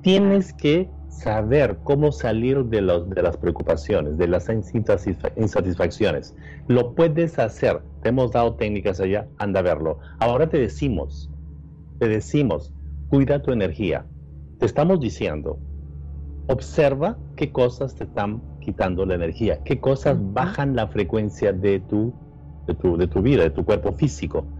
Tienes 0.01 0.53
que 0.53 0.89
saber 1.07 1.79
cómo 1.83 2.11
salir 2.11 2.65
de, 2.65 2.81
los, 2.81 3.09
de 3.09 3.21
las 3.21 3.37
preocupaciones, 3.37 4.17
de 4.17 4.27
las 4.27 4.47
insatisfacciones. 4.49 6.35
Lo 6.67 6.93
puedes 6.95 7.39
hacer. 7.39 7.83
Te 8.01 8.09
hemos 8.09 8.31
dado 8.31 8.55
técnicas 8.55 8.99
allá, 8.99 9.29
anda 9.37 9.59
a 9.61 9.63
verlo. 9.63 9.99
Ahora 10.19 10.49
te 10.49 10.57
decimos, 10.59 11.31
te 11.99 12.07
decimos, 12.07 12.73
cuida 13.07 13.41
tu 13.41 13.51
energía. 13.51 14.05
Te 14.59 14.65
estamos 14.65 14.99
diciendo, 14.99 15.59
observa 16.47 17.19
qué 17.35 17.51
cosas 17.51 17.95
te 17.95 18.03
están 18.05 18.43
quitando 18.59 19.05
la 19.05 19.15
energía, 19.15 19.61
qué 19.63 19.79
cosas 19.79 20.17
bajan 20.19 20.75
la 20.75 20.87
frecuencia 20.87 21.53
de 21.53 21.79
tu, 21.79 22.13
de 22.67 22.75
tu, 22.75 22.97
de 22.97 23.07
tu 23.07 23.21
vida, 23.21 23.43
de 23.43 23.51
tu 23.51 23.65
cuerpo 23.65 23.93
físico. 23.93 24.53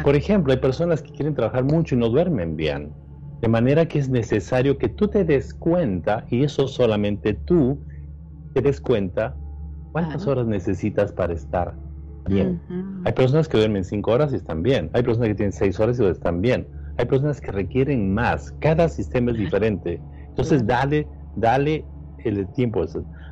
Por 0.00 0.16
ejemplo, 0.16 0.52
hay 0.52 0.58
personas 0.60 1.02
que 1.02 1.12
quieren 1.12 1.34
trabajar 1.34 1.64
mucho 1.64 1.94
y 1.94 1.98
no 1.98 2.08
duermen 2.08 2.56
bien. 2.56 3.01
De 3.42 3.48
manera 3.48 3.86
que 3.88 3.98
es 3.98 4.08
necesario 4.08 4.78
que 4.78 4.88
tú 4.88 5.08
te 5.08 5.24
des 5.24 5.52
cuenta, 5.52 6.26
y 6.30 6.44
eso 6.44 6.68
solamente 6.68 7.34
tú 7.34 7.84
te 8.54 8.62
des 8.62 8.80
cuenta, 8.80 9.36
cuántas 9.90 10.26
horas 10.28 10.46
necesitas 10.46 11.12
para 11.12 11.34
estar 11.34 11.76
bien. 12.24 12.62
Hay 13.04 13.12
personas 13.14 13.48
que 13.48 13.58
duermen 13.58 13.84
cinco 13.84 14.12
horas 14.12 14.32
y 14.32 14.36
están 14.36 14.62
bien. 14.62 14.90
Hay 14.94 15.02
personas 15.02 15.28
que 15.28 15.34
tienen 15.34 15.52
seis 15.52 15.80
horas 15.80 15.98
y 15.98 16.06
están 16.06 16.40
bien. 16.40 16.68
Hay 16.96 17.06
personas 17.06 17.40
que 17.40 17.50
requieren 17.50 18.14
más. 18.14 18.52
Cada 18.60 18.88
sistema 18.88 19.32
es 19.32 19.38
diferente. 19.38 20.04
Entonces, 20.28 20.64
dale, 20.64 21.10
dale 21.34 21.90
el 22.18 22.48
tiempo. 22.52 22.84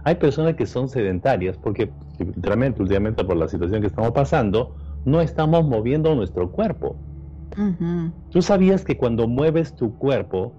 Hay 0.02 0.16
personas 0.16 0.56
que 0.56 0.66
son 0.66 0.88
sedentarias 0.88 1.56
porque, 1.56 1.94
literalmente, 2.18 2.82
últimamente 2.82 3.24
por 3.24 3.36
la 3.36 3.48
situación 3.48 3.80
que 3.80 3.86
estamos 3.86 4.10
pasando, 4.10 4.74
no 5.04 5.20
estamos 5.20 5.64
moviendo 5.64 6.14
nuestro 6.16 6.50
cuerpo. 6.50 7.00
Tú 8.30 8.42
sabías 8.42 8.84
que 8.84 8.96
cuando 8.96 9.26
mueves 9.26 9.74
tu 9.74 9.96
cuerpo, 9.96 10.54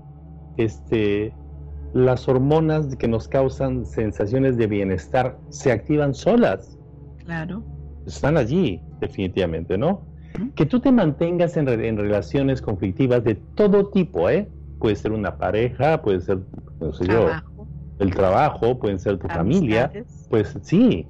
este, 0.57 1.33
las 1.93 2.27
hormonas 2.27 2.95
que 2.95 3.07
nos 3.07 3.27
causan 3.27 3.85
sensaciones 3.85 4.57
de 4.57 4.67
bienestar 4.67 5.37
se 5.49 5.71
activan 5.71 6.13
solas. 6.13 6.77
Claro. 7.23 7.63
Están 8.05 8.37
allí, 8.37 8.81
definitivamente, 8.99 9.77
¿no? 9.77 10.05
Que 10.55 10.65
tú 10.65 10.79
te 10.79 10.91
mantengas 10.91 11.57
en, 11.57 11.67
relaciones 11.67 12.61
conflictivas 12.61 13.23
de 13.23 13.35
todo 13.35 13.89
tipo, 13.89 14.29
¿eh? 14.29 14.49
Puede 14.79 14.95
ser 14.95 15.11
una 15.11 15.37
pareja, 15.37 16.01
puede 16.01 16.21
ser, 16.21 16.39
no 16.79 16.93
sé 16.93 17.05
yo, 17.05 17.27
el 17.99 18.15
trabajo, 18.15 18.79
puede 18.79 18.97
ser 18.97 19.17
tu 19.17 19.27
familia. 19.27 19.91
Pues 20.29 20.57
sí, 20.61 21.05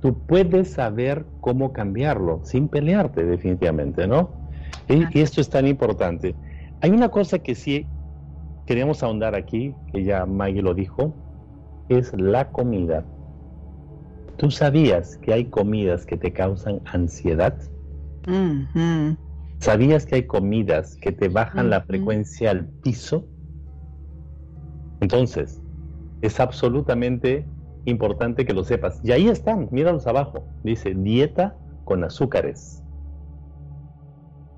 tú 0.00 0.18
puedes 0.26 0.72
saber 0.72 1.24
cómo 1.40 1.72
cambiarlo 1.72 2.40
sin 2.44 2.68
pelearte, 2.68 3.24
definitivamente, 3.24 4.06
¿no? 4.06 4.43
Y, 4.88 5.20
esto 5.20 5.40
es 5.40 5.48
tan 5.48 5.66
importante. 5.66 6.34
Hay 6.80 6.90
una 6.90 7.08
cosa 7.08 7.38
que 7.38 7.54
sí 7.54 7.86
queríamos 8.66 9.02
ahondar 9.02 9.34
aquí, 9.34 9.74
que 9.92 10.04
ya 10.04 10.26
Maggie 10.26 10.62
lo 10.62 10.74
dijo, 10.74 11.14
es 11.88 12.12
la 12.18 12.50
comida. 12.50 13.04
¿Tú 14.36 14.50
sabías 14.50 15.16
que 15.18 15.32
hay 15.32 15.46
comidas 15.46 16.04
que 16.06 16.16
te 16.16 16.32
causan 16.32 16.80
ansiedad? 16.86 17.58
¿Sabías 19.60 20.04
que 20.06 20.16
hay 20.16 20.26
comidas 20.26 20.96
que 20.96 21.12
te 21.12 21.28
bajan 21.28 21.70
la 21.70 21.82
frecuencia 21.82 22.50
al 22.50 22.66
piso? 22.82 23.26
Entonces, 25.00 25.60
es 26.20 26.40
absolutamente 26.40 27.46
importante 27.86 28.44
que 28.44 28.52
lo 28.52 28.64
sepas. 28.64 29.00
Y 29.02 29.12
ahí 29.12 29.28
están, 29.28 29.68
míralos 29.70 30.06
abajo. 30.06 30.46
Dice 30.62 30.94
dieta 30.94 31.56
con 31.84 32.04
azúcares. 32.04 32.83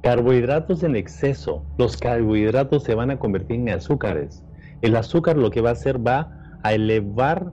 Carbohidratos 0.07 0.85
en 0.85 0.95
exceso. 0.95 1.65
Los 1.79 1.97
carbohidratos 1.97 2.85
se 2.85 2.95
van 2.95 3.11
a 3.11 3.19
convertir 3.19 3.57
en 3.57 3.71
azúcares. 3.71 4.45
El 4.81 4.95
azúcar 4.95 5.37
lo 5.37 5.51
que 5.51 5.61
va 5.61 5.71
a 5.71 5.73
hacer 5.73 6.07
va 6.07 6.59
a 6.63 6.75
elevar 6.75 7.53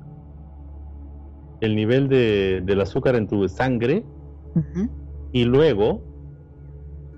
el 1.61 1.75
nivel 1.75 2.09
de, 2.09 2.61
del 2.63 2.81
azúcar 2.81 3.15
en 3.15 3.27
tu 3.27 3.49
sangre 3.49 4.05
y 5.31 5.45
luego, 5.45 6.03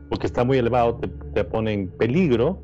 porque 0.09 0.25
está 0.25 0.45
muy 0.45 0.57
elevado, 0.57 1.01
te, 1.33 1.43
pone 1.43 1.73
en 1.73 1.89
peligro, 1.89 2.61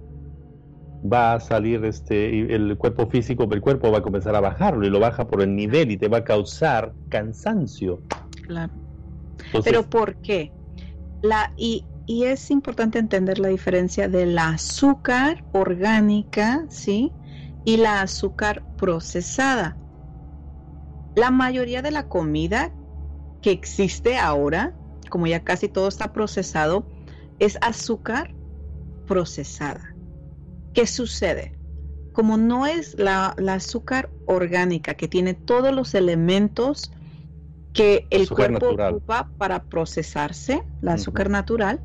va 1.12 1.34
a 1.34 1.40
salir 1.42 1.84
este, 1.84 2.56
el 2.56 2.78
cuerpo 2.78 3.06
físico, 3.08 3.50
el 3.52 3.60
cuerpo 3.60 3.92
va 3.92 3.98
a 3.98 4.02
comenzar 4.02 4.34
a 4.34 4.40
bajarlo 4.40 4.88
y 4.88 4.90
lo 4.90 5.02
baja 5.02 5.28
por 5.28 5.42
el 5.42 5.58
nivel 5.58 5.92
y 5.92 5.98
te 5.98 6.08
va 6.08 6.20
a 6.20 6.24
causar 6.24 6.94
cansancio. 7.10 8.00
Claro. 8.48 8.72
Pero 9.66 9.84
¿por 9.84 10.16
qué? 10.22 10.54
La, 11.22 11.52
y 11.58 11.84
y 12.12 12.26
es 12.26 12.52
importante 12.52 13.00
entender 13.00 13.40
la 13.40 13.48
diferencia 13.48 14.10
de 14.10 14.26
la 14.26 14.50
azúcar 14.50 15.46
orgánica, 15.54 16.66
¿sí? 16.68 17.14
Y 17.64 17.78
la 17.78 18.02
azúcar 18.02 18.64
procesada. 18.76 19.78
La 21.16 21.32
mayoría 21.32 21.82
de 21.82 21.92
la 21.92 22.10
comida 22.10 22.74
que 23.42 23.52
existe 23.52 24.18
ahora, 24.18 24.74
como 25.10 25.26
ya 25.26 25.40
casi 25.40 25.70
todo 25.70 25.88
está 25.88 26.12
procesado, 26.12 26.86
es 27.40 27.58
azúcar 27.62 28.36
procesada. 29.08 29.96
¿Qué 30.74 30.88
sucede? 30.88 31.54
Como 32.12 32.36
no 32.36 32.68
es 32.68 33.00
la, 33.00 33.28
azúcar 33.48 34.10
orgánica 34.26 34.96
que 34.96 35.08
tiene 35.08 35.34
todos 35.34 35.74
los 35.74 35.96
elementos 35.96 36.92
que 37.72 38.06
el 38.10 38.28
cuerpo 38.28 38.72
ocupa 38.72 39.32
para 39.38 39.64
procesarse, 39.64 40.62
la 40.82 40.96
azúcar 40.96 41.30
natural, 41.30 41.80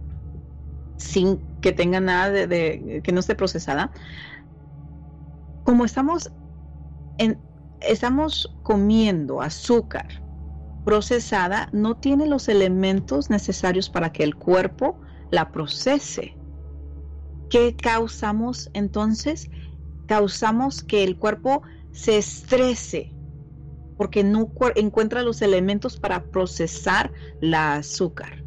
sin 0.97 1.41
que 1.61 1.73
tenga 1.73 2.01
nada 2.01 2.31
de, 2.31 3.01
que 3.03 3.13
no 3.13 3.21
esté 3.21 3.35
procesada. 3.35 3.91
Como 5.65 5.85
estamos 5.85 6.31
en, 7.19 7.41
estamos 7.81 8.57
comiendo 8.63 9.41
azúcar 9.41 10.07
procesada 10.85 11.69
no 11.73 11.97
tiene 11.97 12.27
los 12.27 12.49
elementos 12.49 13.29
necesarios 13.29 13.91
para 13.91 14.13
que 14.13 14.23
el 14.23 14.37
cuerpo 14.37 15.01
la 15.33 15.51
procese. 15.51 16.37
¿Qué 17.51 17.75
causamos 17.75 18.71
entonces? 18.73 19.51
Causamos 20.07 20.85
que 20.85 21.03
el 21.03 21.19
cuerpo 21.19 21.63
se 21.91 22.19
estrese 22.19 23.13
porque 23.97 24.23
no 24.23 24.53
encuentra 24.77 25.23
los 25.23 25.43
elementos 25.43 25.99
para 25.99 26.23
procesar 26.23 27.13
la 27.41 27.75
azúcar. 27.75 28.46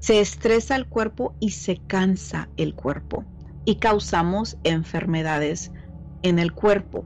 Se 0.00 0.20
estresa 0.20 0.76
el 0.76 0.86
cuerpo 0.86 1.34
y 1.40 1.50
se 1.50 1.78
cansa 1.86 2.48
el 2.56 2.74
cuerpo 2.74 3.24
y 3.64 3.76
causamos 3.76 4.56
enfermedades 4.62 5.72
en 6.22 6.38
el 6.38 6.52
cuerpo. 6.52 7.04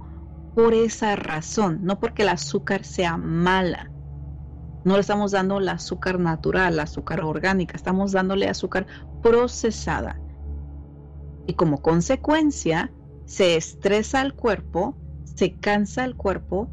Por 0.54 0.74
esa 0.74 1.16
razón, 1.16 1.80
no 1.82 1.98
porque 1.98 2.22
el 2.22 2.28
azúcar 2.28 2.84
sea 2.84 3.16
mala. 3.16 3.90
No 4.84 4.94
le 4.94 5.00
estamos 5.00 5.30
dando 5.30 5.58
el 5.58 5.68
azúcar 5.68 6.18
natural, 6.18 6.76
la 6.76 6.82
azúcar 6.82 7.22
orgánica, 7.22 7.76
estamos 7.76 8.12
dándole 8.12 8.48
azúcar 8.48 8.86
procesada. 9.22 10.20
Y 11.46 11.54
como 11.54 11.80
consecuencia, 11.80 12.92
se 13.24 13.56
estresa 13.56 14.20
el 14.22 14.34
cuerpo, 14.34 14.96
se 15.24 15.54
cansa 15.54 16.04
el 16.04 16.16
cuerpo 16.16 16.68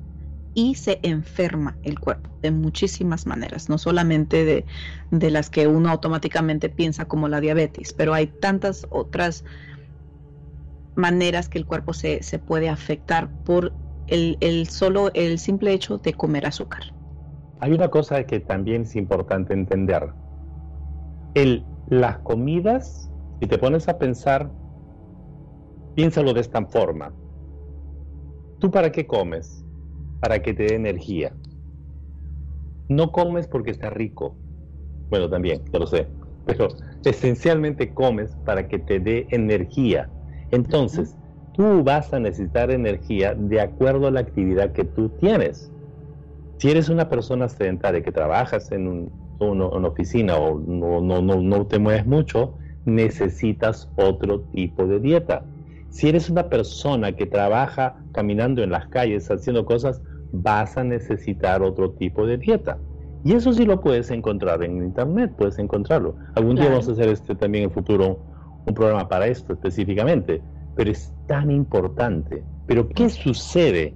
y 0.53 0.75
se 0.75 0.99
enferma 1.03 1.77
el 1.83 1.99
cuerpo 1.99 2.29
de 2.41 2.51
muchísimas 2.51 3.25
maneras, 3.25 3.69
no 3.69 3.77
solamente 3.77 4.45
de, 4.45 4.65
de, 5.11 5.31
las 5.31 5.49
que 5.49 5.67
uno 5.67 5.89
automáticamente 5.89 6.69
piensa 6.69 7.05
como 7.05 7.27
la 7.27 7.39
diabetes, 7.39 7.93
pero 7.93 8.13
hay 8.13 8.27
tantas 8.27 8.87
otras 8.89 9.43
maneras 10.95 11.49
que 11.49 11.57
el 11.57 11.65
cuerpo 11.65 11.93
se, 11.93 12.23
se 12.23 12.39
puede 12.39 12.69
afectar 12.69 13.29
por 13.45 13.73
el, 14.07 14.37
el, 14.41 14.67
solo 14.67 15.11
el 15.13 15.39
simple 15.39 15.73
hecho 15.73 15.97
de 15.97 16.13
comer 16.13 16.45
azúcar. 16.45 16.83
Hay 17.59 17.71
una 17.71 17.89
cosa 17.89 18.23
que 18.25 18.39
también 18.39 18.83
es 18.83 18.95
importante 18.95 19.53
entender. 19.53 20.09
El, 21.35 21.65
las 21.89 22.19
comidas, 22.19 23.09
si 23.39 23.47
te 23.47 23.57
pones 23.57 23.87
a 23.87 23.97
pensar, 23.97 24.51
piénsalo 25.95 26.33
de 26.33 26.41
esta 26.41 26.65
forma. 26.65 27.13
¿Tú 28.59 28.71
para 28.71 28.91
qué 28.91 29.05
comes? 29.05 29.65
Para 30.19 30.41
que 30.41 30.53
te 30.53 30.63
dé 30.63 30.75
energía. 30.75 31.35
No 32.87 33.11
comes 33.11 33.47
porque 33.47 33.71
está 33.71 33.89
rico. 33.89 34.39
Bueno, 35.09 35.29
también, 35.29 35.63
ya 35.71 35.79
lo 35.79 35.87
sé. 35.87 36.13
Pero 36.45 36.69
esencialmente 37.03 37.93
comes 37.93 38.37
para 38.43 38.67
que 38.67 38.79
te 38.79 38.99
dé 38.99 39.27
energía. 39.31 40.11
Entonces, 40.51 41.17
tú 41.51 41.83
vas 41.83 42.13
a 42.13 42.19
necesitar 42.19 42.71
energía 42.71 43.35
de 43.35 43.61
acuerdo 43.61 44.07
a 44.07 44.11
la 44.11 44.21
actividad 44.21 44.73
que 44.73 44.85
tú 44.85 45.09
tienes. 45.11 45.73
Si 46.59 46.69
eres 46.71 46.89
una 46.89 47.09
persona 47.09 47.49
sedentaria 47.49 48.03
que 48.03 48.11
trabajas 48.11 48.71
en 48.71 49.11
una 49.39 49.87
oficina 49.87 50.37
o 50.37 50.59
no, 50.59 51.01
no, 51.01 51.21
no, 51.21 51.41
no 51.41 51.67
te 51.67 51.79
mueves 51.79 52.05
mucho, 52.05 52.57
necesitas 52.85 53.91
otro 53.95 54.43
tipo 54.43 54.87
de 54.87 54.99
dieta. 54.99 55.48
Si 55.89 56.07
eres 56.07 56.29
una 56.29 56.49
persona 56.49 57.13
que 57.13 57.25
trabaja 57.25 57.97
caminando 58.13 58.63
en 58.63 58.71
las 58.71 58.87
calles 58.87 59.29
haciendo 59.29 59.65
cosas, 59.65 60.01
vas 60.31 60.77
a 60.77 60.83
necesitar 60.83 61.61
otro 61.61 61.91
tipo 61.91 62.25
de 62.25 62.37
dieta. 62.37 62.77
Y 63.23 63.33
eso 63.33 63.51
sí 63.51 63.65
lo 63.65 63.81
puedes 63.81 64.11
encontrar 64.11 64.63
en 64.63 64.77
internet, 64.77 65.33
puedes 65.37 65.59
encontrarlo. 65.59 66.15
Algún 66.35 66.55
día 66.55 66.69
vamos 66.69 66.87
a 66.87 66.93
hacer 66.93 67.09
este 67.09 67.35
también 67.35 67.65
en 67.65 67.69
el 67.69 67.73
futuro 67.73 68.19
un 68.65 68.73
programa 68.73 69.07
para 69.09 69.27
esto 69.27 69.53
específicamente, 69.53 70.41
pero 70.75 70.91
es 70.91 71.13
tan 71.27 71.51
importante. 71.51 72.43
Pero 72.65 72.87
¿qué 72.87 73.09
sucede 73.09 73.95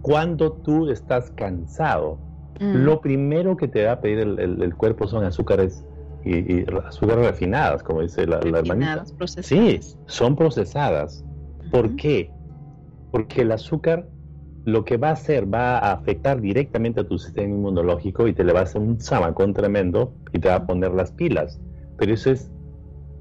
cuando 0.00 0.52
tú 0.52 0.88
estás 0.88 1.30
cansado? 1.32 2.18
Mm. 2.60 2.84
Lo 2.84 3.00
primero 3.00 3.56
que 3.56 3.68
te 3.68 3.84
va 3.84 3.92
a 3.92 4.00
pedir 4.00 4.20
el, 4.20 4.74
cuerpo 4.76 5.06
son 5.06 5.24
azúcares 5.24 5.84
y, 6.24 6.64
azúcares 6.86 7.26
refinadas, 7.26 7.82
como 7.82 8.00
dice 8.00 8.26
la, 8.26 8.40
la 8.40 8.60
hermanita. 8.60 9.04
Sí, 9.26 9.80
son 10.06 10.36
procesadas. 10.36 11.24
¿Por 11.70 11.96
qué? 11.96 12.30
Porque 13.10 13.42
el 13.42 13.52
azúcar 13.52 14.08
lo 14.64 14.84
que 14.84 14.96
va 14.96 15.10
a 15.10 15.12
hacer 15.12 15.52
va 15.52 15.78
a 15.78 15.92
afectar 15.92 16.40
directamente 16.40 17.00
a 17.00 17.04
tu 17.06 17.18
sistema 17.18 17.48
inmunológico 17.48 18.26
y 18.26 18.32
te 18.32 18.44
le 18.44 18.52
va 18.52 18.60
a 18.60 18.62
hacer 18.62 18.80
un 18.80 18.98
zamacón 18.98 19.52
tremendo 19.52 20.14
y 20.32 20.38
te 20.38 20.48
va 20.48 20.56
a 20.56 20.66
poner 20.66 20.92
las 20.92 21.12
pilas. 21.12 21.60
Pero 21.98 22.14
eso 22.14 22.30
es, 22.30 22.50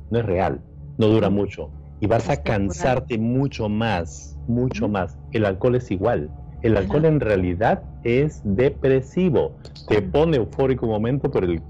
no 0.09 0.19
es 0.19 0.25
real, 0.25 0.61
no 0.97 1.07
dura 1.07 1.29
mucho. 1.29 1.69
Y 1.99 2.07
vas 2.07 2.29
a 2.29 2.41
cansarte 2.41 3.17
mucho 3.17 3.69
más, 3.69 4.37
mucho 4.47 4.87
más. 4.87 5.17
El 5.31 5.45
alcohol 5.45 5.75
es 5.75 5.91
igual. 5.91 6.29
El 6.61 6.77
alcohol 6.77 7.05
en 7.05 7.19
realidad 7.19 7.83
es 8.03 8.41
depresivo. 8.43 9.57
Te 9.87 10.01
pone 10.01 10.37
eufórico 10.37 10.85
un 10.85 10.93
momento, 10.93 11.29
pero 11.29 11.45
el, 11.45 11.61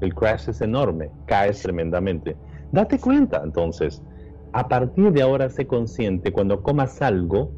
el 0.00 0.14
crash 0.14 0.48
es 0.48 0.60
enorme, 0.60 1.10
caes 1.26 1.62
tremendamente. 1.62 2.36
Date 2.72 2.98
cuenta 2.98 3.42
entonces, 3.44 4.02
a 4.52 4.68
partir 4.68 5.12
de 5.12 5.22
ahora 5.22 5.48
sé 5.48 5.66
consciente, 5.66 6.32
cuando 6.32 6.62
comas 6.62 7.00
algo, 7.02 7.52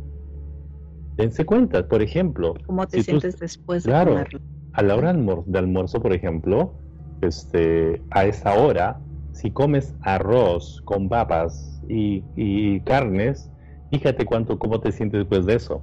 dense 1.17 1.45
cuenta, 1.45 1.87
por 1.87 2.03
ejemplo. 2.03 2.55
¿Cómo 2.67 2.87
te 2.87 3.03
sientes 3.03 3.39
después 3.39 3.85
de 3.85 3.91
claro, 3.91 4.25
A 4.73 4.83
la 4.83 4.97
hora 4.97 5.13
de 5.13 5.59
almuerzo, 5.59 6.01
por 6.01 6.13
ejemplo, 6.13 6.75
este, 7.21 8.03
a 8.11 8.25
esa 8.25 8.55
hora, 8.55 9.01
si 9.33 9.51
comes 9.51 9.95
arroz 10.03 10.83
con 10.85 11.09
papas 11.09 11.81
y, 11.89 12.81
carnes, 12.81 13.51
fíjate 13.91 14.25
cuánto, 14.25 14.59
cómo 14.59 14.81
te 14.81 14.93
sientes 14.93 15.21
después 15.21 15.47
de 15.47 15.55
eso. 15.55 15.83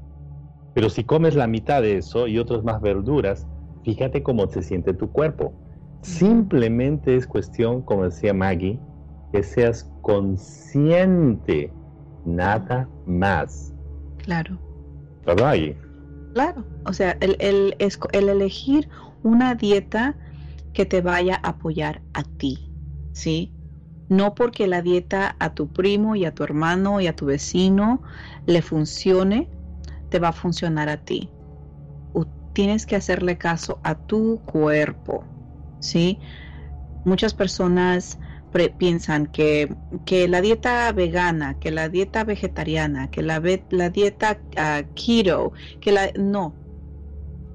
Pero 0.74 0.90
si 0.90 1.04
comes 1.04 1.36
la 1.36 1.48
mitad 1.48 1.82
de 1.82 1.98
eso 1.98 2.28
y 2.28 2.38
otras 2.38 2.64
más 2.64 2.82
verduras, 2.82 3.48
fíjate 3.84 4.22
cómo 4.24 4.48
se 4.48 4.62
siente 4.62 4.94
tu 4.94 5.12
cuerpo. 5.12 5.54
Simplemente 6.02 7.16
es 7.16 7.28
cuestión, 7.28 7.82
como 7.82 8.06
decía 8.06 8.34
Maggie, 8.34 8.80
que 9.32 9.44
seas 9.44 9.90
consciente, 10.02 11.74
nada 12.26 12.90
más. 13.06 13.74
Claro. 14.18 14.60
Claro, 16.34 16.66
o 16.86 16.94
sea, 16.94 17.18
el, 17.20 17.36
el, 17.40 17.76
el 18.14 18.30
elegir 18.30 18.88
una 19.24 19.56
dieta 19.56 20.16
que 20.74 20.86
te 20.86 21.02
vaya 21.02 21.40
a 21.44 21.50
apoyar 21.50 22.02
a 22.14 22.24
ti, 22.24 22.60
¿sí? 23.14 23.52
No 24.08 24.34
porque 24.34 24.68
la 24.68 24.82
dieta 24.82 25.36
a 25.40 25.54
tu 25.54 25.68
primo 25.68 26.16
y 26.16 26.26
a 26.26 26.34
tu 26.34 26.44
hermano 26.44 27.02
y 27.02 27.08
a 27.08 27.16
tu 27.16 27.26
vecino 27.26 28.02
le 28.46 28.62
funcione, 28.62 29.50
te 30.10 30.20
va 30.20 30.30
a 30.30 30.34
funcionar 30.34 30.90
a 30.90 30.98
ti. 30.98 31.30
tienes 32.54 32.86
que 32.86 32.96
hacerle 32.96 33.38
caso 33.38 33.80
a 33.84 33.96
tu 33.96 34.42
cuerpo, 34.46 35.24
¿sí? 35.80 36.20
Muchas 37.06 37.34
personas 37.34 38.20
piensan 38.78 39.28
que, 39.28 39.76
que, 40.06 40.28
la 40.28 40.42
dieta 40.42 40.92
vegana, 40.92 41.60
que 41.60 41.72
la 41.72 41.90
dieta 41.90 42.24
vegetariana, 42.24 43.10
que 43.12 43.22
la, 43.22 43.42
la 43.70 43.90
dieta 43.90 44.40
ah, 44.58 44.84
keto, 44.96 45.54
que 45.80 45.92
la... 45.92 46.12
No, 46.18 46.56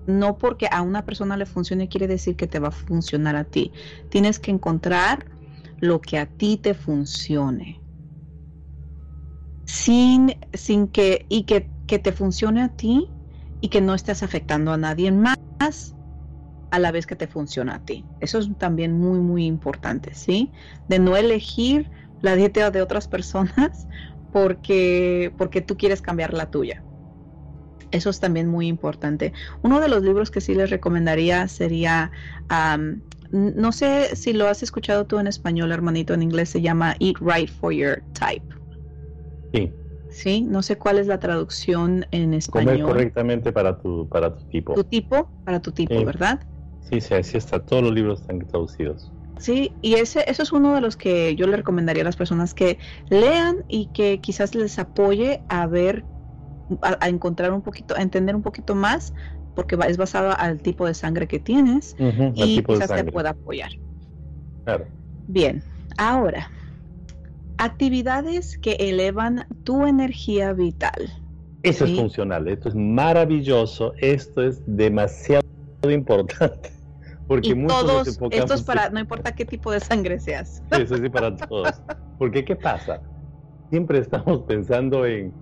no 0.06 0.38
porque 0.38 0.68
a 0.70 0.82
una 0.82 1.04
persona 1.04 1.36
le 1.36 1.46
funcione 1.46 1.88
quiere 1.88 2.06
decir 2.06 2.36
que 2.36 2.46
te 2.46 2.58
va 2.58 2.68
a 2.68 2.72
funcionar 2.72 3.36
a 3.36 3.44
ti. 3.44 3.72
Tienes 4.08 4.38
que 4.38 4.50
encontrar 4.50 5.26
lo 5.80 6.00
que 6.00 6.18
a 6.18 6.26
ti 6.26 6.56
te 6.56 6.74
funcione. 6.74 7.80
Sin, 9.64 10.36
sin 10.52 10.88
que, 10.88 11.26
y 11.28 11.44
que, 11.44 11.68
que 11.86 11.98
te 11.98 12.12
funcione 12.12 12.62
a 12.62 12.68
ti 12.68 13.10
y 13.60 13.68
que 13.68 13.80
no 13.80 13.94
estés 13.94 14.22
afectando 14.22 14.72
a 14.72 14.76
nadie 14.76 15.10
más 15.10 15.93
a 16.74 16.80
la 16.80 16.90
vez 16.90 17.06
que 17.06 17.14
te 17.14 17.28
funciona 17.28 17.76
a 17.76 17.78
ti. 17.78 18.08
Eso 18.18 18.38
es 18.38 18.48
también 18.58 18.92
muy, 18.98 19.20
muy 19.20 19.46
importante, 19.46 20.12
¿sí? 20.12 20.52
De 20.88 20.98
no 20.98 21.16
elegir 21.16 21.92
la 22.20 22.34
dieta 22.34 22.72
de 22.72 22.82
otras 22.82 23.06
personas 23.06 23.86
porque, 24.30 25.32
porque 25.38 25.60
tú 25.60 25.76
quieres 25.76 26.02
cambiar 26.02 26.34
la 26.34 26.50
tuya. 26.50 26.84
Eso 27.92 28.10
es 28.10 28.18
también 28.18 28.48
muy 28.48 28.66
importante. 28.66 29.32
Uno 29.62 29.80
de 29.80 29.86
los 29.88 30.02
libros 30.02 30.32
que 30.32 30.40
sí 30.40 30.56
les 30.56 30.68
recomendaría 30.68 31.46
sería, 31.46 32.10
no 33.30 33.70
sé 33.70 34.16
si 34.16 34.32
lo 34.32 34.48
has 34.48 34.64
escuchado 34.64 35.06
tú 35.06 35.20
en 35.20 35.28
español, 35.28 35.70
hermanito, 35.70 36.12
en 36.12 36.22
inglés 36.22 36.48
se 36.48 36.60
llama 36.60 36.96
Eat 36.98 37.18
Right 37.20 37.48
for 37.48 37.72
Your 37.72 38.02
Type. 38.12 38.46
Sí. 39.52 39.76
Sí, 40.08 40.42
no 40.42 40.62
sé 40.62 40.76
cuál 40.76 40.98
es 40.98 41.06
la 41.06 41.18
traducción 41.18 42.06
en 42.10 42.34
español. 42.34 42.78
Comer 42.78 42.82
correctamente 42.84 43.52
para 43.52 43.78
tu, 43.78 44.08
para 44.08 44.36
tu 44.36 44.44
tipo. 44.48 44.74
Tu 44.74 44.84
tipo, 44.84 45.30
para 45.44 45.60
tu 45.60 45.72
tipo, 45.72 46.04
¿verdad? 46.04 46.40
Sí, 46.88 47.00
sí, 47.00 47.14
así 47.14 47.38
está. 47.38 47.60
Todos 47.60 47.82
los 47.82 47.92
libros 47.92 48.20
están 48.20 48.40
traducidos. 48.40 49.10
Sí, 49.38 49.72
y 49.82 49.94
ese, 49.94 50.24
eso 50.28 50.42
es 50.42 50.52
uno 50.52 50.74
de 50.74 50.80
los 50.80 50.96
que 50.96 51.34
yo 51.34 51.46
le 51.46 51.56
recomendaría 51.56 52.02
a 52.02 52.04
las 52.04 52.16
personas 52.16 52.54
que 52.54 52.78
lean 53.08 53.56
y 53.68 53.86
que 53.86 54.20
quizás 54.20 54.54
les 54.54 54.78
apoye 54.78 55.42
a 55.48 55.66
ver, 55.66 56.04
a, 56.82 57.08
encontrar 57.08 57.52
un 57.52 57.62
poquito, 57.62 57.96
a 57.96 58.02
entender 58.02 58.36
un 58.36 58.42
poquito 58.42 58.74
más, 58.74 59.12
porque 59.54 59.76
es 59.88 59.96
basado 59.96 60.34
al 60.36 60.62
tipo 60.62 60.86
de 60.86 60.94
sangre 60.94 61.26
que 61.26 61.40
tienes 61.40 61.96
y 62.34 62.62
quizás 62.62 62.94
te 62.94 63.04
pueda 63.04 63.30
apoyar. 63.30 63.70
Claro. 64.64 64.86
Bien, 65.26 65.62
ahora, 65.98 66.50
actividades 67.58 68.58
que 68.58 68.72
elevan 68.78 69.46
tu 69.64 69.86
energía 69.86 70.52
vital. 70.52 71.12
Eso 71.62 71.86
es 71.86 71.96
funcional, 71.96 72.46
esto 72.48 72.68
es 72.68 72.74
maravilloso, 72.74 73.94
esto 73.98 74.42
es 74.42 74.62
demasiado 74.66 75.42
importante. 75.90 76.73
Porque 77.26 77.50
y 77.50 77.66
todos, 77.66 78.18
esto 78.30 78.54
es 78.54 78.62
para, 78.62 78.90
no 78.90 79.00
importa 79.00 79.32
qué 79.32 79.44
tipo 79.44 79.72
de 79.72 79.80
sangre 79.80 80.20
seas. 80.20 80.62
Eso 80.70 80.96
sí, 80.96 81.08
para 81.08 81.34
todos. 81.34 81.80
Porque, 82.18 82.44
¿qué 82.44 82.54
pasa? 82.54 83.00
Siempre 83.70 83.98
estamos 83.98 84.42
pensando 84.42 85.06
en, 85.06 85.32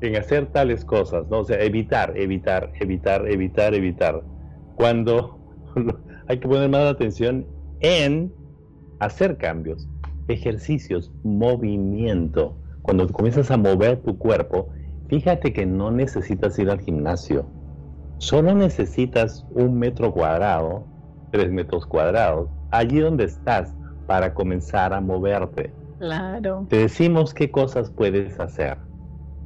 en 0.00 0.16
hacer 0.16 0.46
tales 0.46 0.84
cosas, 0.84 1.28
¿no? 1.28 1.40
O 1.40 1.44
sea, 1.44 1.60
evitar, 1.62 2.12
evitar, 2.16 2.72
evitar, 2.80 3.28
evitar, 3.28 3.74
evitar. 3.74 4.22
Cuando 4.74 5.38
hay 6.28 6.40
que 6.40 6.48
poner 6.48 6.68
más 6.68 6.92
atención 6.92 7.46
en 7.80 8.32
hacer 8.98 9.36
cambios, 9.36 9.88
ejercicios, 10.28 11.12
movimiento. 11.22 12.58
Cuando 12.82 13.08
comienzas 13.08 13.50
a 13.50 13.56
mover 13.56 14.02
tu 14.02 14.18
cuerpo, 14.18 14.70
fíjate 15.08 15.52
que 15.52 15.64
no 15.64 15.90
necesitas 15.90 16.58
ir 16.58 16.70
al 16.70 16.80
gimnasio. 16.80 17.46
Solo 18.18 18.54
necesitas 18.54 19.46
un 19.50 19.78
metro 19.78 20.12
cuadrado, 20.12 20.93
tres 21.34 21.50
metros 21.50 21.84
cuadrados, 21.84 22.48
allí 22.70 23.00
donde 23.00 23.24
estás, 23.24 23.74
para 24.06 24.32
comenzar 24.34 24.94
a 24.94 25.00
moverte. 25.00 25.72
Claro. 25.98 26.64
Te 26.68 26.76
decimos 26.76 27.34
qué 27.34 27.50
cosas 27.50 27.90
puedes 27.90 28.38
hacer. 28.38 28.78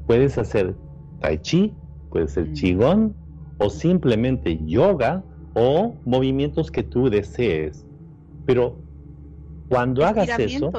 Puedes 0.07 0.37
hacer 0.37 0.75
tai 1.21 1.39
chi, 1.39 1.75
puedes 2.11 2.33
hacer 2.33 2.51
mm. 2.51 2.53
qigong, 2.53 3.15
o 3.57 3.71
simplemente 3.71 4.59
yoga, 4.67 5.25
o 5.55 5.95
movimientos 6.05 6.71
que 6.71 6.83
tú 6.83 7.09
desees. 7.09 7.87
Pero 8.45 8.77
cuando 9.71 10.05
hagas 10.05 10.29
eso, 10.39 10.71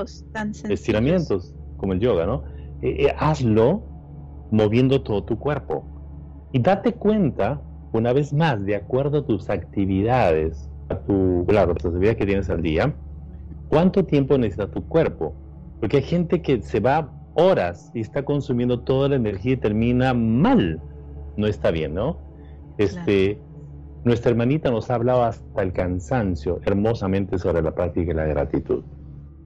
estiramientos, 0.70 1.56
como 1.78 1.94
el 1.94 2.00
yoga, 2.00 2.28
¿no? 2.28 2.44
Eh, 2.84 3.08
eh, 3.08 3.16
hazlo 3.18 3.82
moviendo 4.52 5.02
todo 5.02 5.24
tu 5.24 5.40
cuerpo. 5.40 5.84
Y 6.52 6.60
date 6.60 6.94
cuenta, 6.94 7.64
una 7.94 8.14
vez 8.14 8.32
más, 8.32 8.64
de 8.64 8.76
acuerdo 8.76 9.20
a 9.20 9.26
tus 9.26 9.50
actividades, 9.50 10.69
tu, 11.06 11.46
las 11.50 11.68
actividades 11.68 12.18
que 12.18 12.26
tienes 12.26 12.50
al 12.50 12.62
día, 12.62 12.94
cuánto 13.70 14.06
tiempo 14.06 14.38
necesita 14.38 14.70
tu 14.70 14.84
cuerpo. 14.88 15.34
Porque 15.80 15.98
hay 15.98 16.04
gente 16.04 16.42
que 16.42 16.62
se 16.62 16.80
va 16.80 17.12
horas 17.36 17.92
y 17.94 18.02
está 18.02 18.24
consumiendo 18.24 18.82
toda 18.82 19.10
la 19.10 19.16
energía 19.16 19.54
y 19.54 19.58
termina 19.58 20.14
mal. 20.14 20.82
No 21.38 21.48
está 21.48 21.72
bien, 21.72 21.94
¿no? 21.94 22.18
Este, 22.78 23.40
Nuestra 24.04 24.32
hermanita 24.32 24.72
nos 24.72 24.90
ha 24.90 24.96
hablado 24.96 25.24
hasta 25.24 25.62
el 25.62 25.74
cansancio 25.74 26.60
hermosamente 26.66 27.38
sobre 27.38 27.62
la 27.62 27.76
práctica 27.76 28.08
de 28.08 28.14
la 28.16 28.26
gratitud. 28.26 28.84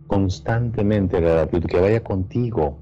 Constantemente 0.07 1.19
la 1.19 1.33
gratitud, 1.33 1.67
que 1.67 1.79
vaya 1.79 2.03
contigo. 2.03 2.77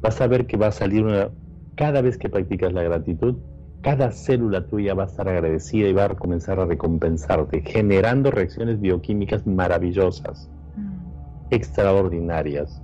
Vas 0.00 0.20
a 0.20 0.26
ver 0.26 0.46
que 0.46 0.56
va 0.56 0.68
a 0.68 0.72
salir 0.72 1.04
una... 1.04 1.30
Cada 1.74 2.00
vez 2.02 2.18
que 2.18 2.28
practicas 2.28 2.72
la 2.72 2.82
gratitud, 2.82 3.36
cada 3.82 4.10
célula 4.10 4.66
tuya 4.66 4.94
va 4.94 5.04
a 5.04 5.06
estar 5.06 5.28
agradecida 5.28 5.88
y 5.88 5.92
va 5.92 6.06
a 6.06 6.14
comenzar 6.14 6.58
a 6.58 6.66
recompensarte, 6.66 7.62
generando 7.62 8.30
reacciones 8.30 8.80
bioquímicas 8.80 9.46
maravillosas, 9.46 10.50
mm. 10.76 11.54
extraordinarias. 11.54 12.82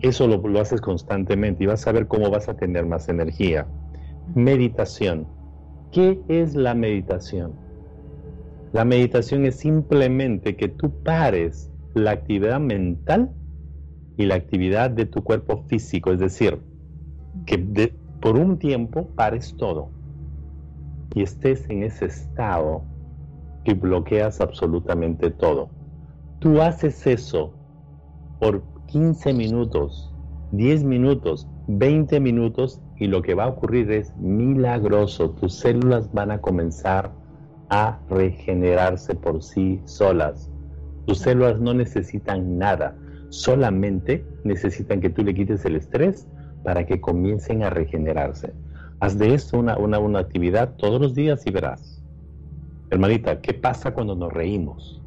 Eso 0.00 0.26
lo, 0.26 0.38
lo, 0.48 0.60
haces 0.60 0.80
constantemente 0.80 1.62
y 1.62 1.66
vas 1.68 1.86
a 1.86 1.92
ver 1.92 2.08
cómo 2.08 2.28
vas 2.28 2.48
a 2.48 2.56
tener 2.56 2.86
más 2.86 3.08
energía. 3.08 3.66
Meditación. 4.34 5.28
¿Qué 5.92 6.20
es 6.28 6.56
la 6.56 6.74
meditación? 6.74 7.52
La 8.72 8.84
meditación 8.84 9.44
es 9.44 9.56
simplemente 9.56 10.56
que 10.56 10.68
tú 10.68 10.90
pares 11.04 11.70
la 11.94 12.10
actividad 12.10 12.58
mental 12.58 13.30
y 14.16 14.26
la 14.26 14.34
actividad 14.34 14.90
de 14.90 15.06
tu 15.06 15.22
cuerpo 15.22 15.64
físico, 15.68 16.12
es 16.12 16.18
decir, 16.18 16.58
que 17.46 17.92
por 18.20 18.36
un 18.36 18.58
tiempo 18.58 19.08
pares 19.14 19.54
todo 19.56 19.95
y 21.16 21.22
estés 21.22 21.64
en 21.70 21.82
ese 21.82 22.04
estado 22.04 22.82
que 23.64 23.72
bloqueas 23.72 24.42
absolutamente 24.42 25.30
todo. 25.30 25.70
Tú 26.40 26.60
haces 26.60 27.06
eso 27.06 27.54
por 28.38 28.62
15 28.88 29.32
minutos, 29.32 30.14
10 30.52 30.84
minutos, 30.84 31.48
20 31.68 32.20
minutos 32.20 32.82
y 32.98 33.06
lo 33.06 33.22
que 33.22 33.34
va 33.34 33.44
a 33.44 33.48
ocurrir 33.48 33.90
es 33.90 34.14
milagroso. 34.18 35.30
Tus 35.30 35.54
células 35.54 36.12
van 36.12 36.32
a 36.32 36.42
comenzar 36.42 37.12
a 37.70 37.98
regenerarse 38.10 39.14
por 39.14 39.42
sí 39.42 39.80
solas. 39.86 40.50
Tus 41.06 41.20
células 41.20 41.58
no 41.58 41.72
necesitan 41.72 42.58
nada, 42.58 42.94
solamente 43.30 44.22
necesitan 44.44 45.00
que 45.00 45.08
tú 45.08 45.24
le 45.24 45.32
quites 45.32 45.64
el 45.64 45.76
estrés 45.76 46.28
para 46.62 46.84
que 46.84 47.00
comiencen 47.00 47.62
a 47.62 47.70
regenerarse. 47.70 48.52
Haz 49.00 49.18
de 49.18 49.34
esto 49.34 49.58
una, 49.58 49.76
una, 49.76 49.98
una 49.98 50.20
actividad 50.20 50.74
todos 50.76 51.00
los 51.00 51.14
días 51.14 51.46
y 51.46 51.50
verás. 51.50 52.02
Hermanita, 52.90 53.40
¿qué 53.40 53.52
pasa 53.52 53.92
cuando 53.92 54.14
nos 54.14 54.32
reímos? 54.32 55.02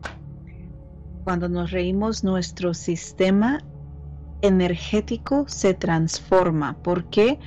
Cuando 1.23 1.49
nos 1.49 1.71
reímos, 1.71 2.23
nuestro 2.23 2.73
sistema 2.73 3.59
energético 4.41 5.45
se 5.47 5.73
transforma. 5.73 6.77
¿Por 6.81 7.05
qué? 7.05 7.39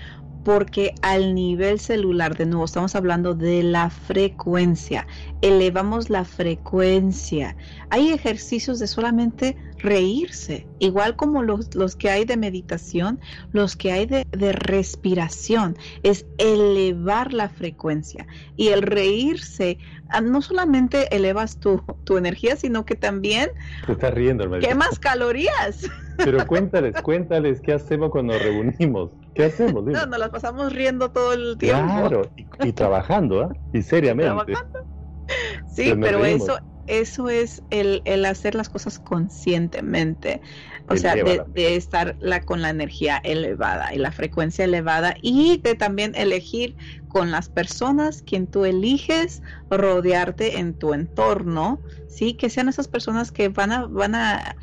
porque 0.45 0.95
al 1.03 1.35
nivel 1.35 1.79
celular, 1.79 2.37
de 2.37 2.47
nuevo, 2.47 2.65
estamos 2.65 2.95
hablando 2.97 3.35
de 3.35 3.63
la 3.63 3.91
frecuencia, 3.91 5.07
elevamos 5.41 6.11
la 6.11 6.25
frecuencia. 6.25 7.57
Hay 7.91 8.11
ejercicios 8.11 8.79
de 8.79 8.87
solamente 8.87 9.57
reírse, 9.83 10.67
igual 10.79 11.17
como 11.17 11.43
los, 11.43 11.75
los 11.75 11.97
que 11.97 12.09
hay 12.09 12.25
de 12.25 12.37
meditación, 12.37 13.21
los 13.53 13.77
que 13.77 13.93
hay 13.93 14.07
de, 14.07 14.25
respiración, 14.53 15.77
es 16.03 16.25
elevar 16.39 17.33
la 17.33 17.49
frecuencia. 17.49 18.27
Y 18.57 18.69
el 18.69 18.83
reírse, 18.83 19.79
ah, 20.09 20.21
no 20.21 20.41
solamente 20.41 21.15
elevas 21.15 21.59
tu, 21.59 21.83
tu 22.05 22.17
energía, 22.17 22.57
sino 22.57 22.85
que 22.85 22.95
también... 22.95 23.51
Te 23.87 23.93
estás 23.93 24.15
riendo, 24.15 24.49
Quemas 24.61 24.99
calorías. 24.99 25.91
Pero 26.17 26.47
cuéntales, 26.47 27.01
cuéntales, 27.03 27.61
¿qué 27.61 27.73
hacemos 27.73 28.11
cuando 28.11 28.35
nos 28.35 28.43
reunimos? 28.43 29.11
¿Qué 29.35 29.47
hacemos? 29.47 29.85
No, 29.85 30.07
nos 30.07 30.19
las 30.19 30.31
pasamos 30.31 30.73
riendo 30.73 31.11
todo 31.11 31.33
el 31.33 31.57
tiempo. 31.59 31.87
Claro, 31.87 32.31
y, 32.63 32.73
trabajando, 32.73 33.43
¿eh? 33.43 33.49
Y 33.73 33.83
seriamente. 33.83 34.55
Sí, 35.73 35.95
pero 35.99 36.25
eso, 36.25 36.59
eso 36.87 37.29
es 37.29 37.63
el, 37.71 38.03
el, 38.05 38.25
hacer 38.25 38.55
las 38.55 38.69
cosas 38.69 38.99
conscientemente, 38.99 40.41
o 40.89 40.97
sea, 40.97 41.15
de, 41.15 41.43
de, 41.49 41.77
estar 41.77 42.17
la, 42.21 42.41
con 42.41 42.63
la 42.63 42.71
energía 42.71 43.19
elevada 43.25 43.95
y 43.95 43.99
la 43.99 44.13
frecuencia 44.13 44.65
elevada 44.65 45.15
y 45.23 45.59
de 45.59 45.75
también 45.75 46.13
elegir 46.15 46.77
con 47.09 47.31
las 47.31 47.49
personas 47.49 48.23
quien 48.23 48.47
tú 48.47 48.65
eliges 48.65 49.43
rodearte 49.71 50.59
en 50.59 50.75
tu 50.75 50.95
entorno, 50.95 51.81
sí, 52.09 52.35
que 52.35 52.51
sean 52.51 52.69
esas 52.69 52.89
personas 52.89 53.31
que 53.31 53.49
van 53.49 53.73
a, 53.73 53.87
van 53.87 54.15
a, 54.15 54.57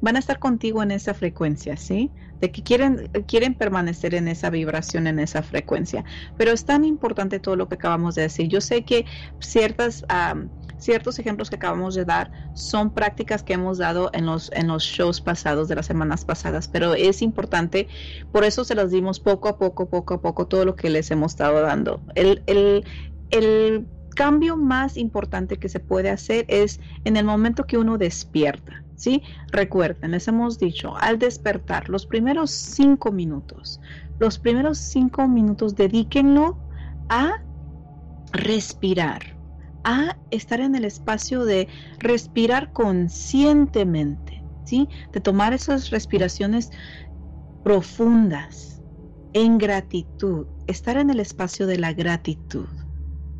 van 0.00 0.16
a 0.16 0.18
estar 0.18 0.38
contigo 0.38 0.82
en 0.82 0.90
esa 0.90 1.14
frecuencia, 1.14 1.76
sí, 1.76 2.10
de 2.40 2.50
que 2.50 2.62
quieren, 2.62 3.08
quieren 3.28 3.54
permanecer 3.54 4.14
en 4.14 4.26
esa 4.26 4.50
vibración, 4.50 5.06
en 5.06 5.20
esa 5.20 5.42
frecuencia. 5.42 6.04
Pero 6.36 6.50
es 6.50 6.64
tan 6.64 6.84
importante 6.84 7.38
todo 7.38 7.54
lo 7.54 7.68
que 7.68 7.76
acabamos 7.76 8.16
de 8.16 8.22
decir. 8.22 8.48
Yo 8.48 8.60
sé 8.60 8.82
que 8.84 9.06
ciertas 9.38 10.04
ciertos 10.82 11.18
ejemplos 11.18 11.48
que 11.48 11.56
acabamos 11.56 11.94
de 11.94 12.04
dar 12.04 12.30
son 12.54 12.90
prácticas 12.90 13.42
que 13.42 13.54
hemos 13.54 13.78
dado 13.78 14.10
en 14.12 14.26
los, 14.26 14.50
en 14.52 14.68
los 14.68 14.82
shows 14.82 15.20
pasados 15.20 15.68
de 15.68 15.76
las 15.76 15.86
semanas 15.86 16.24
pasadas, 16.24 16.68
pero 16.68 16.94
es 16.94 17.22
importante, 17.22 17.88
por 18.32 18.44
eso 18.44 18.64
se 18.64 18.74
las 18.74 18.90
dimos 18.90 19.20
poco 19.20 19.48
a 19.48 19.58
poco, 19.58 19.88
poco 19.88 20.14
a 20.14 20.20
poco, 20.20 20.46
todo 20.46 20.64
lo 20.64 20.76
que 20.76 20.90
les 20.90 21.10
hemos 21.10 21.32
estado 21.32 21.60
dando. 21.62 22.00
El, 22.14 22.42
el, 22.46 22.84
el 23.30 23.86
cambio 24.14 24.56
más 24.56 24.96
importante 24.96 25.56
que 25.56 25.68
se 25.68 25.80
puede 25.80 26.10
hacer 26.10 26.44
es 26.48 26.80
en 27.04 27.16
el 27.16 27.24
momento 27.24 27.64
que 27.64 27.78
uno 27.78 27.96
despierta. 27.98 28.82
¿sí? 28.96 29.22
Recuerden, 29.50 30.12
les 30.12 30.28
hemos 30.28 30.58
dicho, 30.58 30.96
al 30.96 31.18
despertar, 31.18 31.88
los 31.88 32.06
primeros 32.06 32.50
cinco 32.50 33.10
minutos, 33.10 33.80
los 34.18 34.38
primeros 34.38 34.78
cinco 34.78 35.26
minutos 35.26 35.74
dedíquenlo 35.74 36.56
a 37.08 37.42
respirar 38.32 39.41
a 39.84 40.18
estar 40.30 40.60
en 40.60 40.74
el 40.74 40.84
espacio 40.84 41.44
de 41.44 41.68
respirar 41.98 42.72
conscientemente, 42.72 44.44
¿sí? 44.64 44.88
De 45.12 45.20
tomar 45.20 45.52
esas 45.52 45.90
respiraciones 45.90 46.70
profundas 47.62 48.82
en 49.32 49.58
gratitud, 49.58 50.48
estar 50.66 50.96
en 50.96 51.10
el 51.10 51.20
espacio 51.20 51.66
de 51.66 51.78
la 51.78 51.92
gratitud. 51.92 52.68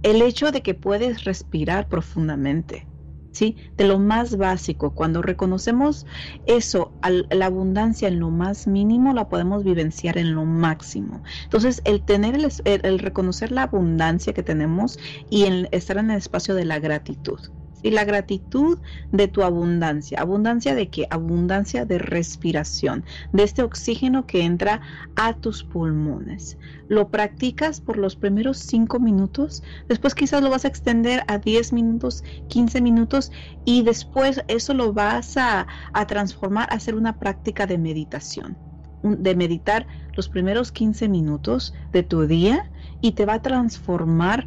El 0.02 0.22
hecho 0.22 0.50
de 0.52 0.62
que 0.62 0.74
puedes 0.74 1.24
respirar 1.24 1.88
profundamente, 1.88 2.88
¿sí? 3.32 3.56
De 3.76 3.84
lo 3.84 3.98
más 3.98 4.36
básico, 4.36 4.94
cuando 4.94 5.22
reconocemos 5.22 6.06
eso, 6.46 6.92
la 7.30 7.46
abundancia 7.46 8.08
en 8.08 8.20
lo 8.20 8.30
más 8.30 8.66
mínimo, 8.66 9.12
la 9.12 9.28
podemos 9.28 9.64
vivenciar 9.64 10.18
en 10.18 10.34
lo 10.34 10.44
máximo. 10.44 11.22
Entonces, 11.44 11.82
el 11.84 12.04
tener, 12.04 12.38
el, 12.64 12.98
reconocer 12.98 13.50
la 13.50 13.64
abundancia 13.64 14.32
que 14.32 14.42
tenemos 14.42 14.98
y 15.30 15.44
el 15.44 15.68
estar 15.72 15.98
en 15.98 16.10
el 16.10 16.18
espacio 16.18 16.54
de 16.54 16.64
la 16.64 16.78
gratitud. 16.78 17.40
Y 17.82 17.90
la 17.90 18.04
gratitud 18.04 18.78
de 19.10 19.28
tu 19.28 19.42
abundancia. 19.42 20.20
¿Abundancia 20.20 20.74
de 20.74 20.88
qué? 20.88 21.06
Abundancia 21.10 21.84
de 21.84 21.98
respiración, 21.98 23.04
de 23.32 23.42
este 23.42 23.62
oxígeno 23.62 24.26
que 24.26 24.42
entra 24.42 24.80
a 25.16 25.34
tus 25.34 25.64
pulmones. 25.64 26.58
Lo 26.88 27.08
practicas 27.08 27.80
por 27.80 27.96
los 27.96 28.16
primeros 28.16 28.58
5 28.58 29.00
minutos, 29.00 29.62
después 29.88 30.14
quizás 30.14 30.42
lo 30.42 30.50
vas 30.50 30.64
a 30.64 30.68
extender 30.68 31.24
a 31.26 31.38
10 31.38 31.72
minutos, 31.72 32.24
15 32.48 32.80
minutos 32.80 33.32
y 33.64 33.82
después 33.82 34.42
eso 34.48 34.74
lo 34.74 34.92
vas 34.92 35.36
a, 35.36 35.66
a 35.92 36.06
transformar 36.06 36.68
a 36.70 36.76
hacer 36.76 36.94
una 36.94 37.18
práctica 37.18 37.66
de 37.66 37.78
meditación. 37.78 38.56
De 39.02 39.34
meditar 39.34 39.86
los 40.14 40.28
primeros 40.28 40.70
15 40.70 41.08
minutos 41.08 41.74
de 41.90 42.04
tu 42.04 42.26
día 42.26 42.70
y 43.00 43.12
te 43.12 43.26
va 43.26 43.34
a 43.34 43.42
transformar 43.42 44.46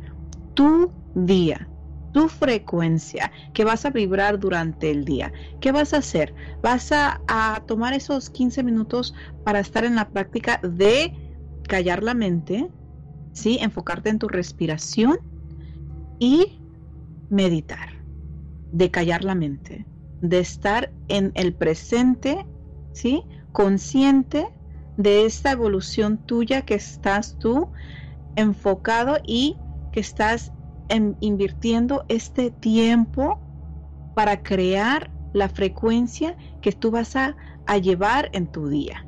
tu 0.53 0.91
día 1.13 1.67
tu 2.15 2.29
frecuencia 2.29 3.29
que 3.51 3.65
vas 3.65 3.85
a 3.85 3.89
vibrar 3.89 4.39
durante 4.39 4.89
el 4.89 5.03
día. 5.03 5.33
¿Qué 5.59 5.73
vas 5.73 5.93
a 5.93 5.97
hacer? 5.97 6.33
Vas 6.63 6.93
a, 6.93 7.19
tomar 7.67 7.93
esos 7.93 8.29
15 8.29 8.63
minutos 8.63 9.13
para 9.43 9.59
estar 9.59 9.83
en 9.83 9.95
la 9.95 10.07
práctica 10.07 10.61
de 10.63 11.13
callar 11.67 12.03
la 12.03 12.13
mente, 12.13 12.71
¿sí? 13.33 13.57
enfocarte 13.59 14.11
en 14.11 14.19
tu 14.19 14.29
respiración 14.29 15.17
y 16.17 16.61
meditar, 17.29 17.89
de 18.71 18.89
callar 18.89 19.25
la 19.25 19.35
mente, 19.35 19.85
de 20.21 20.39
estar 20.39 20.93
en 21.09 21.33
el 21.35 21.53
presente, 21.53 22.47
¿sí? 22.93 23.23
consciente 23.51 24.47
de 24.95 25.25
esta 25.25 25.51
evolución 25.51 26.17
tuya 26.17 26.61
que 26.61 26.75
estás 26.75 27.37
tú 27.39 27.73
enfocado 28.37 29.17
y 29.27 29.57
que 29.91 29.99
estás 29.99 30.53
invirtiendo 30.89 32.05
este 32.07 32.51
tiempo 32.51 33.39
para 34.15 34.41
crear 34.41 35.11
la 35.33 35.49
frecuencia 35.49 36.37
que 36.61 36.71
tú 36.71 36.91
vas 36.91 37.15
a, 37.15 37.35
llevar 37.81 38.29
en 38.31 38.47
tu 38.47 38.67
día. 38.67 39.05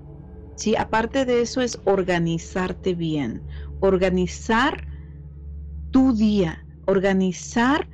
¿sí? 0.56 0.76
Aparte 0.76 1.26
de 1.26 1.42
eso 1.42 1.62
es 1.62 1.80
organizarte 1.86 2.96
bien, 2.96 3.42
organizar 3.80 4.84
tu 5.92 6.14
día, 6.14 6.66
organizar 6.86 7.88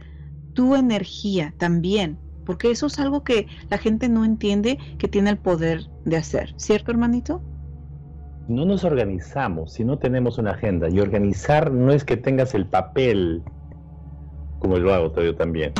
tu 0.53 0.75
energía 0.75 1.53
también, 1.57 2.17
porque 2.45 2.71
eso 2.71 2.87
es 2.87 2.97
algo 2.97 3.23
que 3.23 3.47
la 3.69 3.77
gente 3.77 4.09
no 4.09 4.25
entiende 4.25 4.79
que 4.97 5.07
tiene 5.07 5.29
el 5.29 5.37
poder 5.37 5.89
de 6.05 6.17
hacer, 6.17 6.53
¿cierto 6.57 6.91
hermanito? 6.91 7.41
No 8.47 8.65
nos 8.65 8.83
organizamos 8.83 9.73
si 9.73 9.85
no 9.85 9.99
tenemos 9.99 10.37
una 10.37 10.51
agenda 10.51 10.89
y 10.89 10.99
organizar 10.99 11.71
no 11.71 11.91
es 11.91 12.03
que 12.03 12.17
tengas 12.17 12.53
el 12.55 12.65
papel 12.65 13.43
como 14.63 14.79
lo 14.79 14.93
hago 14.93 15.13
yo 15.21 15.35
también. 15.35 15.73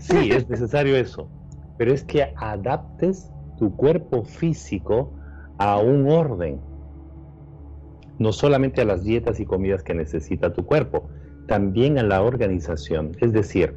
Sí, 0.00 0.30
es 0.32 0.48
necesario 0.48 0.96
eso, 0.96 1.28
pero 1.76 1.92
es 1.92 2.02
que 2.02 2.32
adaptes 2.36 3.30
tu 3.58 3.76
cuerpo 3.76 4.24
físico 4.24 5.12
a 5.58 5.78
un 5.78 6.10
orden, 6.10 6.58
no 8.18 8.32
solamente 8.32 8.80
a 8.80 8.86
las 8.86 9.04
dietas 9.04 9.40
y 9.40 9.44
comidas 9.44 9.82
que 9.82 9.92
necesita 9.92 10.54
tu 10.54 10.64
cuerpo, 10.64 11.10
también 11.46 11.98
a 11.98 12.02
la 12.02 12.22
organización, 12.22 13.12
es 13.20 13.34
decir, 13.34 13.76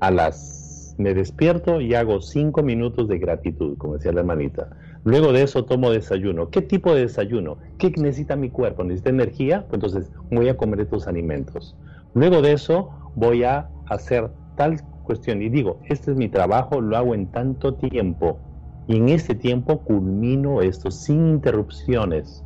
a 0.00 0.10
las 0.10 0.96
me 0.98 1.14
despierto 1.14 1.80
y 1.80 1.94
hago 1.94 2.20
cinco 2.20 2.62
minutos 2.62 3.08
de 3.08 3.18
gratitud, 3.18 3.76
como 3.78 3.94
decía 3.94 4.12
la 4.12 4.20
hermanita. 4.20 4.70
Luego 5.04 5.32
de 5.32 5.42
eso 5.42 5.64
tomo 5.64 5.90
desayuno. 5.90 6.50
¿Qué 6.50 6.62
tipo 6.62 6.94
de 6.94 7.02
desayuno? 7.02 7.58
¿Qué 7.78 7.90
necesita 7.96 8.36
mi 8.36 8.50
cuerpo? 8.50 8.84
¿Necesita 8.84 9.10
energía? 9.10 9.66
Pues 9.68 9.74
entonces 9.74 10.12
voy 10.30 10.48
a 10.48 10.56
comer 10.56 10.80
estos 10.80 11.08
alimentos. 11.08 11.76
Luego 12.14 12.42
de 12.42 12.52
eso 12.52 12.90
voy 13.16 13.42
a 13.42 13.68
hacer 13.86 14.30
tal 14.56 14.82
cuestión 15.02 15.42
y 15.42 15.48
digo, 15.48 15.80
este 15.88 16.12
es 16.12 16.16
mi 16.16 16.28
trabajo, 16.28 16.80
lo 16.80 16.96
hago 16.96 17.14
en 17.14 17.30
tanto 17.30 17.74
tiempo 17.74 18.40
y 18.86 18.96
en 18.96 19.08
ese 19.08 19.34
tiempo 19.34 19.82
culmino 19.84 20.62
esto 20.62 20.90
sin 20.90 21.28
interrupciones. 21.28 22.44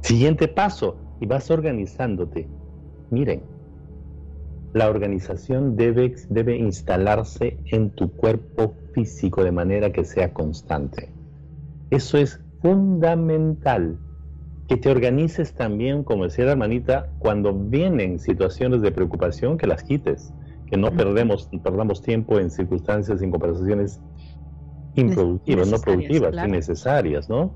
Siguiente 0.00 0.48
paso, 0.48 0.96
y 1.22 1.26
vas 1.26 1.52
organizándote. 1.52 2.48
Miren, 3.10 3.44
la 4.72 4.90
organización 4.90 5.76
debe, 5.76 6.16
debe 6.28 6.56
instalarse 6.56 7.60
en 7.66 7.90
tu 7.90 8.10
cuerpo 8.10 8.74
físico 8.92 9.44
de 9.44 9.52
manera 9.52 9.92
que 9.92 10.04
sea 10.04 10.32
constante. 10.32 11.10
Eso 11.90 12.18
es 12.18 12.40
fundamental 12.60 14.00
que 14.72 14.78
te 14.78 14.90
organices 14.90 15.52
también, 15.52 16.02
como 16.02 16.24
decía 16.24 16.46
la 16.46 16.52
hermanita, 16.52 17.10
cuando 17.18 17.52
vienen 17.52 18.18
situaciones 18.18 18.80
de 18.80 18.90
preocupación, 18.90 19.58
que 19.58 19.66
las 19.66 19.82
quites, 19.82 20.32
que 20.66 20.78
no 20.78 20.90
perdemos, 20.90 21.50
perdamos 21.62 22.00
tiempo 22.00 22.38
en 22.38 22.50
circunstancias, 22.50 23.20
en 23.20 23.30
conversaciones 23.30 24.00
improductivas, 24.94 25.70
no 25.70 25.76
productivas, 25.78 26.34
innecesarias, 26.42 27.28
¿no? 27.28 27.52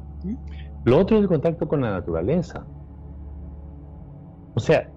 Lo 0.85 0.99
otro 0.99 1.17
es 1.17 1.23
el 1.23 1.29
contacto 1.29 1.67
con 1.67 1.81
la 1.81 1.91
naturaleza. 1.93 2.67
O 4.53 4.61
sea, 4.61 4.91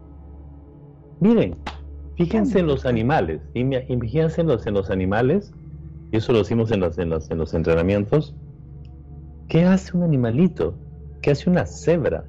miren, 1.21 1.55
fíjense 2.17 2.59
en 2.59 2.67
los 2.67 2.85
animales, 2.85 3.39
y, 3.53 3.63
fíjense 3.97 4.41
en 4.41 4.47
los, 4.47 4.67
en 4.67 4.73
los 4.73 4.89
animales, 4.89 5.53
y 6.11 6.17
eso 6.17 6.33
lo 6.33 6.41
hicimos 6.41 6.69
en 6.71 6.81
los, 6.81 6.97
en 6.97 7.11
los, 7.11 7.31
en 7.31 7.37
los 7.37 7.53
entrenamientos, 7.53 8.35
¿qué 9.47 9.63
hace 9.63 9.95
un 9.95 10.03
animalito? 10.03 10.75
¿Qué 11.21 11.31
hace 11.31 11.49
una 11.49 11.65
cebra? 11.65 12.25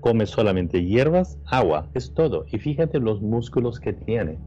Come 0.00 0.26
solamente 0.26 0.84
hierbas, 0.84 1.38
agua, 1.46 1.90
es 1.94 2.14
todo. 2.14 2.46
Y 2.50 2.58
fíjate 2.58 3.00
los 3.00 3.20
músculos 3.20 3.80
que 3.80 3.92
tiene. 3.92 4.38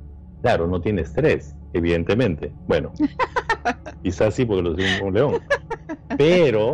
Claro, 0.41 0.67
no 0.67 0.81
tiene 0.81 1.01
estrés, 1.01 1.55
evidentemente. 1.73 2.53
Bueno, 2.67 2.91
quizás 4.03 4.33
sí 4.33 4.45
porque 4.45 4.63
lo 4.63 4.75
tiene 4.75 5.01
un 5.01 5.13
león. 5.13 5.41
Pero 6.17 6.73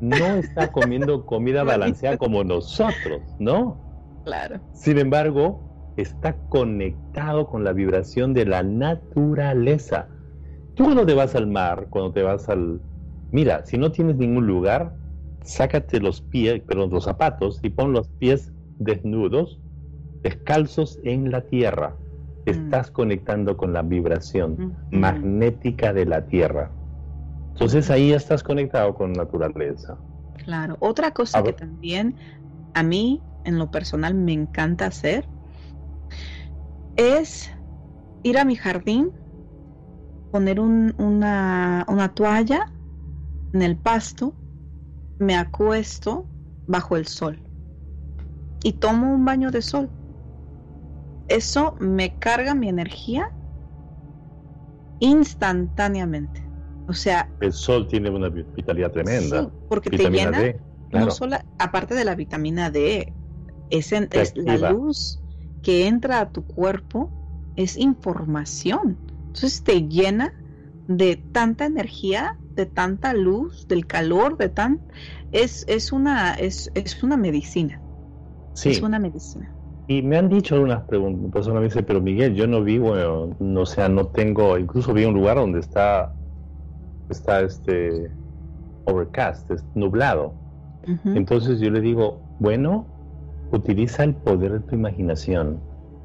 no 0.00 0.26
está 0.36 0.70
comiendo 0.70 1.24
comida 1.24 1.64
balanceada 1.64 2.16
como 2.16 2.44
nosotros, 2.44 3.22
¿no? 3.38 3.80
Claro. 4.24 4.60
Sin 4.74 4.98
embargo, 4.98 5.94
está 5.96 6.36
conectado 6.48 7.46
con 7.46 7.64
la 7.64 7.72
vibración 7.72 8.34
de 8.34 8.46
la 8.46 8.62
naturaleza. 8.62 10.08
Tú 10.74 10.84
cuando 10.84 11.06
te 11.06 11.14
vas 11.14 11.34
al 11.34 11.46
mar, 11.46 11.88
cuando 11.90 12.12
te 12.12 12.22
vas 12.22 12.48
al... 12.48 12.80
Mira, 13.30 13.64
si 13.64 13.78
no 13.78 13.92
tienes 13.92 14.16
ningún 14.16 14.46
lugar, 14.46 14.94
sácate 15.44 16.00
los 16.00 16.20
pies, 16.20 16.60
perdón, 16.62 16.90
los 16.90 17.04
zapatos 17.04 17.60
y 17.62 17.70
pon 17.70 17.92
los 17.92 18.08
pies 18.08 18.52
desnudos, 18.78 19.60
descalzos 20.22 20.98
en 21.04 21.30
la 21.30 21.42
tierra. 21.42 21.96
Mm. 22.46 22.50
Estás 22.50 22.90
conectando 22.90 23.56
con 23.56 23.72
la 23.72 23.82
vibración 23.82 24.76
mm. 24.90 24.98
magnética 24.98 25.92
de 25.92 26.06
la 26.06 26.26
tierra. 26.26 26.70
Entonces 27.52 27.90
ahí 27.90 28.10
ya 28.10 28.16
estás 28.16 28.42
conectado 28.42 28.94
con 28.94 29.12
naturaleza. 29.12 29.98
Claro. 30.44 30.76
Otra 30.80 31.12
cosa 31.12 31.42
que 31.42 31.52
también 31.52 32.16
a 32.74 32.82
mí, 32.82 33.20
en 33.44 33.58
lo 33.58 33.70
personal, 33.70 34.14
me 34.14 34.32
encanta 34.32 34.86
hacer 34.86 35.28
es 36.96 37.50
ir 38.22 38.38
a 38.38 38.44
mi 38.44 38.56
jardín, 38.56 39.12
poner 40.30 40.60
una, 40.60 41.84
una 41.88 42.14
toalla 42.14 42.72
en 43.52 43.62
el 43.62 43.76
pasto 43.76 44.34
me 45.22 45.36
acuesto 45.36 46.26
bajo 46.66 46.96
el 46.96 47.06
sol 47.06 47.40
y 48.62 48.72
tomo 48.74 49.12
un 49.12 49.24
baño 49.24 49.50
de 49.50 49.62
sol. 49.62 49.90
Eso 51.28 51.76
me 51.78 52.18
carga 52.18 52.54
mi 52.54 52.68
energía 52.68 53.26
instantáneamente. 54.98 56.42
O 56.86 56.92
sea, 56.94 57.30
el 57.40 57.52
sol 57.52 57.88
tiene 57.88 58.10
una 58.10 58.28
vitalidad 58.28 58.92
tremenda. 58.92 59.52
porque 59.68 59.90
te 59.90 60.10
llena, 60.10 60.54
no 60.90 61.10
solo, 61.10 61.36
aparte 61.58 61.94
de 61.94 62.04
la 62.04 62.14
vitamina 62.14 62.70
D, 62.70 63.14
es, 63.70 63.92
es 63.92 64.36
la 64.36 64.72
luz 64.72 65.20
que 65.62 65.86
entra 65.86 66.20
a 66.20 66.30
tu 66.30 66.44
cuerpo, 66.44 67.12
es 67.56 67.76
información. 67.76 68.98
Entonces 69.28 69.62
te 69.62 69.88
llena 69.88 70.34
de 70.96 71.22
tanta 71.32 71.66
energía 71.66 72.36
de 72.56 72.66
tanta 72.66 73.14
luz, 73.14 73.66
del 73.68 73.86
calor, 73.86 74.36
de 74.36 74.48
tan 74.48 74.80
es, 75.32 75.64
es 75.68 75.92
una 75.92 76.34
es, 76.34 76.70
es 76.74 77.02
una 77.02 77.16
medicina. 77.16 77.80
Sí. 78.54 78.70
Es 78.70 78.82
una 78.82 78.98
medicina. 78.98 79.50
Y 79.88 80.02
me 80.02 80.16
han 80.16 80.28
dicho 80.28 80.54
algunas 80.54 80.82
preguntas, 80.84 81.32
persona 81.32 81.60
me 81.60 81.66
dice, 81.66 81.82
pero 81.82 82.00
Miguel, 82.00 82.34
yo 82.34 82.46
no 82.46 82.62
vivo, 82.62 82.94
no 83.40 83.66
sea, 83.66 83.88
no 83.88 84.06
tengo, 84.06 84.56
incluso 84.56 84.92
vi 84.92 85.04
un 85.04 85.14
lugar 85.14 85.36
donde 85.36 85.58
está 85.58 86.12
está 87.10 87.40
este 87.40 88.10
overcast, 88.86 89.50
es 89.50 89.64
nublado. 89.74 90.34
Entonces 91.04 91.60
yo 91.60 91.70
le 91.70 91.80
digo, 91.80 92.20
bueno, 92.40 92.86
utiliza 93.52 94.02
el 94.04 94.14
poder 94.14 94.52
de 94.52 94.60
tu 94.60 94.74
imaginación. 94.74 95.60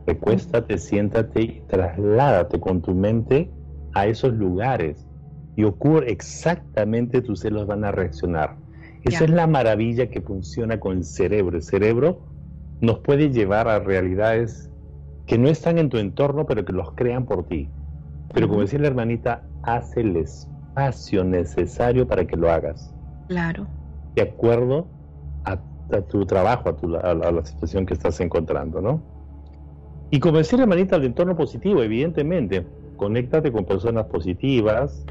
Recuéstate, 0.06 0.78
siéntate 0.78 1.42
y 1.42 1.62
trasládate 1.68 2.60
con 2.60 2.82
tu 2.82 2.94
mente 2.94 3.52
a 3.98 4.06
esos 4.06 4.34
lugares 4.34 5.08
y 5.56 5.64
ocurre 5.64 6.12
exactamente, 6.12 7.22
tus 7.22 7.40
celos 7.40 7.66
van 7.66 7.84
a 7.84 7.92
reaccionar. 7.92 8.56
Esa 9.04 9.24
es 9.24 9.30
la 9.32 9.48
maravilla 9.48 10.08
que 10.10 10.22
funciona 10.22 10.80
con 10.80 10.98
el 10.98 11.04
cerebro. 11.04 11.58
El 11.58 11.64
cerebro 11.64 12.20
nos 12.80 13.00
puede 13.00 13.32
llevar 13.32 13.68
a 13.68 13.80
realidades 13.80 14.70
que 15.26 15.40
no 15.40 15.48
están 15.48 15.80
en 15.80 15.90
tu 15.90 15.98
entorno, 15.98 16.46
pero 16.46 16.64
que 16.64 16.74
los 16.74 16.92
crean 16.92 17.26
por 17.26 17.48
ti. 17.48 17.70
Pero 18.34 18.48
como 18.48 18.62
decía 18.62 18.80
la 18.80 18.88
hermanita, 18.88 19.44
haz 19.64 19.98
el 19.98 20.16
espacio 20.18 21.24
necesario 21.24 22.08
para 22.08 22.26
que 22.26 22.36
lo 22.36 22.52
hagas. 22.52 22.94
Claro. 23.28 23.66
De 24.16 24.22
acuerdo 24.22 24.88
a, 25.46 25.58
tu 26.02 26.26
trabajo, 26.26 26.76
a, 27.02 27.14
la 27.14 27.46
situación 27.46 27.86
que 27.86 27.96
estás 27.96 28.20
encontrando, 28.20 28.82
¿no? 28.82 29.02
Y 30.12 30.20
como 30.20 30.38
decía 30.38 30.58
la 30.58 30.64
hermanita, 30.64 30.98
el 30.98 31.06
entorno 31.06 31.36
positivo, 31.36 31.82
evidentemente, 31.82 32.66
conéctate 32.98 33.52
con 33.52 33.66
personas 33.66 34.08
positivas. 34.08 35.06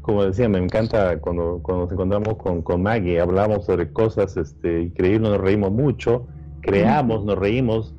Como 0.00 0.24
decía, 0.24 0.48
me 0.48 0.58
encanta 0.58 1.18
cuando, 1.18 1.60
cuando 1.62 1.84
nos 1.84 1.92
encontramos 1.92 2.36
con, 2.36 2.62
con 2.62 2.82
Maggie, 2.82 3.20
hablamos 3.20 3.66
sobre 3.66 3.92
cosas 3.92 4.36
este, 4.36 4.82
increíbles, 4.82 5.30
nos 5.32 5.40
reímos 5.40 5.72
mucho, 5.72 6.28
creamos, 6.60 7.24
nos 7.24 7.36
reímos, 7.36 7.96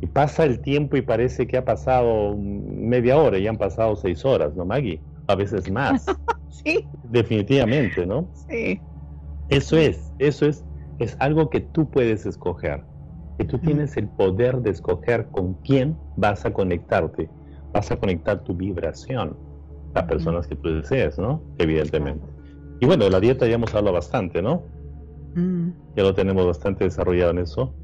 y 0.00 0.06
pasa 0.06 0.44
el 0.44 0.60
tiempo 0.60 0.96
y 0.96 1.02
parece 1.02 1.46
que 1.46 1.56
ha 1.56 1.64
pasado 1.64 2.36
media 2.36 3.16
hora 3.16 3.38
y 3.38 3.46
han 3.46 3.56
pasado 3.56 3.96
seis 3.96 4.24
horas, 4.24 4.54
¿no, 4.54 4.64
Maggie? 4.64 5.00
A 5.26 5.34
veces 5.34 5.70
más. 5.70 6.06
sí. 6.48 6.86
Definitivamente, 7.04 8.06
¿no? 8.06 8.28
Sí. 8.48 8.80
Eso 9.48 9.76
es, 9.76 10.12
eso 10.18 10.46
es, 10.46 10.64
es 10.98 11.16
algo 11.18 11.50
que 11.50 11.60
tú 11.60 11.90
puedes 11.90 12.26
escoger, 12.26 12.84
que 13.38 13.44
tú 13.44 13.58
tienes 13.58 13.96
el 13.96 14.08
poder 14.08 14.58
de 14.58 14.70
escoger 14.70 15.28
con 15.30 15.54
quién 15.54 15.96
vas 16.16 16.44
a 16.44 16.52
conectarte, 16.52 17.30
vas 17.72 17.90
a 17.90 17.96
conectar 17.96 18.42
tu 18.44 18.54
vibración 18.54 19.36
a 19.94 20.06
personas 20.06 20.46
que 20.46 20.56
tú 20.56 20.68
desees, 20.68 21.18
¿no? 21.18 21.42
Evidentemente. 21.58 22.24
Y 22.80 22.86
bueno, 22.86 23.04
de 23.04 23.10
la 23.10 23.20
dieta 23.20 23.46
ya 23.46 23.54
hemos 23.54 23.74
hablado 23.74 23.94
bastante, 23.94 24.42
¿no? 24.42 24.62
Mm. 25.34 25.70
Ya 25.96 26.02
lo 26.02 26.14
tenemos 26.14 26.46
bastante 26.46 26.84
desarrollado 26.84 27.30
en 27.32 27.38
eso. 27.38 27.74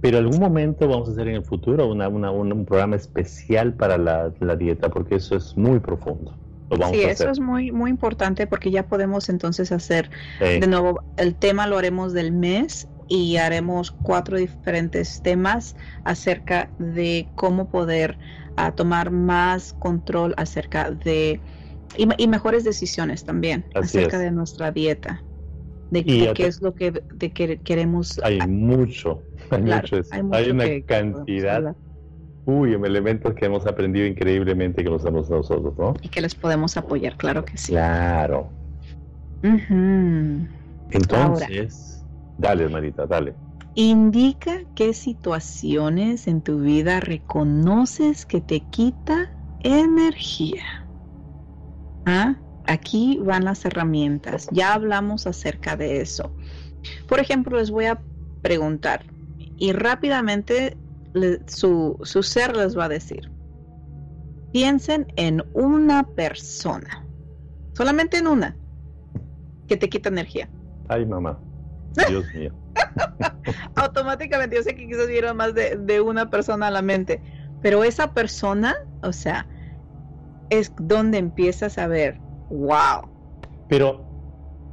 Pero 0.00 0.18
algún 0.18 0.40
momento 0.40 0.88
vamos 0.88 1.08
a 1.08 1.12
hacer 1.12 1.28
en 1.28 1.36
el 1.36 1.44
futuro 1.44 1.86
una, 1.86 2.08
un 2.08 2.64
programa 2.64 2.96
especial 2.96 3.74
para 3.74 3.98
la, 3.98 4.56
dieta, 4.56 4.88
porque 4.88 5.16
eso 5.16 5.36
es 5.36 5.56
muy 5.56 5.78
profundo. 5.78 6.34
sí, 6.90 7.02
eso 7.02 7.28
es 7.28 7.38
muy, 7.38 7.70
muy 7.70 7.90
importante 7.90 8.46
porque 8.46 8.70
ya 8.70 8.86
podemos 8.86 9.28
entonces 9.28 9.72
hacer 9.72 10.10
de 10.38 10.66
nuevo, 10.66 11.02
el 11.18 11.34
tema 11.34 11.66
lo 11.66 11.76
haremos 11.76 12.14
del 12.14 12.32
mes 12.32 12.88
y 13.08 13.36
haremos 13.36 13.90
cuatro 13.90 14.38
diferentes 14.38 15.20
temas 15.20 15.76
acerca 16.04 16.70
de 16.78 17.28
cómo 17.34 17.68
poder 17.68 18.18
ah, 18.56 18.72
tomar 18.72 19.10
más 19.10 19.72
control 19.74 20.34
acerca 20.36 20.90
de 20.90 21.40
y, 21.96 22.26
mejores 22.28 22.64
decisiones 22.64 23.24
también 23.24 23.64
acerca 23.74 24.18
de 24.18 24.30
nuestra 24.30 24.70
dieta 24.70 25.24
de, 25.90 26.04
qué 26.34 26.46
es 26.46 26.62
lo 26.62 26.74
que, 26.74 27.02
de 27.12 27.32
que 27.32 27.58
queremos. 27.58 28.20
Hay 28.22 28.38
mucho, 28.46 29.22
hay, 29.50 29.64
hay, 30.32 30.50
una 30.50 30.64
cantidad. 30.86 31.76
Uy, 32.46 32.72
elementos 32.74 33.34
que 33.34 33.46
hemos 33.46 33.66
aprendido 33.66 34.06
increíblemente 34.06 34.82
que 34.82 34.90
los 34.90 35.02
usamos 35.02 35.28
nosotros, 35.28 35.76
¿no? 35.76 35.94
Y 36.02 36.08
que 36.08 36.20
les 36.20 36.34
podemos 36.34 36.76
apoyar, 36.76 37.16
claro 37.16 37.44
que 37.44 37.56
sí. 37.56 37.72
Claro. 37.72 38.50
Entonces, 40.90 42.04
dale, 42.38 42.64
hermanita, 42.64 43.06
dale. 43.06 43.34
Indica 43.80 44.60
qué 44.74 44.92
situaciones 44.92 46.26
en 46.26 46.42
tu 46.42 46.60
vida 46.60 47.00
reconoces 47.00 48.26
que 48.26 48.42
te 48.42 48.60
quita 48.60 49.30
energía. 49.60 50.86
¿Ah? 52.04 52.36
Aquí 52.66 53.18
van 53.24 53.46
las 53.46 53.64
herramientas. 53.64 54.48
Ya 54.52 54.74
hablamos 54.74 55.26
acerca 55.26 55.76
de 55.78 56.02
eso. 56.02 56.30
Por 57.08 57.20
ejemplo, 57.20 57.56
les 57.56 57.70
voy 57.70 57.86
a 57.86 58.02
preguntar 58.42 59.06
y 59.38 59.72
rápidamente 59.72 60.76
su, 61.46 61.98
su 62.02 62.22
ser 62.22 62.54
les 62.58 62.76
va 62.76 62.84
a 62.84 62.90
decir. 62.90 63.32
Piensen 64.52 65.10
en 65.16 65.42
una 65.54 66.02
persona, 66.02 67.06
solamente 67.72 68.18
en 68.18 68.26
una, 68.26 68.58
que 69.66 69.78
te 69.78 69.88
quita 69.88 70.10
energía. 70.10 70.50
Ay, 70.88 71.06
mamá. 71.06 71.40
Dios 72.10 72.26
mío. 72.34 72.59
Automáticamente, 73.74 74.56
yo 74.56 74.62
sé 74.62 74.74
que 74.74 74.86
quizás 74.86 75.08
vieron 75.08 75.36
más 75.36 75.54
de, 75.54 75.76
de, 75.76 76.00
una 76.00 76.30
persona 76.30 76.68
a 76.68 76.70
la 76.70 76.82
mente, 76.82 77.22
pero 77.62 77.84
esa 77.84 78.14
persona, 78.14 78.76
o 79.02 79.12
sea, 79.12 79.46
es 80.50 80.72
donde 80.78 81.18
empiezas 81.18 81.78
a 81.78 81.86
ver, 81.86 82.18
Wow. 82.50 83.08
Pero 83.68 84.04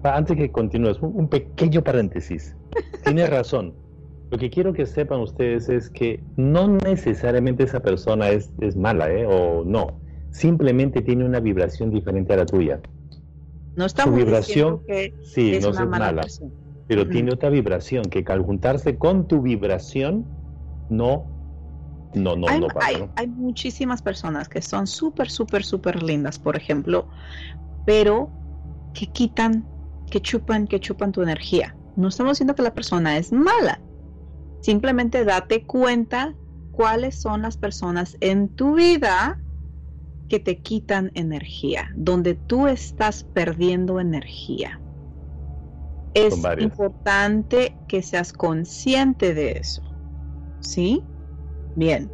antes 0.03 0.35
que 0.35 0.51
continúes, 0.51 0.97
un, 1.01 1.27
pequeño 1.29 1.83
paréntesis. 1.83 2.55
Tienes 3.03 3.29
razón. 3.29 3.73
Lo 4.31 4.37
que 4.37 4.49
quiero 4.49 4.73
que 4.73 4.85
sepan 4.85 5.21
ustedes 5.21 5.69
es 5.69 5.89
que 5.89 6.21
no 6.35 6.67
necesariamente 6.67 7.63
esa 7.63 7.79
persona 7.79 8.29
es, 8.29 8.51
es 8.59 8.75
mala, 8.75 9.09
¿eh? 9.09 9.25
O 9.25 9.63
no. 9.63 10.01
Simplemente 10.31 11.01
tiene 11.01 11.23
una 11.23 11.39
vibración 11.39 11.91
diferente 11.91 12.33
a 12.33 12.37
la 12.37 12.45
tuya. 12.45 12.81
No 13.75 13.85
estamos 13.85 14.19
Su 14.19 14.25
vibración, 14.25 14.81
que 14.85 15.13
sí, 15.23 15.59
no 15.61 15.69
es 15.69 15.87
mala, 15.87 16.25
pero 16.87 17.07
tiene 17.07 17.33
otra 17.33 17.49
vibración 17.49 18.05
que 18.05 18.23
al 18.27 18.41
juntarse 18.41 18.97
con 18.97 19.27
tu 19.27 19.41
vibración 19.41 20.25
no 20.89 21.25
no, 22.13 22.35
no, 22.35 22.47
hay, 22.47 22.59
no 22.59 22.67
hay, 22.79 23.09
hay, 23.15 23.27
muchísimas 23.27 24.01
personas 24.01 24.47
que 24.49 24.61
son 24.61 24.87
súper, 24.87 25.29
súper, 25.29 25.63
súper 25.63 26.01
lindas. 26.01 26.39
Por 26.39 26.55
ejemplo, 26.55 27.07
pero 27.85 28.31
que 28.93 29.07
quitan, 29.07 29.65
que 30.09 30.21
chupan, 30.21 30.67
que 30.67 30.79
chupan 30.79 31.11
tu 31.11 31.21
energía. 31.21 31.75
No 31.95 32.07
estamos 32.07 32.33
diciendo 32.33 32.55
que 32.55 32.63
la 32.63 32.73
persona 32.73 33.17
es 33.17 33.31
mala. 33.31 33.81
Simplemente 34.61 35.25
date 35.25 35.65
cuenta 35.65 36.33
cuáles 36.71 37.15
son 37.15 37.41
las 37.41 37.57
personas 37.57 38.17
en 38.21 38.49
tu 38.49 38.75
vida 38.75 39.39
que 40.27 40.39
te 40.39 40.59
quitan 40.59 41.11
energía, 41.13 41.91
donde 41.95 42.35
tú 42.35 42.67
estás 42.67 43.23
perdiendo 43.23 43.99
energía. 43.99 44.79
Es 46.17 46.35
importante 46.59 47.77
que 47.87 48.01
seas 48.01 48.33
consciente 48.33 49.33
de 49.35 49.51
eso. 49.51 49.83
¿Sí? 50.61 51.03
Bien. 51.75 52.11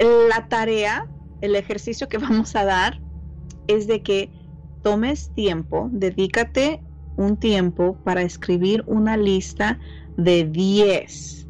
La 0.00 0.48
tarea, 0.48 1.08
el 1.40 1.54
ejercicio 1.54 2.08
que 2.08 2.18
vamos 2.18 2.56
a 2.56 2.64
dar 2.64 3.00
es 3.68 3.86
de 3.86 4.02
que 4.02 4.30
tomes 4.82 5.30
tiempo, 5.34 5.88
dedícate 5.92 6.82
un 7.16 7.36
tiempo 7.36 7.96
para 8.04 8.22
escribir 8.22 8.82
una 8.86 9.16
lista 9.16 9.78
de 10.16 10.44
10, 10.44 11.46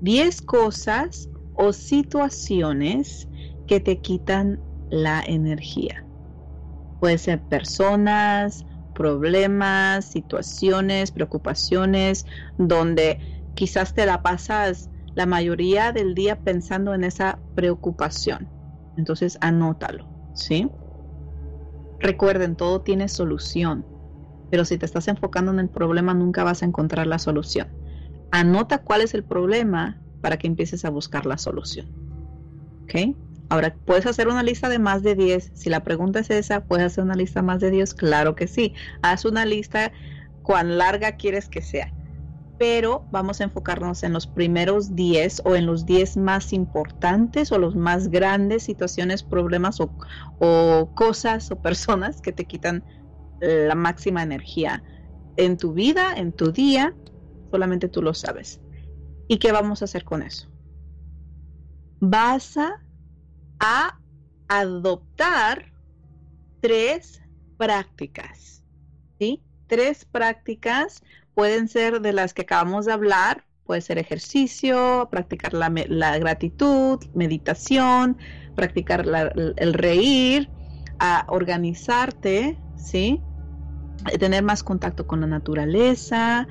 10 0.00 0.42
cosas 0.42 1.30
o 1.54 1.72
situaciones 1.72 3.28
que 3.68 3.80
te 3.80 3.98
quitan 3.98 4.60
la 4.90 5.22
energía. 5.26 6.04
Puede 7.00 7.18
ser 7.18 7.40
personas, 7.42 8.66
problemas, 8.96 10.06
situaciones, 10.06 11.12
preocupaciones, 11.12 12.26
donde 12.56 13.20
quizás 13.54 13.92
te 13.92 14.06
la 14.06 14.22
pasas 14.22 14.90
la 15.14 15.26
mayoría 15.26 15.92
del 15.92 16.14
día 16.14 16.40
pensando 16.40 16.94
en 16.94 17.04
esa 17.04 17.38
preocupación. 17.54 18.48
Entonces 18.96 19.36
anótalo, 19.42 20.08
¿sí? 20.34 20.68
Recuerden, 22.00 22.56
todo 22.56 22.80
tiene 22.80 23.08
solución, 23.08 23.84
pero 24.50 24.64
si 24.64 24.78
te 24.78 24.86
estás 24.86 25.08
enfocando 25.08 25.52
en 25.52 25.58
el 25.58 25.68
problema 25.68 26.14
nunca 26.14 26.42
vas 26.42 26.62
a 26.62 26.66
encontrar 26.66 27.06
la 27.06 27.18
solución. 27.18 27.68
Anota 28.30 28.78
cuál 28.78 29.02
es 29.02 29.14
el 29.14 29.24
problema 29.24 30.02
para 30.22 30.38
que 30.38 30.46
empieces 30.46 30.84
a 30.84 30.90
buscar 30.90 31.26
la 31.26 31.36
solución. 31.36 31.86
¿Ok? 32.84 33.25
Ahora, 33.48 33.76
¿puedes 33.84 34.06
hacer 34.06 34.28
una 34.28 34.42
lista 34.42 34.68
de 34.68 34.78
más 34.78 35.02
de 35.02 35.14
10? 35.14 35.52
Si 35.54 35.70
la 35.70 35.84
pregunta 35.84 36.20
es 36.20 36.30
esa, 36.30 36.64
¿puedes 36.64 36.86
hacer 36.86 37.04
una 37.04 37.14
lista 37.14 37.42
más 37.42 37.60
de 37.60 37.70
10? 37.70 37.94
Claro 37.94 38.34
que 38.34 38.48
sí. 38.48 38.74
Haz 39.02 39.24
una 39.24 39.44
lista 39.44 39.92
cuán 40.42 40.78
larga 40.78 41.12
quieres 41.12 41.48
que 41.48 41.62
sea 41.62 41.92
pero 42.58 43.06
vamos 43.10 43.40
a 43.40 43.44
enfocarnos 43.44 44.02
en 44.02 44.12
los 44.12 44.26
primeros 44.26 44.94
10 44.94 45.42
o 45.44 45.56
en 45.56 45.66
los 45.66 45.84
10 45.84 46.16
más 46.16 46.52
importantes 46.52 47.52
o 47.52 47.58
los 47.58 47.76
más 47.76 48.08
grandes 48.08 48.62
situaciones, 48.62 49.22
problemas 49.22 49.78
o, 49.80 50.90
cosas 50.94 51.50
o 51.50 51.56
personas 51.56 52.20
que 52.20 52.32
te 52.32 52.46
quitan 52.46 52.84
la 53.40 53.74
máxima 53.74 54.22
energía 54.22 54.82
en 55.36 55.58
tu 55.58 55.74
vida, 55.74 56.14
en 56.16 56.32
tu 56.32 56.50
día, 56.50 56.94
solamente 57.50 57.88
tú 57.88 58.00
lo 58.00 58.14
sabes. 58.14 58.60
¿Y 59.28 59.38
qué 59.38 59.52
vamos 59.52 59.82
a 59.82 59.84
hacer 59.84 60.04
con 60.04 60.22
eso? 60.22 60.48
Vas 62.00 62.56
a, 62.56 62.80
a 63.60 63.98
adoptar 64.48 65.72
tres 66.60 67.22
prácticas, 67.56 68.62
¿sí? 69.18 69.42
Tres 69.66 70.04
prácticas 70.04 71.02
pueden 71.34 71.68
ser 71.68 72.00
de 72.00 72.12
las 72.12 72.34
que 72.34 72.42
acabamos 72.42 72.86
de 72.86 72.92
hablar, 72.92 73.44
puede 73.64 73.80
ser 73.80 73.98
ejercicio, 73.98 75.08
practicar 75.10 75.52
la, 75.52 75.68
gratitud, 76.18 77.04
meditación, 77.14 78.16
practicar 78.54 79.04
el 79.56 79.74
reír, 79.74 80.48
a 80.98 81.26
organizarte, 81.28 82.58
¿sí? 82.76 83.20
Tener 84.18 84.42
más 84.42 84.62
contacto 84.62 85.06
con 85.06 85.20
la 85.20 85.26
naturaleza, 85.26 86.46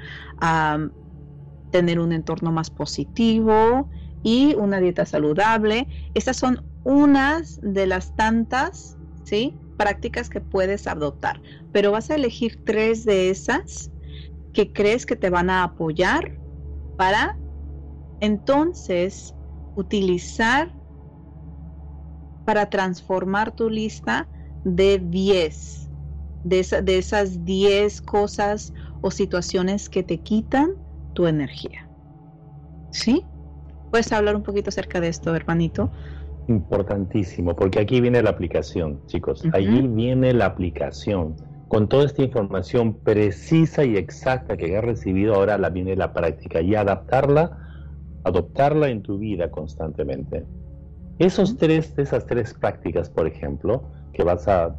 tener 1.71 1.99
un 1.99 2.11
entorno 2.11 2.51
más 2.51 2.69
positivo 2.69 3.89
y 4.23 4.55
una 4.55 4.79
dieta 4.79 5.05
saludable. 5.05 5.87
Estas 6.13 6.37
son 6.37 6.63
unas 6.85 7.59
de 7.61 7.87
las 7.87 8.13
tantas, 8.15 8.95
¿sí? 9.23 9.59
Prácticas 9.75 10.29
que 10.29 10.39
puedes 10.39 10.87
adoptar, 10.87 11.41
pero 11.71 11.91
vas 11.91 12.09
a 12.09 12.15
elegir 12.15 12.61
tres 12.63 13.03
de 13.03 13.29
esas 13.29 13.91
que 14.53 14.71
crees 14.71 15.05
que 15.05 15.17
te 15.17 15.29
van 15.29 15.49
a 15.49 15.63
apoyar 15.63 16.31
para 16.95 17.37
entonces 18.21 19.35
utilizar 19.73 20.71
para 22.45 22.69
transformar 22.69 23.51
tu 23.51 23.69
lista 23.69 24.29
de 24.63 24.99
10, 24.99 25.89
de, 26.43 26.65
de 26.83 26.97
esas 26.97 27.43
10 27.43 28.01
cosas 28.01 28.73
o 29.01 29.09
situaciones 29.09 29.89
que 29.89 30.03
te 30.03 30.21
quitan 30.21 30.69
tu 31.13 31.25
energía. 31.25 31.89
¿Sí? 32.91 33.25
¿Puedes 33.89 34.11
hablar 34.11 34.35
un 34.35 34.43
poquito 34.43 34.69
acerca 34.69 35.01
de 35.01 35.07
esto, 35.07 35.35
hermanito? 35.35 35.91
Importantísimo, 36.47 37.55
porque 37.55 37.79
aquí 37.79 38.01
viene 38.01 38.21
la 38.21 38.29
aplicación, 38.29 38.99
chicos. 39.07 39.43
Allí 39.53 39.81
viene 39.87 40.33
la 40.33 40.45
aplicación. 40.45 41.35
Con 41.67 41.89
toda 41.89 42.05
esta 42.05 42.21
información 42.21 42.93
precisa 42.93 43.83
y 43.83 43.97
exacta 43.97 44.55
que 44.55 44.77
has 44.77 44.83
recibido, 44.83 45.35
ahora 45.35 45.57
la 45.57 45.69
viene 45.69 45.95
la 45.95 46.13
práctica 46.13 46.61
y 46.61 46.75
adaptarla, 46.75 47.57
adoptarla 48.23 48.89
en 48.89 49.01
tu 49.01 49.17
vida 49.17 49.49
constantemente. 49.49 50.45
Esos 51.17 51.57
tres, 51.57 51.93
esas 51.97 52.25
tres 52.27 52.53
prácticas, 52.53 53.09
por 53.09 53.25
ejemplo, 53.25 53.83
que 54.13 54.23
vas 54.23 54.47
a 54.47 54.75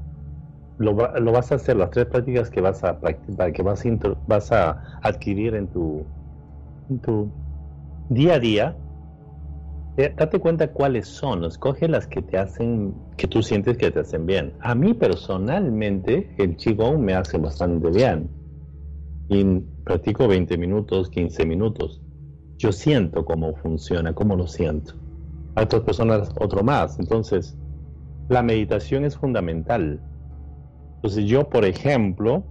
lo, 0.78 0.94
vas 0.94 1.52
a 1.52 1.56
hacer, 1.56 1.76
las 1.76 1.90
tres 1.90 2.06
prácticas 2.06 2.50
que 2.50 2.60
vas 2.60 2.84
a 2.84 3.00
practicar, 3.00 3.52
que 3.52 3.62
vas 3.62 3.84
a, 3.84 3.88
vas 4.26 4.52
a 4.52 4.82
adquirir 5.02 5.54
en 5.54 5.68
tu, 5.68 6.04
en 6.90 6.98
tu 7.00 7.30
día 8.08 8.34
a 8.34 8.38
día, 8.38 8.76
date 9.96 10.38
cuenta 10.38 10.72
cuáles 10.72 11.08
son, 11.08 11.44
escoge 11.44 11.88
las 11.88 12.06
que 12.06 12.20
te 12.20 12.36
hacen, 12.36 12.94
que 13.16 13.26
tú 13.26 13.42
sientes 13.42 13.78
que 13.78 13.90
te 13.90 14.00
hacen 14.00 14.26
bien. 14.26 14.52
A 14.60 14.74
mí 14.74 14.92
personalmente 14.92 16.34
el 16.36 16.56
Qigong 16.56 17.00
me 17.00 17.14
hace 17.14 17.38
bastante 17.38 17.90
bien. 17.90 18.30
Y 19.28 19.42
practico 19.84 20.28
20 20.28 20.58
minutos, 20.58 21.08
15 21.08 21.46
minutos. 21.46 22.02
Yo 22.58 22.72
siento 22.72 23.24
cómo 23.24 23.54
funciona, 23.56 24.12
cómo 24.12 24.36
lo 24.36 24.46
siento. 24.46 24.94
A 25.54 25.62
otras 25.62 25.82
personas 25.82 26.30
otro 26.40 26.62
más. 26.62 26.98
Entonces, 26.98 27.56
la 28.28 28.42
meditación 28.42 29.04
es 29.04 29.16
fundamental. 29.16 30.00
Entonces 30.96 31.24
yo, 31.24 31.48
por 31.48 31.64
ejemplo, 31.64 32.44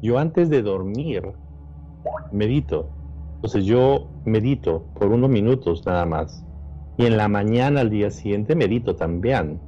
yo 0.00 0.18
antes 0.18 0.48
de 0.48 0.62
dormir 0.62 1.22
medito. 2.30 2.90
Entonces 3.36 3.64
yo 3.64 4.08
medito 4.24 4.84
por 4.94 5.10
unos 5.10 5.30
minutos 5.30 5.84
nada 5.86 6.04
más 6.04 6.44
y 6.98 7.06
en 7.06 7.16
la 7.16 7.28
mañana 7.28 7.80
al 7.80 7.90
día 7.90 8.10
siguiente 8.10 8.54
medito 8.56 8.96
también. 8.96 9.60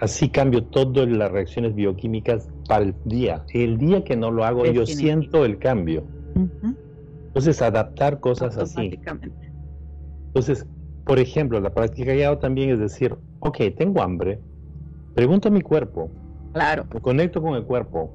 Así 0.00 0.28
cambio 0.28 0.64
todas 0.64 1.08
las 1.08 1.30
reacciones 1.30 1.74
bioquímicas 1.74 2.48
para 2.68 2.84
el 2.84 2.94
día. 3.04 3.44
El 3.52 3.78
día 3.78 4.04
que 4.04 4.16
no 4.16 4.30
lo 4.30 4.44
hago, 4.44 4.64
yo 4.66 4.86
siento 4.86 5.44
el 5.44 5.58
cambio. 5.58 6.04
Entonces, 7.28 7.60
adaptar 7.60 8.20
cosas 8.20 8.56
así. 8.58 8.98
Entonces, 10.28 10.66
por 11.04 11.18
ejemplo, 11.18 11.60
la 11.60 11.72
práctica 11.72 12.12
que 12.12 12.24
hago 12.24 12.38
también 12.38 12.70
es 12.70 12.78
decir, 12.78 13.16
ok, 13.40 13.58
tengo 13.76 14.02
hambre, 14.02 14.40
pregunto 15.14 15.48
a 15.48 15.50
mi 15.50 15.62
cuerpo. 15.62 16.10
Claro. 16.52 16.86
Me 16.92 17.00
conecto 17.00 17.40
con 17.40 17.54
el 17.54 17.64
cuerpo. 17.64 18.14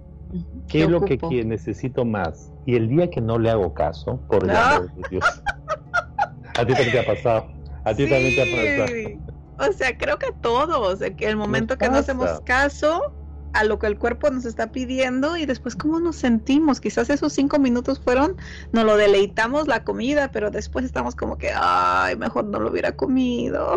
¿Qué, 0.67 0.83
es 0.83 0.89
lo 0.89 1.01
que, 1.01 1.17
necesito 1.43 2.05
más? 2.05 2.53
Y 2.65 2.75
el 2.75 2.87
día 2.87 3.09
que 3.09 3.19
no 3.19 3.37
le 3.37 3.49
hago 3.49 3.73
caso, 3.73 4.19
por 4.27 4.43
el 4.43 4.51
amor 4.51 4.93
de 4.93 5.01
Dios. 5.09 5.25
a 6.59 6.65
ti 6.65 6.73
te 6.73 6.99
ha 6.99 7.05
pasado. 7.05 7.60
A 7.83 7.93
ti 7.93 8.07
también 8.07 8.35
te 8.35 8.41
ha 8.41 8.45
pasado. 8.45 9.69
O 9.69 9.73
sea, 9.73 9.97
creo 9.97 10.17
que 10.17 10.31
todos, 10.41 10.99
que 11.17 11.29
el 11.29 11.37
momento 11.37 11.77
que 11.77 11.89
no 11.89 11.97
hacemos 11.97 12.41
caso 12.41 13.13
a 13.53 13.63
lo 13.63 13.79
que 13.79 13.87
el 13.87 13.97
cuerpo 13.97 14.29
nos 14.29 14.45
está 14.45 14.71
pidiendo 14.71 15.37
y 15.37 15.45
después 15.45 15.75
cómo 15.75 15.99
nos 15.99 16.15
sentimos. 16.15 16.79
Quizás 16.79 17.09
esos 17.09 17.33
cinco 17.33 17.59
minutos 17.59 17.99
fueron, 17.99 18.35
nos 18.71 18.85
lo 18.85 18.95
deleitamos 18.95 19.67
la 19.67 19.83
comida, 19.83 20.31
pero 20.31 20.51
después 20.51 20.85
estamos 20.85 21.15
como 21.15 21.37
que, 21.37 21.51
ay, 21.53 22.15
mejor 22.15 22.45
no 22.45 22.59
lo 22.59 22.71
hubiera 22.71 22.93
comido. 22.93 23.75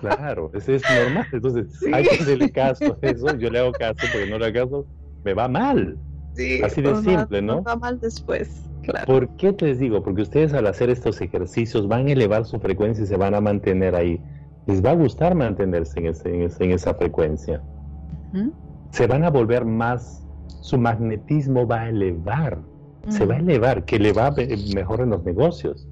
Claro, 0.00 0.50
eso 0.54 0.72
es 0.72 0.82
normal. 0.82 1.26
Entonces, 1.32 1.66
hay 1.92 2.04
que 2.04 2.14
hacerle 2.16 2.50
caso 2.50 2.98
a 3.02 3.06
eso. 3.06 3.36
Yo 3.36 3.50
le 3.50 3.58
hago 3.58 3.72
caso 3.72 3.98
porque 4.12 4.26
no 4.28 4.38
le 4.38 4.46
hago 4.46 4.70
caso, 4.70 4.86
me 5.24 5.34
va 5.34 5.48
mal. 5.48 5.98
Sí, 6.34 6.62
Así 6.62 6.80
de 6.80 6.96
simple, 7.02 7.42
¿no? 7.42 7.56
Me 7.56 7.62
va 7.62 7.76
mal 7.76 8.00
después. 8.00 8.69
¿Por 9.06 9.28
qué 9.36 9.52
te 9.52 9.66
les 9.66 9.78
digo? 9.78 10.02
Porque 10.02 10.22
ustedes 10.22 10.54
al 10.54 10.66
hacer 10.66 10.90
estos 10.90 11.20
ejercicios 11.20 11.88
van 11.88 12.06
a 12.06 12.12
elevar 12.12 12.44
su 12.44 12.58
frecuencia 12.58 13.04
y 13.04 13.06
se 13.06 13.16
van 13.16 13.34
a 13.34 13.40
mantener 13.40 13.94
ahí. 13.94 14.20
Les 14.66 14.84
va 14.84 14.90
a 14.90 14.94
gustar 14.94 15.34
mantenerse 15.34 15.98
en, 15.98 16.72
esa 16.72 16.94
frecuencia. 16.94 17.62
Se 18.90 19.06
van 19.06 19.24
a 19.24 19.30
volver 19.30 19.64
más, 19.64 20.26
su 20.60 20.78
magnetismo 20.78 21.66
va 21.66 21.82
a 21.82 21.88
elevar, 21.88 22.58
se 23.08 23.26
va 23.26 23.34
a 23.34 23.38
elevar, 23.38 23.84
que 23.84 23.98
le 23.98 24.12
va 24.12 24.34
mejor 24.74 25.00
en 25.00 25.10
los 25.10 25.24
negocios, 25.24 25.88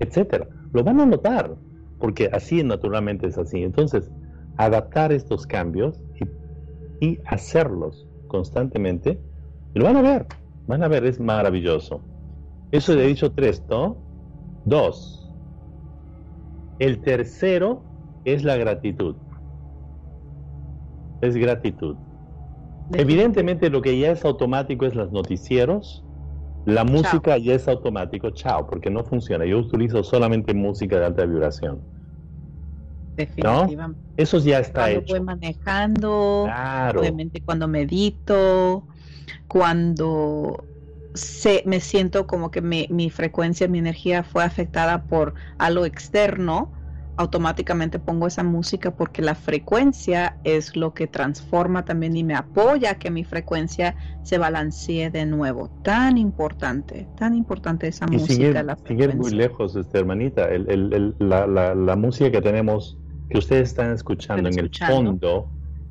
etcétera. 0.00 0.48
Lo 0.72 0.82
van 0.82 1.00
a 1.00 1.06
notar, 1.06 1.54
porque 1.98 2.30
así 2.32 2.62
naturalmente 2.62 3.26
es 3.26 3.38
así. 3.38 3.62
Entonces, 3.62 4.10
adaptar 4.56 5.12
estos 5.12 5.46
cambios 5.46 6.00
y, 7.00 7.06
y 7.06 7.18
hacerlos 7.26 8.06
constantemente, 8.28 9.20
lo 9.74 9.84
van 9.84 9.96
a 9.96 10.02
ver. 10.02 10.26
Van 10.70 10.84
a 10.84 10.88
ver, 10.88 11.04
es 11.04 11.18
maravilloso. 11.18 12.00
Eso 12.70 12.94
le 12.94 13.04
he 13.04 13.08
dicho 13.08 13.32
tres, 13.32 13.60
¿no? 13.68 13.96
Dos. 14.64 15.28
El 16.78 17.00
tercero 17.00 17.82
es 18.24 18.44
la 18.44 18.56
gratitud. 18.56 19.16
Es 21.22 21.34
gratitud. 21.34 21.96
Evidentemente 22.92 23.68
lo 23.68 23.82
que 23.82 23.98
ya 23.98 24.12
es 24.12 24.24
automático 24.24 24.86
es 24.86 24.94
los 24.94 25.10
noticieros. 25.10 26.04
La 26.66 26.84
música 26.84 27.36
ya 27.36 27.54
es 27.54 27.66
automático, 27.66 28.30
chao, 28.30 28.68
porque 28.68 28.90
no 28.90 29.02
funciona. 29.02 29.44
Yo 29.44 29.58
utilizo 29.58 30.04
solamente 30.04 30.54
música 30.54 31.00
de 31.00 31.06
alta 31.06 31.26
vibración. 31.26 31.80
Definitivamente. 33.16 34.00
Eso 34.16 34.38
ya 34.38 34.60
está 34.60 34.82
cuando 34.82 35.00
hecho. 35.00 35.14
Voy 35.14 35.20
manejando, 35.20 36.42
claro. 36.44 37.00
obviamente 37.00 37.42
cuando 37.42 37.66
medito, 37.66 38.86
cuando 39.48 40.64
se, 41.14 41.62
me 41.66 41.80
siento 41.80 42.26
como 42.26 42.50
que 42.50 42.60
mi, 42.60 42.86
mi, 42.90 43.10
frecuencia, 43.10 43.68
mi 43.68 43.78
energía 43.78 44.22
fue 44.22 44.44
afectada 44.44 45.04
por 45.04 45.34
algo 45.58 45.84
externo, 45.84 46.72
automáticamente 47.16 47.98
pongo 47.98 48.26
esa 48.26 48.42
música 48.42 48.92
porque 48.92 49.20
la 49.20 49.34
frecuencia 49.34 50.38
es 50.44 50.74
lo 50.74 50.94
que 50.94 51.06
transforma 51.06 51.84
también 51.84 52.16
y 52.16 52.24
me 52.24 52.34
apoya 52.34 52.92
a 52.92 52.94
que 52.94 53.10
mi 53.10 53.24
frecuencia 53.24 53.94
se 54.22 54.38
balancee 54.38 55.10
de 55.10 55.26
nuevo. 55.26 55.68
Tan 55.82 56.16
importante, 56.16 57.08
tan 57.18 57.34
importante 57.34 57.88
esa 57.88 58.06
música. 58.06 58.62
la 58.62 58.78
muy 59.16 59.32
lejos, 59.32 59.76
este, 59.76 59.98
hermanita. 59.98 60.46
El, 60.46 60.70
el, 60.70 61.14
la, 61.18 61.46
la, 61.46 61.74
la, 61.74 61.96
música 61.96 62.30
que 62.30 62.40
tenemos, 62.40 62.96
que 63.28 63.38
ustedes 63.38 63.68
están 63.68 63.92
escuchando 63.92 64.48
en 64.48 64.58
el 64.58 64.70
fondo, 64.86 65.46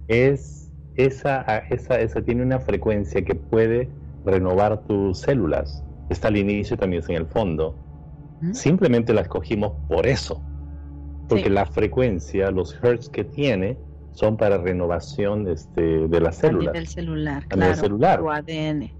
es 0.08 0.59
esa, 1.06 1.42
esa, 1.70 2.00
esa 2.00 2.22
tiene 2.22 2.44
una 2.44 2.60
frecuencia 2.60 3.24
que 3.24 3.36
puede 3.36 3.90
renovar 4.26 4.82
tus 4.84 5.20
células. 5.20 5.84
Está 6.10 6.28
al 6.28 6.38
inicio 6.38 6.76
y 6.76 6.78
también 6.78 7.02
está 7.02 7.14
en 7.14 7.20
el 7.20 7.28
fondo. 7.28 7.76
Simplemente 8.52 9.14
la 9.14 9.22
escogimos 9.22 9.74
por 9.88 10.08
eso. 10.08 10.42
Porque 11.28 11.50
la 11.50 11.66
frecuencia, 11.66 12.52
los 12.52 12.78
hertz 12.84 13.10
que 13.10 13.24
tiene, 13.24 13.78
son 14.12 14.36
para 14.36 14.58
renovación 14.58 15.48
este, 15.48 16.08
de 16.08 16.20
las 16.20 16.38
células. 16.38 16.70
A 16.70 16.74
nivel 16.74 16.88
celular, 16.88 17.46
a 17.50 17.56
nivel 17.56 17.76
celular. 17.76 18.22
O 18.22 18.32
ADN. 18.32 18.92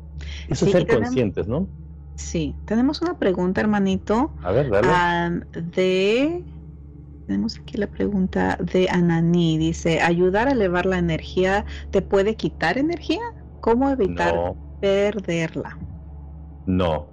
Eso 0.48 0.66
es 0.66 0.72
ser 0.72 0.88
conscientes, 0.88 1.48
¿no? 1.48 1.68
Sí. 2.16 2.56
Tenemos 2.66 3.02
una 3.02 3.18
pregunta, 3.18 3.62
hermanito. 3.62 4.32
A 4.44 4.52
ver, 4.52 4.70
dale. 4.70 5.46
de 5.74 6.44
tenemos 7.30 7.60
aquí 7.60 7.78
la 7.78 7.86
pregunta 7.86 8.58
de 8.60 8.88
Anani. 8.90 9.60
Dice, 9.60 10.02
¿ayudar 10.02 10.48
a 10.48 10.54
elevar 10.54 10.88
la 10.88 10.98
energía 10.98 11.64
te 11.92 12.02
puede 12.02 12.36
quitar 12.36 12.80
energía? 12.80 13.22
¿Cómo 13.62 13.88
evitar 13.88 14.56
perderla? 14.82 15.78
No. 16.66 17.08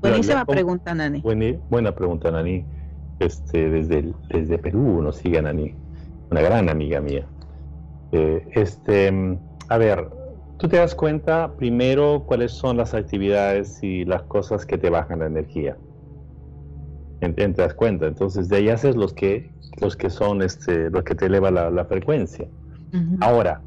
Buenísima 0.00 0.44
pregunta, 0.44 0.90
Anani. 0.90 1.22
Buena, 1.70 1.94
pregunta, 1.94 2.30
Anani. 2.30 2.64
Este, 3.20 3.70
desde, 3.70 4.12
desde 4.30 4.58
Perú 4.58 5.00
nos 5.00 5.18
sigue 5.18 5.38
Anani, 5.38 5.76
una 6.28 6.40
gran 6.40 6.68
amiga 6.68 7.00
mía. 7.00 7.24
Eh, 8.10 8.44
este, 8.54 9.38
a 9.68 9.78
ver, 9.78 10.08
tú 10.58 10.66
te 10.66 10.78
das 10.78 10.96
cuenta 10.96 11.54
primero 11.56 12.24
cuáles 12.26 12.50
son 12.50 12.78
las 12.78 12.94
actividades 12.94 13.80
y 13.80 14.04
las 14.06 14.24
cosas 14.24 14.66
que 14.66 14.76
te 14.76 14.90
bajan 14.90 15.20
la 15.20 15.26
energía 15.26 15.76
te 17.32 17.52
das 17.52 17.74
cuenta. 17.74 18.06
Entonces 18.06 18.48
de 18.48 18.56
ahí 18.56 18.68
haces 18.68 18.96
los 18.96 19.12
que, 19.12 19.51
los 19.80 19.96
que 19.96 20.10
son 20.10 20.42
este, 20.42 20.90
los 20.90 21.04
que 21.04 21.14
te 21.14 21.26
eleva 21.26 21.50
la, 21.50 21.84
frecuencia. 21.84 22.46
Ahora, 23.20 23.62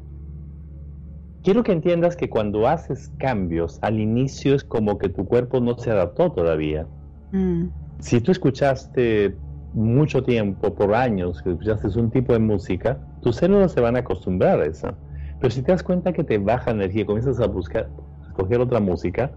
quiero 1.42 1.62
que 1.62 1.72
entiendas 1.72 2.16
que 2.16 2.28
cuando 2.28 2.68
haces 2.68 3.12
cambios 3.18 3.78
al 3.82 3.98
inicio 3.98 4.54
es 4.54 4.64
como 4.64 4.98
que 4.98 5.08
tu 5.08 5.24
cuerpo 5.24 5.60
no 5.60 5.76
se 5.78 5.90
adaptó 5.90 6.32
todavía. 6.32 6.86
Mm. 7.32 7.66
Si 8.00 8.20
tú 8.20 8.32
escuchaste 8.32 9.36
mucho 9.72 10.22
tiempo, 10.22 10.74
por 10.74 10.94
años, 10.94 11.42
que 11.42 11.50
escuchaste 11.50 11.86
un 11.98 12.10
tipo 12.10 12.32
de 12.32 12.38
música, 12.38 12.98
tus 13.22 13.36
células 13.36 13.72
se 13.72 13.80
van 13.80 13.96
a 13.96 14.00
acostumbrar 14.00 14.60
a 14.60 14.66
eso. 14.66 14.92
Pero 15.40 15.50
si 15.50 15.62
te 15.62 15.70
das 15.70 15.82
cuenta 15.82 16.12
que 16.12 16.24
te 16.24 16.38
baja 16.38 16.70
energía, 16.72 17.06
comienzas 17.06 17.40
a 17.40 17.46
buscar, 17.46 17.88
a 18.24 18.28
escoger 18.28 18.60
otra 18.60 18.80
música, 18.80 19.30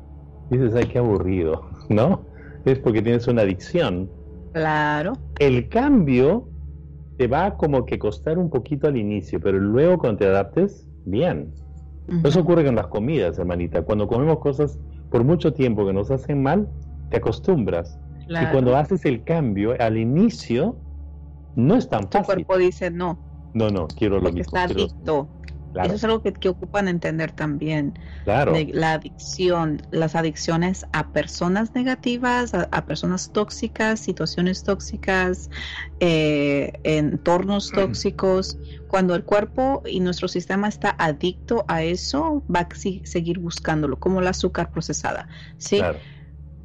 dices, 0.50 0.74
ay, 0.76 0.86
qué 0.86 0.98
aburrido, 0.98 1.70
¿no? 1.90 2.22
Es 2.66 2.80
porque 2.80 3.02
tienes 3.02 3.28
una 3.28 3.44
adicción. 3.44 4.10
Claro. 4.54 5.14
El 5.40 5.70
cambio 5.70 6.49
te 7.20 7.28
va 7.28 7.58
como 7.58 7.86
que 7.86 8.00
costar 8.00 8.38
un 8.38 8.50
poquito 8.50 8.88
al 8.88 8.96
inicio, 8.96 9.42
pero 9.42 9.60
luego 9.60 9.98
cuando 9.98 10.20
te 10.20 10.26
adaptes, 10.26 10.88
bien. 11.04 11.54
Eso 12.24 12.40
ocurre 12.40 12.64
con 12.64 12.76
las 12.76 12.88
comidas, 12.88 13.38
hermanita. 13.38 13.82
Cuando 13.82 14.08
comemos 14.08 14.40
cosas 14.40 14.80
por 15.12 15.26
mucho 15.26 15.52
tiempo 15.54 15.86
que 15.86 15.92
nos 15.92 16.10
hacen 16.12 16.42
mal, 16.42 16.70
te 17.10 17.18
acostumbras. 17.18 18.00
Y 18.30 18.46
cuando 18.54 18.78
haces 18.78 19.04
el 19.04 19.26
cambio 19.26 19.76
al 19.82 19.98
inicio, 19.98 20.78
no 21.58 21.76
es 21.76 21.90
tan 21.90 22.04
fácil. 22.04 22.22
Tu 22.22 22.46
cuerpo 22.46 22.58
dice 22.58 22.90
no. 22.90 23.20
No, 23.54 23.68
no, 23.70 23.90
quiero 23.90 24.22
lo 24.22 24.32
mismo. 24.32 24.58
Está 24.58 24.64
adicto. 24.64 25.28
Eso 25.76 25.96
es 25.96 26.04
algo 26.04 26.22
que, 26.22 26.50
ocupan 26.50 26.88
entender 26.88 27.32
también. 27.32 27.98
Claro. 28.24 28.54
la 28.74 28.94
adicción, 28.94 29.82
las 29.92 30.16
adicciones 30.16 30.86
a 30.94 31.12
personas 31.12 31.74
negativas, 31.76 32.54
a, 32.54 32.86
personas 32.86 33.32
tóxicas, 33.32 34.00
situaciones 34.00 34.64
tóxicas, 34.64 35.50
eh, 36.00 36.74
entornos 36.84 37.72
tóxicos. 37.72 38.58
Cuando 38.88 39.16
el 39.16 39.24
cuerpo 39.24 39.84
y 39.86 40.00
nuestro 40.00 40.28
sistema 40.28 40.68
está 40.68 40.96
adicto 40.98 41.66
a 41.68 41.84
eso, 41.84 42.44
va 42.54 42.62
a 42.62 42.68
seguir 42.76 43.40
buscándolo, 43.40 44.00
como 44.00 44.22
la 44.22 44.32
azúcar 44.32 44.72
procesada. 44.72 45.28
¿sí? 45.58 45.78
Claro. 45.78 46.00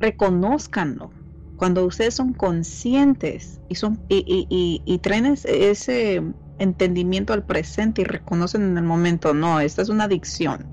Reconózcanlo 0.01 1.11
cuando 1.57 1.87
ustedes 1.87 2.15
son 2.15 2.33
conscientes 2.33 3.61
y 3.69 3.77
son 3.77 4.01
y, 4.09 4.47
y, 4.51 4.83
y, 4.85 4.99
traen 4.99 5.27
ese 5.27 6.23
entendimiento 6.59 7.33
al 7.33 7.45
presente 7.45 8.03
y 8.03 8.05
reconocen 8.05 8.63
en 8.63 8.79
el 8.79 8.85
momento, 8.85 9.35
no, 9.35 9.61
esta 9.61 9.83
es 9.83 9.89
una 9.89 10.05
adicción. 10.05 10.67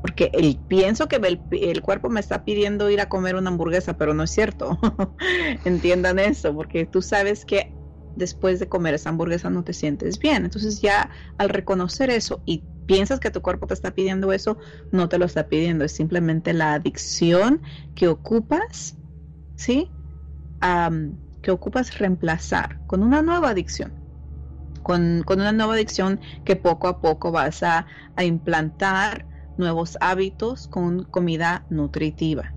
Porque 0.00 0.30
el, 0.32 0.56
pienso 0.56 1.06
que 1.06 1.20
el, 1.50 1.82
cuerpo 1.82 2.08
me 2.08 2.18
está 2.18 2.44
pidiendo 2.44 2.90
ir 2.90 3.00
a 3.00 3.08
comer 3.08 3.36
una 3.36 3.50
hamburguesa, 3.50 3.96
pero 3.96 4.14
no 4.14 4.24
es 4.24 4.30
cierto. 4.30 4.78
Entiendan 5.64 6.18
eso, 6.18 6.52
porque 6.54 6.86
tú 6.86 7.02
sabes 7.02 7.44
que 7.44 7.72
después 8.16 8.58
de 8.58 8.68
comer 8.68 8.94
esa 8.94 9.10
hamburguesa 9.10 9.48
no 9.48 9.62
te 9.62 9.72
sientes 9.72 10.18
bien. 10.18 10.44
Entonces 10.44 10.82
ya 10.82 11.10
al 11.38 11.50
reconocer 11.50 12.10
eso 12.10 12.42
y 12.44 12.64
piensas 12.86 13.20
que 13.20 13.30
tu 13.30 13.42
cuerpo 13.42 13.68
te 13.68 13.74
está 13.74 13.92
pidiendo 13.92 14.32
eso, 14.32 14.58
no 14.90 15.08
te 15.08 15.18
lo 15.18 15.24
está 15.24 15.46
pidiendo, 15.46 15.84
es 15.84 15.92
simplemente 15.92 16.52
la 16.52 16.74
adicción 16.74 17.62
que 17.94 18.08
ocupas, 18.08 18.96
¿sí? 19.54 19.88
que 21.42 21.50
ocupas 21.50 21.98
reemplazar 21.98 22.84
con 22.86 23.02
una 23.02 23.22
nueva 23.22 23.50
adicción 23.50 24.01
con, 24.82 25.24
una 25.28 25.52
nueva 25.52 25.74
adicción 25.74 26.20
que 26.44 26.56
poco 26.56 26.88
a 26.88 27.00
poco 27.00 27.32
vas 27.32 27.62
a, 27.62 27.86
implantar 28.20 29.26
nuevos 29.56 29.96
hábitos 30.00 30.68
con 30.68 31.04
comida 31.04 31.64
nutritiva. 31.70 32.52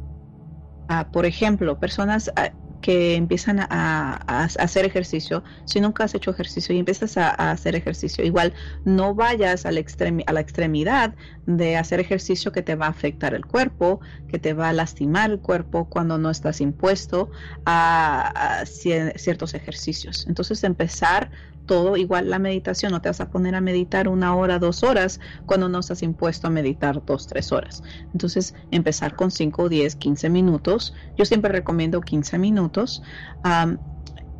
Ah, 0.88 1.10
por 1.12 1.26
ejemplo, 1.26 1.80
personas 1.80 2.32
ah, 2.36 2.52
que 2.86 3.16
empiezan 3.16 3.62
a, 3.62 4.44
hacer 4.60 4.86
ejercicio, 4.86 5.44
si 5.66 5.82
nunca 5.82 6.04
has 6.04 6.14
hecho 6.14 6.30
ejercicio 6.30 6.76
y 6.76 6.78
empiezas 6.78 7.18
a, 7.18 7.32
hacer 7.32 7.76
ejercicio, 7.76 8.24
igual 8.24 8.54
no 8.84 9.16
vayas 9.16 9.66
a 9.66 9.72
la, 9.72 9.82
a 10.28 10.34
la 10.34 10.40
extremidad 10.40 11.16
de 11.48 11.78
hacer 11.78 12.00
ejercicio 12.00 12.52
que 12.52 12.62
te 12.62 12.76
va 12.76 12.86
a 12.86 12.90
afectar 12.90 13.34
el 13.34 13.44
cuerpo, 13.44 14.02
que 14.28 14.38
te 14.38 14.54
va 14.54 14.70
a 14.70 14.74
lastimar 14.74 15.32
el 15.32 15.40
cuerpo 15.40 15.90
cuando 15.90 16.20
no 16.20 16.30
estás 16.30 16.62
impuesto 16.62 17.32
a, 17.66 18.64
ciertos 18.68 19.56
ejercicios. 19.56 20.28
Entonces 20.28 20.64
empezar 20.64 21.32
todo, 21.66 21.98
igual 21.98 22.30
la 22.30 22.40
meditación, 22.40 22.92
no 22.92 23.02
te 23.02 23.10
vas 23.10 23.22
a 23.22 23.30
poner 23.30 23.56
a 23.56 23.62
meditar 23.62 24.08
una 24.08 24.36
hora, 24.36 24.60
dos 24.60 24.84
horas 24.84 25.20
cuando 25.46 25.70
no 25.70 25.80
estás 25.80 26.04
impuesto 26.04 26.48
a 26.48 26.50
meditar 26.50 27.04
dos, 27.06 27.28
tres 27.28 27.52
horas. 27.52 27.84
Entonces, 28.14 28.54
empezar 28.72 29.16
con 29.16 29.32
5, 29.32 29.70
10, 29.70 29.96
15 29.96 30.30
minutos. 30.30 30.94
Yo 31.18 31.26
siempre 31.26 31.52
recomiendo 31.52 32.02
15 32.02 32.38
minutos. 32.38 33.04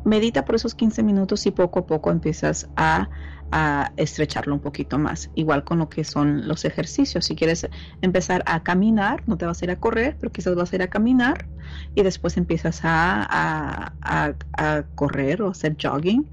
medita 0.04 0.44
por 0.44 0.54
esos 0.54 0.74
15 0.74 1.02
minutos 1.02 1.46
y 1.46 1.50
poco 1.50 1.80
a 1.80 1.86
poco 1.86 2.10
empiezas 2.10 2.68
a 2.76 3.08
a 3.52 3.92
estrecharlo 3.96 4.54
un 4.54 4.60
poquito 4.60 4.98
más. 4.98 5.30
Igual 5.34 5.64
con 5.64 5.78
lo 5.78 5.88
que 5.88 6.04
son 6.04 6.48
los 6.48 6.64
ejercicios. 6.64 7.24
Si 7.26 7.36
quieres 7.36 7.68
empezar 8.02 8.42
a 8.46 8.62
caminar, 8.62 9.22
no 9.26 9.36
te 9.36 9.46
vas 9.46 9.62
a 9.62 9.64
ir 9.64 9.70
a 9.70 9.76
correr, 9.76 10.16
pero 10.18 10.32
quizás 10.32 10.54
vas 10.54 10.72
a 10.72 10.76
ir 10.76 10.82
a 10.82 10.88
caminar 10.88 11.46
y 11.94 12.02
después 12.02 12.36
empiezas 12.36 12.80
a, 12.84 13.92
a, 14.00 14.84
correr 14.94 15.42
o 15.42 15.50
hacer 15.50 15.76
jogging 15.80 16.28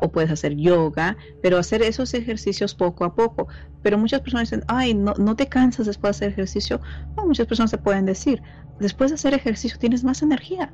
o 0.00 0.10
puedes 0.10 0.30
hacer 0.30 0.56
yoga, 0.56 1.16
pero 1.42 1.58
hacer 1.58 1.82
esos 1.82 2.12
ejercicios 2.14 2.74
poco 2.74 3.04
a 3.04 3.14
poco. 3.14 3.48
Pero 3.82 3.96
muchas 3.96 4.20
personas 4.20 4.50
dicen, 4.50 4.64
ay, 4.68 4.94
no, 4.94 5.14
no 5.18 5.36
te 5.36 5.46
cansas 5.48 5.86
después 5.86 6.18
de 6.18 6.26
hacer 6.26 6.32
ejercicio. 6.32 6.80
No, 7.16 7.26
muchas 7.26 7.46
personas 7.46 7.70
se 7.70 7.78
pueden 7.78 8.04
decir, 8.04 8.42
después 8.78 9.10
de 9.10 9.14
hacer 9.14 9.34
ejercicio 9.34 9.78
tienes 9.78 10.04
más 10.04 10.22
energía. 10.22 10.72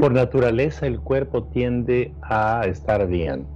Por 0.00 0.10
naturaleza 0.10 0.86
el 0.86 0.98
cuerpo 0.98 1.44
tiende 1.44 2.12
a 2.22 2.62
estar 2.66 3.06
bien 3.06 3.46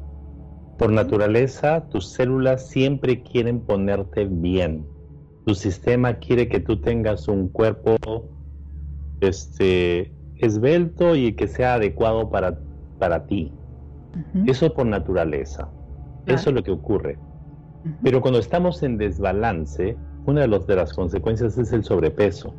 por 0.82 0.90
naturaleza, 0.90 1.88
tus 1.90 2.08
células 2.08 2.68
siempre 2.68 3.22
quieren 3.22 3.60
ponerte 3.60 4.24
bien. 4.24 4.84
Tu 5.46 5.54
sistema 5.54 6.14
quiere 6.14 6.48
que 6.48 6.58
tú 6.58 6.80
tengas 6.80 7.28
un 7.28 7.46
cuerpo 7.46 7.98
este, 9.20 10.12
esbelto 10.38 11.14
y 11.14 11.34
que 11.34 11.46
sea 11.46 11.74
adecuado 11.74 12.30
para, 12.30 12.58
para 12.98 13.26
ti. 13.26 13.52
Eso 14.44 14.74
por 14.74 14.86
naturaleza. 14.86 15.68
Eso 16.26 16.50
es 16.50 16.56
lo 16.56 16.64
que 16.64 16.72
ocurre. 16.72 17.16
Pero 18.02 18.20
cuando 18.20 18.40
estamos 18.40 18.82
en 18.82 18.98
desbalance, 18.98 19.96
una 20.26 20.40
de, 20.40 20.48
los, 20.48 20.66
de 20.66 20.74
las 20.74 20.92
consecuencias 20.94 21.56
es 21.58 21.72
el 21.72 21.84
sobrepeso. 21.84 22.54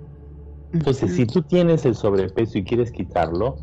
Entonces, 0.71 1.13
si 1.13 1.25
tú 1.25 1.41
tienes 1.41 1.85
el 1.85 1.93
sobrepeso 1.93 2.57
y 2.57 2.63
quieres 2.63 2.89
quitarlo, 2.89 3.57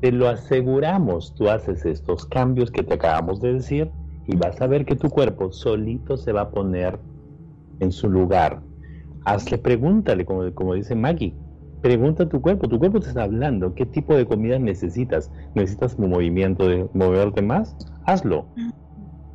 te 0.00 0.12
lo 0.12 0.28
aseguramos, 0.28 1.34
tú 1.34 1.48
haces 1.48 1.84
estos 1.86 2.26
cambios 2.26 2.70
que 2.70 2.82
te 2.82 2.94
acabamos 2.94 3.40
de 3.40 3.54
decir 3.54 3.92
y 4.26 4.36
vas 4.36 4.60
a 4.60 4.66
ver 4.66 4.84
que 4.84 4.96
tu 4.96 5.10
cuerpo 5.10 5.52
solito 5.52 6.16
se 6.16 6.32
va 6.32 6.42
a 6.42 6.50
poner 6.50 7.00
en 7.78 7.92
su 7.92 8.08
lugar. 8.08 8.62
Hazle, 9.24 9.58
pregúntale, 9.58 10.24
como, 10.24 10.52
como 10.54 10.74
dice 10.74 10.94
Maggie, 10.94 11.38
pregunta 11.80 12.24
a 12.24 12.28
tu 12.28 12.40
cuerpo, 12.40 12.68
tu 12.68 12.78
cuerpo 12.78 13.00
te 13.00 13.08
está 13.08 13.24
hablando, 13.24 13.74
¿qué 13.74 13.86
tipo 13.86 14.16
de 14.16 14.26
comida 14.26 14.58
necesitas? 14.58 15.32
¿Necesitas 15.54 15.98
movimiento 15.98 16.68
de 16.68 16.88
moverte 16.92 17.42
más? 17.42 17.76
Hazlo. 18.04 18.48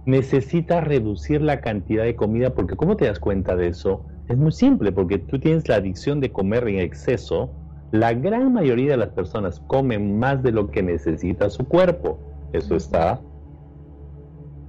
Necesitas 0.06 0.84
reducir 0.84 1.42
la 1.42 1.62
cantidad 1.62 2.04
de 2.04 2.16
comida 2.16 2.56
porque 2.56 2.76
¿cómo 2.76 2.98
te 2.98 3.06
das 3.06 3.20
cuenta 3.20 3.56
de 3.56 3.68
eso? 3.68 4.06
Es 4.28 4.38
muy 4.38 4.52
simple, 4.52 4.92
porque 4.92 5.18
tú 5.20 5.40
tienes 5.40 5.68
la 5.68 5.76
adicción 5.76 6.20
de 6.20 6.32
comer 6.32 6.68
en 6.68 6.80
exceso 6.80 7.56
la 7.92 8.14
gran 8.14 8.54
mayoría 8.54 8.92
de 8.92 8.98
las 8.98 9.10
personas 9.10 9.60
comen 9.62 10.20
más 10.20 10.44
de 10.44 10.52
lo 10.52 10.70
que 10.70 10.84
necesita 10.84 11.50
su 11.50 11.66
cuerpo. 11.66 12.20
Eso 12.54 12.76
está, 12.76 13.20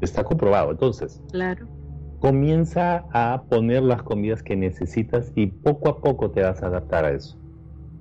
está 0.01 0.24
comprobado. 0.24 0.70
Entonces, 0.70 1.20
claro. 1.30 1.66
comienza 2.20 3.05
a 3.12 3.42
poner 3.48 3.82
las 3.82 4.02
comidas 4.02 4.42
que 4.42 4.56
necesitas 4.56 5.32
y 5.34 5.48
poco 5.48 5.88
a 5.88 6.01
poco 6.01 6.30
te 6.30 6.42
vas 6.42 6.62
a 6.62 6.66
adaptar 6.66 7.05
a 7.05 7.12
eso. 7.12 7.38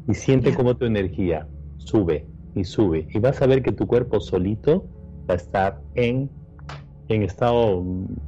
Y 0.08 0.14
siente 0.14 0.56
cómo 0.56 0.76
tu 0.76 0.86
energía 0.86 1.48
sube 1.78 2.26
y 2.56 2.64
sube. 2.64 3.08
Y 3.14 3.20
vas 3.20 3.42
a 3.42 3.48
ver 3.48 3.62
que 3.62 3.72
tu 3.72 3.88
cuerpo 3.88 4.20
solito 4.20 4.86
va 5.30 5.34
a 5.34 5.38
estar 5.38 5.82
en, 5.96 6.30
en 7.10 7.24
estado 7.24 7.84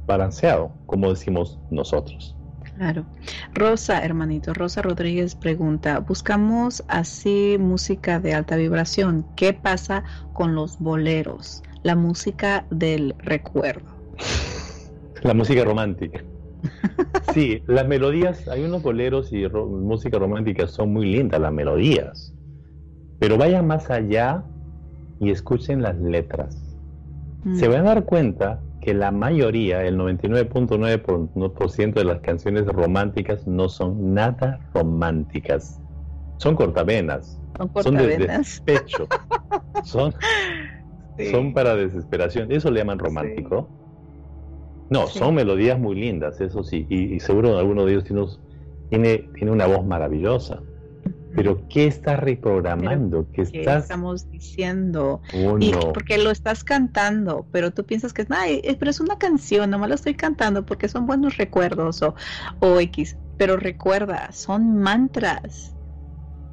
balanceado, 0.06 0.72
como 0.86 1.10
decimos 1.10 1.58
nosotros. 1.70 2.36
Claro. 2.76 3.04
Rosa, 3.54 4.04
hermanito, 4.04 4.54
Rosa 4.54 4.82
Rodríguez 4.82 5.34
pregunta, 5.34 5.98
buscamos 6.00 6.82
así 6.88 7.56
música 7.58 8.18
de 8.18 8.34
alta 8.34 8.56
vibración. 8.56 9.26
¿Qué 9.36 9.52
pasa 9.52 10.04
con 10.32 10.54
los 10.54 10.78
boleros? 10.78 11.62
La 11.82 11.94
música 11.94 12.64
del 12.70 13.14
recuerdo. 13.18 13.90
La 15.22 15.34
música 15.34 15.64
romántica. 15.64 16.22
Sí, 17.32 17.62
las 17.66 17.86
melodías, 17.86 18.46
hay 18.48 18.62
unos 18.64 18.82
boleros 18.82 19.32
y 19.32 19.48
música 19.48 20.18
romántica 20.18 20.66
son 20.66 20.92
muy 20.92 21.06
lindas 21.06 21.40
las 21.40 21.52
melodías, 21.52 22.34
pero 23.18 23.38
vayan 23.38 23.66
más 23.66 23.90
allá 23.90 24.44
y 25.18 25.30
escuchen 25.30 25.82
las 25.82 25.96
letras. 25.98 26.60
Se 27.54 27.68
mm. 27.68 27.72
van 27.72 27.80
a 27.80 27.94
dar 27.94 28.04
cuenta 28.04 28.60
que 28.82 28.92
la 28.94 29.10
mayoría, 29.12 29.84
el 29.84 29.96
99.9% 29.96 31.94
de 31.94 32.04
las 32.04 32.20
canciones 32.20 32.66
románticas 32.66 33.46
no 33.46 33.68
son 33.68 34.12
nada 34.12 34.58
románticas. 34.74 35.80
Son 36.38 36.56
cortavenas. 36.56 37.40
Son, 37.80 37.96
de 37.96 38.18
despecho. 38.18 39.06
son, 39.84 40.12
son 41.30 41.54
para 41.54 41.76
desesperación. 41.76 42.50
Eso 42.50 42.72
le 42.72 42.80
llaman 42.80 42.98
romántico. 42.98 43.68
No, 44.90 45.06
son 45.06 45.36
melodías 45.36 45.78
muy 45.78 45.94
lindas, 45.94 46.40
eso 46.40 46.64
sí. 46.64 46.84
Y, 46.90 47.20
seguro 47.20 47.56
alguno 47.58 47.84
de 47.84 47.92
ellos 47.92 48.04
tiene, 48.90 49.18
tiene, 49.34 49.52
una 49.52 49.66
voz 49.66 49.86
maravillosa. 49.86 50.60
Pero 51.34 51.66
¿qué 51.68 51.86
estás 51.86 52.18
reprogramando? 52.18 53.26
¿Qué, 53.32 53.42
estás... 53.42 53.84
estamos 53.84 54.30
diciendo? 54.30 55.22
porque 55.94 56.18
lo 56.18 56.30
estás 56.30 56.64
cantando, 56.64 57.46
pero 57.50 57.70
tú 57.70 57.84
piensas 57.84 58.12
que 58.12 58.26
Ay, 58.30 58.60
eh, 58.64 58.76
pero 58.78 58.90
es 58.90 59.00
una 59.00 59.16
canción, 59.16 59.70
nomás 59.70 59.88
lo 59.88 59.94
estoy 59.94 60.14
cantando 60.14 60.64
porque 60.64 60.88
son 60.88 61.06
buenos 61.06 61.36
recuerdos 61.36 62.02
o, 62.02 62.14
o 62.60 62.80
X. 62.80 63.16
Pero 63.36 63.56
recuerda, 63.56 64.30
son 64.32 64.76
mantras. 64.76 65.74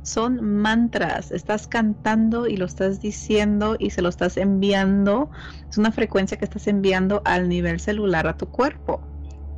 Son 0.01 0.41
mantras. 0.41 1.31
Estás 1.31 1.67
cantando 1.67 2.47
y 2.47 2.57
lo 2.57 2.65
estás 2.65 2.99
diciendo 3.01 3.75
y 3.77 3.91
se 3.91 4.01
lo 4.01 4.09
estás 4.09 4.37
enviando. 4.37 5.29
Es 5.69 5.77
una 5.77 5.91
frecuencia 5.91 6.37
que 6.37 6.45
estás 6.45 6.67
enviando 6.67 7.21
al 7.25 7.47
nivel 7.47 7.79
celular 7.79 8.27
a 8.27 8.37
tu 8.37 8.47
cuerpo. 8.47 9.08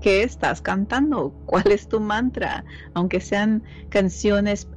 ¿Qué 0.02 0.24
estás 0.24 0.62
cantando? 0.62 1.36
¿Cuál 1.46 1.72
es 1.72 1.88
tu 1.88 2.00
mantra? 2.00 2.66
Aunque 2.94 3.20
sean 3.20 3.64
canciones, 3.90 4.68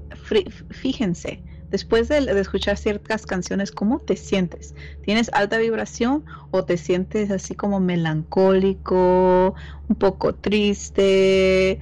fíjense, 0.71 1.43
después 1.71 2.09
de, 2.09 2.19
escuchar 2.39 2.77
ciertas 2.77 3.25
canciones, 3.25 3.73
¿cómo 3.73 3.99
te 4.01 4.17
sientes? 4.17 4.75
¿Tienes 5.01 5.31
alta 5.33 5.59
vibración 5.59 6.25
o 6.51 6.65
te 6.65 6.77
sientes 6.77 7.31
así 7.31 7.55
como 7.55 7.81
melancólico, 7.81 9.55
un 9.89 9.97
poco 9.97 10.35
triste? 10.35 11.81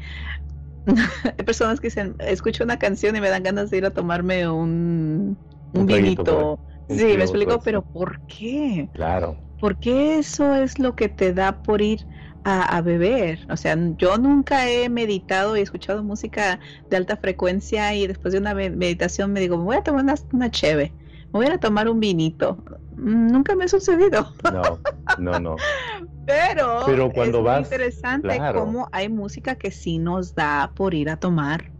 Hay 1.38 1.44
personas 1.44 1.80
que 1.80 1.88
dicen, 1.88 2.14
escucho 2.20 2.62
una 2.64 2.78
canción 2.78 3.16
y 3.16 3.20
me 3.20 3.28
dan 3.28 3.42
ganas 3.42 3.70
de 3.70 3.78
ir 3.78 3.86
a 3.86 3.90
tomarme 3.90 4.48
un, 4.48 5.36
un, 5.72 5.86
vinito. 5.86 6.60
sí, 6.88 6.94
me 6.94 7.24
explico, 7.24 7.60
pero 7.60 7.82
¿por 7.82 8.20
qué? 8.26 8.88
Claro. 8.92 9.36
¿Por 9.58 9.78
qué 9.78 10.18
eso 10.18 10.54
es 10.54 10.78
lo 10.78 10.94
que 10.94 11.08
te 11.08 11.34
da 11.34 11.60
por 11.62 11.82
ir 11.82 12.06
a, 12.44 12.80
beber. 12.80 13.46
O 13.50 13.56
sea, 13.56 13.76
yo 13.96 14.18
nunca 14.18 14.68
he 14.68 14.88
meditado 14.88 15.56
y 15.56 15.60
escuchado 15.60 16.02
música 16.02 16.58
de 16.90 16.96
alta 16.96 17.16
frecuencia 17.16 17.94
y 17.94 18.06
después 18.06 18.32
de 18.32 18.40
una 18.40 18.54
meditación 18.54 19.32
me 19.32 19.40
digo, 19.40 19.56
me 19.58 19.64
voy 19.64 19.76
a 19.76 19.82
tomar 19.82 20.04
una, 20.04 20.14
una 20.32 20.50
cheve, 20.50 20.92
me 21.26 21.30
voy 21.32 21.46
a 21.46 21.58
tomar 21.58 21.88
un 21.88 22.00
vinito. 22.00 22.58
Mm, 22.96 23.32
nunca 23.32 23.54
me 23.54 23.64
ha 23.64 23.68
sucedido. 23.68 24.32
No, 24.52 24.78
no, 25.18 25.40
no. 25.40 25.56
Pero, 26.26 26.82
Pero 26.86 27.12
cuando 27.12 27.38
es 27.38 27.44
vas, 27.44 27.62
interesante 27.64 28.40
cómo 28.54 28.88
hay 28.92 29.08
música 29.08 29.56
que 29.56 29.72
sí 29.72 29.98
nos 29.98 30.36
da 30.36 30.70
por 30.72 30.94
ir 30.94 31.10
a 31.10 31.16
tomar 31.16 31.72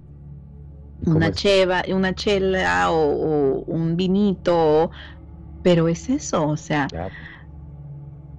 una 1.07 1.33
cheva, 1.33 1.83
una 1.89 2.15
chela 2.15 2.91
o, 2.91 3.65
un 3.67 3.97
vinito, 3.97 4.91
pero 5.63 5.89
es 5.89 6.09
eso, 6.09 6.47
o 6.47 6.57
sea, 6.57 6.89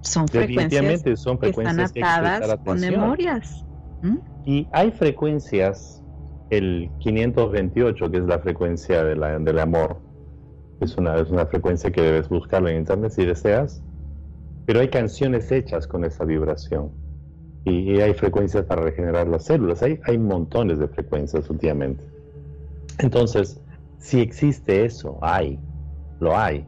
son 0.04 0.28
frecuencias, 0.28 1.20
son 1.20 1.38
frecuencias 1.38 1.92
que 1.92 2.00
están 2.00 2.26
atadas 2.26 2.58
con 2.64 2.80
memorias. 2.80 3.64
Y 4.44 4.68
hay 4.72 4.90
frecuencias, 4.90 6.02
el 6.50 6.90
528, 6.98 8.10
que 8.10 8.18
es 8.18 8.24
la 8.24 8.38
frecuencia 8.38 9.02
de 9.02 9.16
la, 9.16 9.38
del 9.38 9.58
amor, 9.58 10.00
es 10.80 10.96
una, 10.98 11.16
es 11.16 11.30
una 11.30 11.46
frecuencia 11.46 11.90
que 11.90 12.02
debes 12.02 12.28
buscarlo 12.28 12.68
en 12.68 12.76
internet 12.76 13.12
si 13.12 13.24
deseas, 13.24 13.82
pero 14.66 14.80
hay 14.80 14.88
canciones 14.88 15.50
hechas 15.50 15.86
con 15.86 16.04
esa 16.04 16.24
vibración. 16.24 16.90
Y, 17.64 17.98
hay 18.00 18.12
frecuencias 18.12 18.64
para 18.66 18.82
regenerar 18.82 19.26
las 19.26 19.46
células. 19.46 19.82
Hay, 19.82 19.98
hay 20.04 20.18
montones 20.18 20.78
de 20.78 20.86
frecuencias 20.88 21.48
últimamente. 21.48 22.04
Entonces, 22.98 23.58
si 23.98 24.20
existe 24.20 24.84
eso, 24.84 25.18
hay, 25.22 25.58
lo 26.20 26.36
hay. 26.36 26.66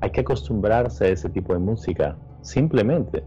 Hay 0.00 0.10
que 0.10 0.20
acostumbrarse 0.20 1.06
a 1.06 1.08
ese 1.08 1.30
tipo 1.30 1.54
de 1.54 1.60
música 1.60 2.18
simplemente. 2.40 3.24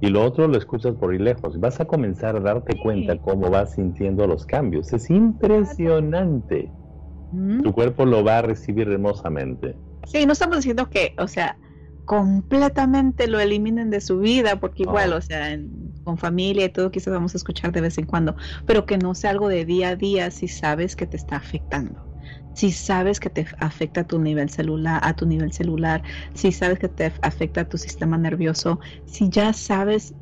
Y 0.00 0.08
lo 0.08 0.22
otro 0.22 0.48
lo 0.48 0.58
escuchas 0.58 0.96
por 0.96 1.12
ahí 1.12 1.18
lejos. 1.18 1.58
Vas 1.58 1.80
a 1.80 1.86
comenzar 1.86 2.36
a 2.36 2.40
darte 2.40 2.78
cuenta 2.78 3.16
cómo 3.18 3.50
vas 3.50 3.72
sintiendo 3.72 4.26
los 4.26 4.44
cambios. 4.44 4.92
Es 4.92 5.08
impresionante. 5.10 6.72
Tu 7.30 7.72
cuerpo 7.72 8.04
lo 8.04 8.22
va 8.22 8.38
a 8.38 8.42
recibir 8.42 8.88
hermosamente. 8.88 9.78
Sí, 10.06 10.26
no 10.26 10.34
estamos 10.34 10.58
diciendo 10.58 10.90
que, 10.90 11.14
o 11.18 11.26
sea, 11.26 11.58
completamente 12.04 13.26
lo 13.28 13.40
eliminen 13.40 13.90
de 13.90 14.00
su 14.00 14.18
vida, 14.18 14.60
porque 14.60 14.82
igual, 14.82 15.14
o 15.14 15.20
sea, 15.20 15.58
con 16.02 16.18
familia 16.18 16.66
y 16.66 16.68
todo, 16.68 16.90
quizás 16.90 17.12
vamos 17.14 17.34
a 17.34 17.38
escuchar 17.38 17.72
de 17.72 17.80
vez 17.80 17.96
en 17.96 18.04
cuando, 18.04 18.36
pero 18.66 18.84
que 18.84 18.98
no 18.98 19.14
sea 19.14 19.30
algo 19.30 19.48
de 19.48 19.64
día 19.64 19.90
a 19.90 19.96
día 19.96 20.30
si 20.30 20.48
sabes 20.48 20.96
que 20.96 21.06
te 21.06 21.16
está 21.16 21.36
afectando 21.36 22.13
si 22.54 22.72
sabes 22.72 23.20
que 23.20 23.30
te 23.30 23.46
afecta 23.58 24.02
a 24.02 24.04
tu 24.04 24.18
nivel 24.18 24.48
celular, 24.50 25.00
a 25.02 25.14
tu 25.14 25.26
nivel 25.26 25.52
celular, 25.52 26.02
si 26.34 26.52
sabes 26.52 26.78
que 26.78 26.88
te 26.88 27.12
afecta 27.22 27.62
a 27.62 27.64
tu 27.68 27.78
sistema 27.78 28.16
nervioso, 28.18 28.80
si 29.04 29.28
ya 29.30 29.52
sabes, 29.52 30.14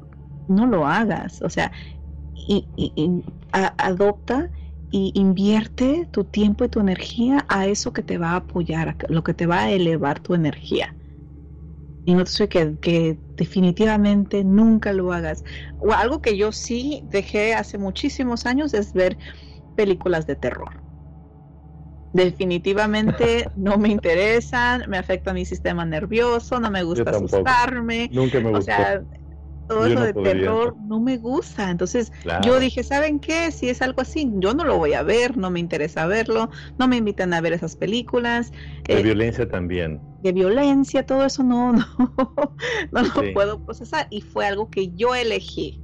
no 0.46 0.66
lo 0.66 0.86
hagas. 0.86 1.42
O 1.42 1.50
sea, 1.50 1.72
y, 2.34 2.68
adopta 3.52 4.50
y 4.90 5.12
invierte 5.14 6.08
tu 6.10 6.24
tiempo 6.24 6.64
y 6.64 6.68
tu 6.68 6.80
energía 6.80 7.46
a 7.48 7.66
eso 7.66 7.92
que 7.92 8.02
te 8.02 8.18
va 8.18 8.30
a 8.32 8.36
apoyar, 8.36 8.90
a 8.90 8.96
lo 9.08 9.22
que 9.24 9.34
te 9.34 9.46
va 9.46 9.64
a 9.64 9.70
elevar 9.70 10.20
tu 10.20 10.34
energía. 10.34 10.96
Y 12.04 12.14
no 12.14 12.24
te 12.24 12.48
que, 12.48 12.78
que 12.80 13.20
definitivamente 13.36 14.44
nunca 14.44 14.92
lo 14.92 15.12
hagas. 15.12 15.44
O 15.78 15.92
algo 15.92 16.20
que 16.20 16.36
yo 16.36 16.50
sí 16.52 17.00
dejé 17.04 17.54
hace 17.54 17.78
muchísimos 17.78 18.46
años 18.46 18.74
es 18.74 18.92
ver 18.92 19.18
películas 19.76 20.26
de 20.26 20.36
terror 20.36 20.82
definitivamente 22.12 23.48
no 23.56 23.78
me 23.78 23.88
interesan, 23.88 24.84
me 24.88 24.98
afecta 24.98 25.32
mi 25.32 25.44
sistema 25.44 25.84
nervioso, 25.84 26.60
no 26.60 26.70
me 26.70 26.82
gusta 26.82 27.10
asustarme. 27.10 28.10
Nunca 28.12 28.40
me 28.40 28.54
O 28.54 28.60
sea, 28.60 29.02
todo 29.66 29.86
eso 29.86 30.00
de 30.00 30.12
terror 30.12 30.76
no 30.86 31.00
me 31.00 31.16
gusta. 31.16 31.70
Entonces 31.70 32.12
yo 32.44 32.58
dije, 32.58 32.82
¿saben 32.82 33.18
qué? 33.18 33.50
Si 33.50 33.68
es 33.68 33.80
algo 33.80 34.02
así, 34.02 34.30
yo 34.34 34.54
no 34.54 34.64
lo 34.64 34.78
voy 34.78 34.92
a 34.92 35.02
ver, 35.02 35.36
no 35.36 35.50
me 35.50 35.60
interesa 35.60 36.06
verlo, 36.06 36.50
no 36.78 36.88
me 36.88 36.96
invitan 36.96 37.32
a 37.32 37.40
ver 37.40 37.54
esas 37.54 37.76
películas. 37.76 38.52
De 38.84 39.00
eh, 39.00 39.02
violencia 39.02 39.48
también. 39.48 40.00
De 40.22 40.32
violencia, 40.32 41.04
todo 41.04 41.24
eso 41.24 41.42
no, 41.42 41.72
no, 41.72 41.86
no 42.92 43.02
lo 43.02 43.32
puedo 43.32 43.64
procesar. 43.64 44.06
Y 44.10 44.20
fue 44.20 44.46
algo 44.46 44.68
que 44.68 44.92
yo 44.94 45.14
elegí, 45.14 45.80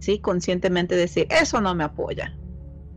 ¿sí? 0.00 0.18
Conscientemente 0.18 0.96
decir, 0.96 1.28
eso 1.30 1.60
no 1.60 1.74
me 1.74 1.84
apoya. 1.84 2.36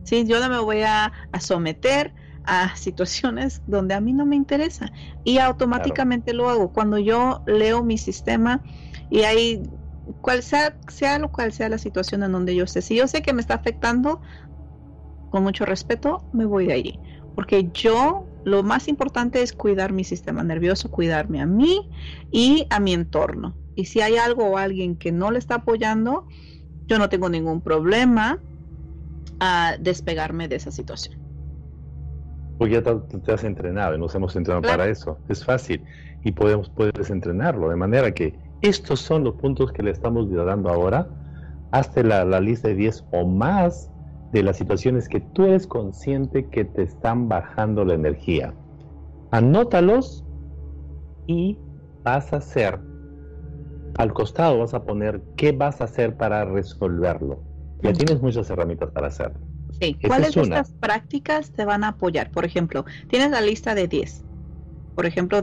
¿Sí? 0.04 0.24
Yo 0.26 0.40
no 0.40 0.48
me 0.48 0.58
voy 0.58 0.82
a, 0.82 1.12
a 1.32 1.40
someter 1.40 2.14
a 2.48 2.74
situaciones 2.76 3.60
donde 3.66 3.92
a 3.92 4.00
mí 4.00 4.14
no 4.14 4.24
me 4.24 4.34
interesa 4.34 4.90
y 5.22 5.36
automáticamente 5.36 6.32
lo 6.32 6.48
hago. 6.48 6.72
Cuando 6.72 6.96
yo 6.96 7.42
leo 7.46 7.84
mi 7.84 7.98
sistema 7.98 8.62
y 9.10 9.20
hay 9.20 9.62
cual 10.22 10.42
sea, 10.42 10.78
sea 10.88 11.18
lo 11.18 11.30
cual 11.30 11.52
sea 11.52 11.68
la 11.68 11.76
situación 11.76 12.22
en 12.22 12.32
donde 12.32 12.56
yo 12.56 12.64
esté, 12.64 12.80
si 12.80 12.96
yo 12.96 13.06
sé 13.06 13.20
que 13.20 13.34
me 13.34 13.42
está 13.42 13.52
afectando, 13.52 14.22
con 15.28 15.42
mucho 15.42 15.66
respeto, 15.66 16.24
me 16.32 16.46
voy 16.46 16.66
de 16.66 16.72
allí. 16.72 17.00
Porque 17.34 17.68
yo 17.74 18.26
lo 18.46 18.62
más 18.62 18.88
importante 18.88 19.42
es 19.42 19.52
cuidar 19.52 19.92
mi 19.92 20.02
sistema 20.02 20.42
nervioso, 20.42 20.90
cuidarme 20.90 21.42
a 21.42 21.46
mí 21.46 21.90
y 22.32 22.66
a 22.70 22.80
mi 22.80 22.94
entorno. 22.94 23.58
Y 23.76 23.84
si 23.84 24.00
hay 24.00 24.16
algo 24.16 24.46
o 24.46 24.56
alguien 24.56 24.96
que 24.96 25.12
no 25.12 25.30
le 25.30 25.38
está 25.38 25.56
apoyando, 25.56 26.26
yo 26.86 26.98
no 26.98 27.10
tengo 27.10 27.28
ningún 27.28 27.60
problema 27.60 28.40
a 29.38 29.76
despegarme 29.78 30.48
de 30.48 30.56
esa 30.56 30.70
situación. 30.70 31.28
Porque 32.58 32.74
ya 32.74 32.82
te, 32.82 33.32
has 33.32 33.44
entrenado 33.44 33.94
y 33.94 33.98
nos 33.98 34.14
hemos 34.14 34.34
entrenado 34.36 34.62
para 34.62 34.88
eso. 34.88 35.18
Es 35.28 35.44
fácil 35.44 35.84
y 36.24 36.32
podemos, 36.32 36.68
puedes 36.70 37.10
entrenarlo. 37.10 37.70
De 37.70 37.76
manera 37.76 38.12
que 38.12 38.34
estos 38.60 39.00
son 39.00 39.24
los 39.24 39.34
puntos 39.36 39.72
que 39.72 39.82
le 39.82 39.90
estamos 39.90 40.28
dando 40.30 40.68
ahora. 40.68 41.08
Hazte 41.70 42.02
la, 42.02 42.24
la 42.24 42.40
lista 42.40 42.68
de 42.68 42.74
10 42.74 43.04
o 43.12 43.26
más 43.26 43.90
de 44.32 44.42
las 44.42 44.56
situaciones 44.56 45.08
que 45.08 45.20
tú 45.20 45.44
eres 45.44 45.66
consciente 45.66 46.48
que 46.48 46.64
te 46.64 46.82
están 46.82 47.28
bajando 47.28 47.84
la 47.84 47.94
energía. 47.94 48.54
Anótalos 49.30 50.24
y 51.26 51.58
vas 52.02 52.32
a 52.32 52.36
hacer, 52.36 52.80
al 53.98 54.12
costado 54.12 54.58
vas 54.58 54.74
a 54.74 54.84
poner 54.84 55.22
qué 55.36 55.52
vas 55.52 55.80
a 55.80 55.84
hacer 55.84 56.16
para 56.16 56.44
resolverlo. 56.44 57.40
Ya 57.82 57.92
tienes 57.92 58.20
muchas 58.20 58.50
herramientas 58.50 58.90
para 58.90 59.08
hacerlo. 59.08 59.47
Sí. 59.80 59.96
¿Cuáles 60.06 60.34
de 60.34 60.42
estas 60.42 60.72
prácticas 60.72 61.50
te 61.52 61.64
van 61.64 61.84
a 61.84 61.88
apoyar? 61.88 62.30
Por 62.30 62.44
ejemplo, 62.44 62.84
tienes 63.08 63.30
la 63.30 63.40
lista 63.40 63.74
de 63.74 63.86
10. 63.86 64.24
Por 64.94 65.06
ejemplo, 65.06 65.40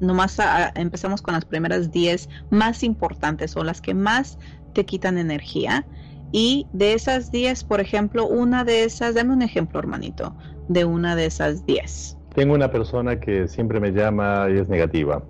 nomás 0.00 0.38
empezamos 0.74 1.22
con 1.22 1.34
las 1.34 1.44
primeras 1.44 1.90
10 1.90 2.28
más 2.50 2.82
importantes 2.82 3.56
o 3.56 3.64
las 3.64 3.80
que 3.80 3.94
más 3.94 4.38
te 4.72 4.84
quitan 4.84 5.18
energía. 5.18 5.86
Y 6.32 6.66
de 6.72 6.92
esas 6.92 7.30
10, 7.30 7.64
por 7.64 7.80
ejemplo, 7.80 8.26
una 8.26 8.64
de 8.64 8.84
esas, 8.84 9.14
dame 9.14 9.32
un 9.32 9.42
ejemplo, 9.42 9.78
hermanito, 9.78 10.36
de 10.68 10.84
una 10.84 11.16
de 11.16 11.26
esas 11.26 11.64
10. 11.64 12.18
Tengo 12.34 12.54
una 12.54 12.70
persona 12.70 13.18
que 13.18 13.48
siempre 13.48 13.80
me 13.80 13.92
llama 13.92 14.46
y 14.50 14.58
es 14.58 14.68
negativa. 14.68 15.24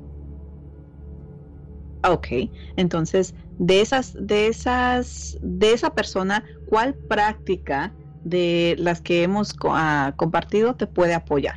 Ok, 2.05 2.28
entonces 2.76 3.35
de 3.59 3.80
esas, 3.80 4.16
de 4.18 4.48
esas, 4.48 5.39
de 5.43 5.72
esa 5.72 5.94
persona, 5.94 6.44
¿cuál 6.69 6.95
práctica 6.95 7.93
de 8.24 8.77
las 8.78 9.01
que 9.01 9.23
hemos 9.23 9.55
ah, 9.65 10.12
compartido 10.16 10.74
te 10.74 10.86
puede 10.86 11.15
apoyar? 11.15 11.57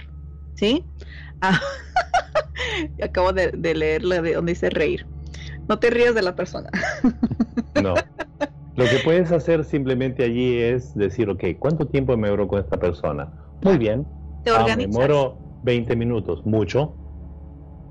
¿Sí? 0.55 0.85
Ah, 1.41 1.59
acabo 3.03 3.33
de, 3.33 3.51
de 3.51 3.75
leerla 3.75 4.21
de 4.21 4.33
donde 4.33 4.53
dice 4.53 4.69
reír. 4.69 5.05
No 5.67 5.79
te 5.79 5.89
rías 5.89 6.15
de 6.15 6.21
la 6.21 6.35
persona. 6.35 6.69
no. 7.81 7.93
Lo 8.75 8.85
que 8.85 8.99
puedes 9.03 9.31
hacer 9.31 9.65
simplemente 9.65 10.23
allí 10.23 10.57
es 10.57 10.93
decir, 10.95 11.29
ok, 11.29 11.43
¿cuánto 11.59 11.87
tiempo 11.87 12.15
me 12.15 12.29
duró 12.29 12.47
con 12.47 12.59
esta 12.59 12.77
persona? 12.77 13.31
Muy 13.61 13.77
bien, 13.77 14.07
te 14.43 14.51
organizas. 14.51 14.77
Ah, 14.77 14.87
me 14.87 14.87
muero 14.87 15.37
20 15.63 15.95
minutos, 15.95 16.45
mucho. 16.45 16.95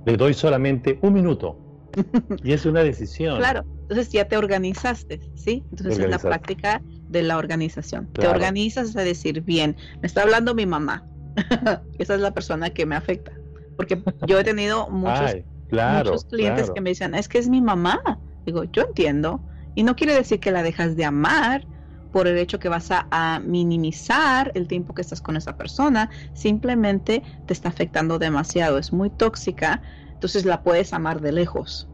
Le 0.07 0.17
doy 0.17 0.33
solamente 0.35 0.99
un 1.03 1.13
minuto. 1.13 1.59
y 2.43 2.53
es 2.53 2.65
una 2.65 2.83
decisión. 2.83 3.39
Claro, 3.39 3.65
entonces 3.83 4.11
ya 4.11 4.25
te 4.25 4.37
organizaste, 4.37 5.21
¿sí? 5.35 5.65
Entonces 5.71 5.99
es 5.99 6.11
la 6.11 6.19
práctica 6.19 6.83
de 7.11 7.23
la 7.23 7.39
organización. 7.39 8.09
Te 8.13 8.29
organizas 8.29 8.97
a 8.97 9.03
decir, 9.03 9.43
bien, 9.43 9.77
me 10.01 10.07
está 10.07 10.23
hablando 10.23 10.55
mi 10.55 10.67
mamá. 10.67 11.05
Esa 11.99 12.15
es 12.15 12.21
la 12.21 12.33
persona 12.33 12.71
que 12.71 12.87
me 12.87 12.97
afecta. 12.97 13.33
Porque 13.77 14.03
yo 14.27 14.39
he 14.39 14.45
tenido 14.45 14.89
muchos, 14.91 15.37
muchos 15.71 16.25
clientes 16.25 16.71
que 16.71 16.81
me 16.81 16.91
dicen, 16.91 17.15
es 17.15 17.29
que 17.29 17.39
es 17.39 17.49
mi 17.49 17.61
mamá. 17.61 18.01
Digo, 18.47 18.65
yo 18.65 18.83
entiendo. 18.83 19.41
Y 19.75 19.83
no 19.83 19.97
quiere 19.97 20.15
decir 20.15 20.41
que 20.41 20.53
la 20.53 20.63
dejas 20.63 20.97
de 20.97 21.05
amar 21.05 21.67
por 22.13 22.27
el 22.27 22.39
hecho 22.39 22.59
que 22.59 22.69
vas 22.69 22.89
a, 22.91 23.41
minimizar 23.45 24.51
el 24.55 24.67
tiempo 24.67 24.95
que 24.95 25.03
estás 25.03 25.21
con 25.21 25.37
esa 25.37 25.57
persona. 25.57 26.11
Simplemente 26.33 27.23
te 27.47 27.53
está 27.53 27.69
afectando 27.69 28.19
demasiado. 28.19 28.79
Es 28.79 28.93
muy 28.93 29.11
tóxica. 29.11 29.83
Entonces 30.13 30.45
la 30.45 30.63
puedes 30.63 30.93
amar 30.93 31.21
de 31.21 31.33
lejos 31.33 31.90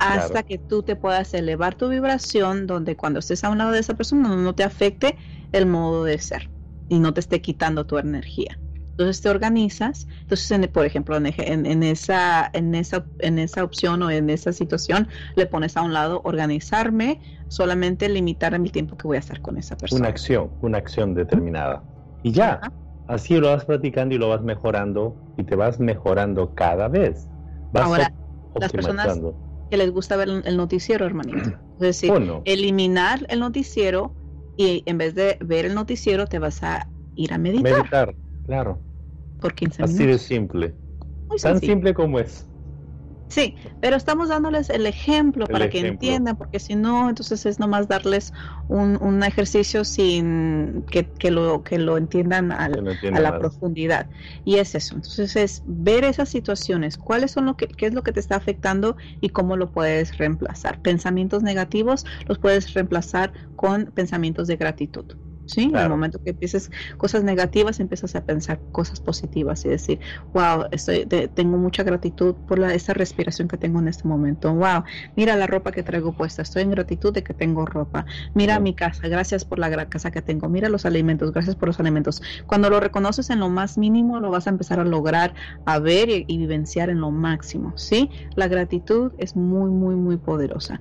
hasta 0.00 0.42
que 0.42 0.58
tú 0.58 0.82
te 0.82 0.96
puedas 0.96 1.32
elevar 1.34 1.74
tu 1.74 1.88
vibración 1.88 2.66
donde 2.66 2.96
cuando 2.96 3.18
estés 3.18 3.44
a 3.44 3.50
un 3.50 3.58
lado 3.58 3.72
de 3.72 3.80
esa 3.80 3.94
persona 3.94 4.34
no 4.34 4.54
te 4.54 4.64
afecte 4.64 5.16
el 5.52 5.66
modo 5.66 6.04
de 6.04 6.18
ser 6.18 6.50
y 6.88 6.98
no 6.98 7.12
te 7.14 7.20
esté 7.20 7.40
quitando 7.40 7.86
tu 7.86 7.98
energía. 7.98 8.58
Entonces 8.90 9.22
te 9.22 9.30
organizas, 9.30 10.08
entonces 10.22 10.68
por 10.68 10.84
ejemplo 10.84 11.16
en, 11.16 11.26
esa, 11.26 12.50
en, 12.52 12.72
esa, 12.72 13.04
en 13.20 13.38
esa 13.38 13.64
opción 13.64 14.02
o 14.02 14.10
en 14.10 14.28
esa 14.28 14.52
situación 14.52 15.08
le 15.36 15.46
pones 15.46 15.76
a 15.76 15.82
un 15.82 15.94
lado 15.94 16.20
organizarme, 16.24 17.20
solamente 17.48 18.08
limitar 18.08 18.58
mi 18.58 18.68
tiempo 18.68 18.96
que 18.98 19.06
voy 19.06 19.16
a 19.16 19.20
estar 19.20 19.40
con 19.40 19.56
esa 19.56 19.76
persona. 19.76 20.00
Una 20.00 20.08
acción, 20.08 20.50
una 20.60 20.78
acción 20.78 21.14
determinada. 21.14 21.82
Y 22.22 22.32
ya, 22.32 22.60
así 23.08 23.38
lo 23.38 23.48
vas 23.48 23.64
practicando 23.64 24.14
y 24.14 24.18
lo 24.18 24.28
vas 24.28 24.42
mejorando 24.42 25.16
y 25.38 25.44
te 25.44 25.56
vas 25.56 25.80
mejorando 25.80 26.54
cada 26.54 26.88
vez. 26.88 27.26
Vas 27.72 27.84
Ahora, 27.84 28.12
las 28.54 28.72
personas 28.72 29.18
que 29.70 29.76
les 29.76 29.90
gusta 29.90 30.16
ver 30.16 30.28
el 30.44 30.56
noticiero, 30.56 31.06
hermanito. 31.06 31.52
Es 31.80 32.00
decir, 32.00 32.12
eliminar 32.44 33.24
el 33.30 33.40
noticiero 33.40 34.14
y 34.58 34.82
en 34.84 34.98
vez 34.98 35.14
de 35.14 35.38
ver 35.40 35.64
el 35.64 35.74
noticiero 35.74 36.26
te 36.26 36.38
vas 36.38 36.62
a 36.62 36.86
ir 37.14 37.32
a 37.32 37.38
meditar. 37.38 37.72
Meditar, 37.72 38.14
claro. 38.44 38.78
Por 39.40 39.54
15 39.54 39.84
Así 39.84 40.04
de 40.04 40.18
simple. 40.18 40.74
Tan 41.40 41.58
simple 41.58 41.94
como 41.94 42.18
es. 42.18 42.49
Sí, 43.30 43.54
pero 43.80 43.94
estamos 43.94 44.28
dándoles 44.28 44.70
el 44.70 44.86
ejemplo 44.86 45.46
para 45.46 45.70
que 45.70 45.78
entiendan, 45.78 46.36
porque 46.36 46.58
si 46.58 46.74
no, 46.74 47.08
entonces 47.08 47.46
es 47.46 47.60
nomás 47.60 47.86
darles 47.86 48.32
un, 48.66 49.22
ejercicio 49.22 49.84
sin 49.84 50.84
que, 50.90 51.30
lo, 51.30 51.62
que 51.62 51.78
lo 51.78 51.96
entiendan 51.96 52.50
a 52.50 52.68
la 52.68 53.38
profundidad. 53.38 54.08
Y 54.44 54.56
es 54.56 54.74
eso. 54.74 54.96
Entonces 54.96 55.36
es 55.36 55.62
ver 55.64 56.02
esas 56.02 56.28
situaciones, 56.28 56.98
cuáles 56.98 57.30
son 57.30 57.46
lo 57.46 57.56
que, 57.56 57.68
qué 57.68 57.86
es 57.86 57.94
lo 57.94 58.02
que 58.02 58.10
te 58.10 58.18
está 58.18 58.34
afectando 58.34 58.96
y 59.20 59.28
cómo 59.28 59.56
lo 59.56 59.70
puedes 59.70 60.18
reemplazar. 60.18 60.82
Pensamientos 60.82 61.44
negativos 61.44 62.04
los 62.26 62.38
puedes 62.38 62.74
reemplazar 62.74 63.32
con 63.54 63.86
pensamientos 63.86 64.48
de 64.48 64.56
gratitud. 64.56 65.04
¿Sí? 65.50 65.70
El 65.74 65.88
momento 65.88 66.18
que 66.22 66.30
empieces 66.30 66.70
cosas 66.96 67.24
negativas, 67.24 67.80
empiezas 67.80 68.14
a 68.16 68.24
pensar 68.24 68.62
cosas 68.70 69.00
positivas 69.00 69.64
y 69.64 69.68
decir, 69.68 70.00
wow, 70.32 70.66
estoy, 70.70 71.06
tengo 71.34 71.56
mucha 71.58 71.82
gratitud 71.82 72.36
por 72.46 72.58
la, 72.58 72.74
esa 72.74 72.94
respiración 72.94 73.48
que 73.48 73.58
tengo 73.58 73.80
en 73.80 73.88
este 73.88 74.08
momento. 74.08 74.54
Wow, 74.54 74.84
mira 75.16 75.36
la 75.36 75.46
ropa 75.46 75.72
que 75.72 75.82
traigo 75.82 76.14
puesta, 76.14 76.42
estoy 76.42 76.62
en 76.62 76.70
gratitud 76.70 77.12
de 77.12 77.22
que 77.22 77.34
tengo 77.34 77.66
ropa. 77.66 78.06
Mira 78.34 78.60
mi 78.60 78.74
casa, 78.74 79.08
gracias 79.08 79.44
por 79.44 79.58
la 79.58 79.88
casa 79.88 80.10
que 80.10 80.22
tengo. 80.22 80.48
Mira 80.48 80.68
los 80.68 80.86
alimentos, 80.86 81.32
gracias 81.32 81.56
por 81.56 81.68
los 81.68 81.80
alimentos. 81.80 82.22
Cuando 82.46 82.70
lo 82.70 82.80
reconoces 82.80 83.30
en 83.30 83.40
lo 83.40 83.48
más 83.48 83.78
mínimo, 83.78 84.20
lo 84.20 84.30
vas 84.30 84.46
a 84.46 84.50
empezar 84.50 84.80
a 84.80 84.84
lograr 84.84 85.34
a 85.64 85.78
ver 85.78 86.08
y, 86.10 86.24
y 86.28 86.38
vivenciar 86.38 86.90
en 86.90 87.00
lo 87.00 87.10
máximo, 87.10 87.72
¿sí? 87.76 88.10
La 88.36 88.48
gratitud 88.48 89.12
es 89.18 89.36
muy, 89.36 89.70
muy, 89.70 89.96
muy 89.96 90.16
poderosa 90.18 90.80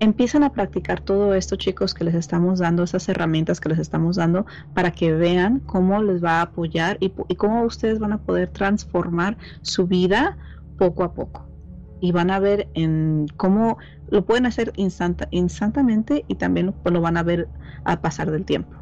empiezan 0.00 0.42
a 0.42 0.52
practicar 0.52 1.00
todo 1.00 1.34
esto, 1.34 1.56
chicos, 1.56 1.94
que 1.94 2.04
les 2.04 2.14
estamos 2.14 2.58
dando, 2.58 2.82
esas 2.82 3.08
herramientas 3.08 3.60
que 3.60 3.68
les 3.68 3.78
estamos 3.78 4.16
dando, 4.16 4.46
para 4.74 4.90
que 4.92 5.12
vean 5.12 5.60
cómo 5.60 6.02
les 6.02 6.22
va 6.22 6.38
a 6.38 6.42
apoyar 6.42 6.96
y, 7.00 7.10
cómo 7.36 7.64
ustedes 7.64 7.98
van 7.98 8.12
a 8.12 8.18
poder 8.18 8.48
transformar 8.48 9.36
su 9.62 9.86
vida 9.86 10.36
poco 10.78 11.04
a 11.04 11.14
poco. 11.14 11.48
Y 12.00 12.10
van 12.10 12.30
a 12.30 12.40
ver 12.40 12.68
en 12.74 13.26
cómo 13.36 13.78
lo 14.08 14.24
pueden 14.24 14.46
hacer 14.46 14.72
instantáneamente 14.76 16.24
y 16.26 16.34
también 16.34 16.74
lo, 16.84 17.00
van 17.00 17.16
a 17.16 17.22
ver 17.22 17.48
a 17.84 18.00
pasar 18.00 18.30
del 18.30 18.44
tiempo. 18.44 18.76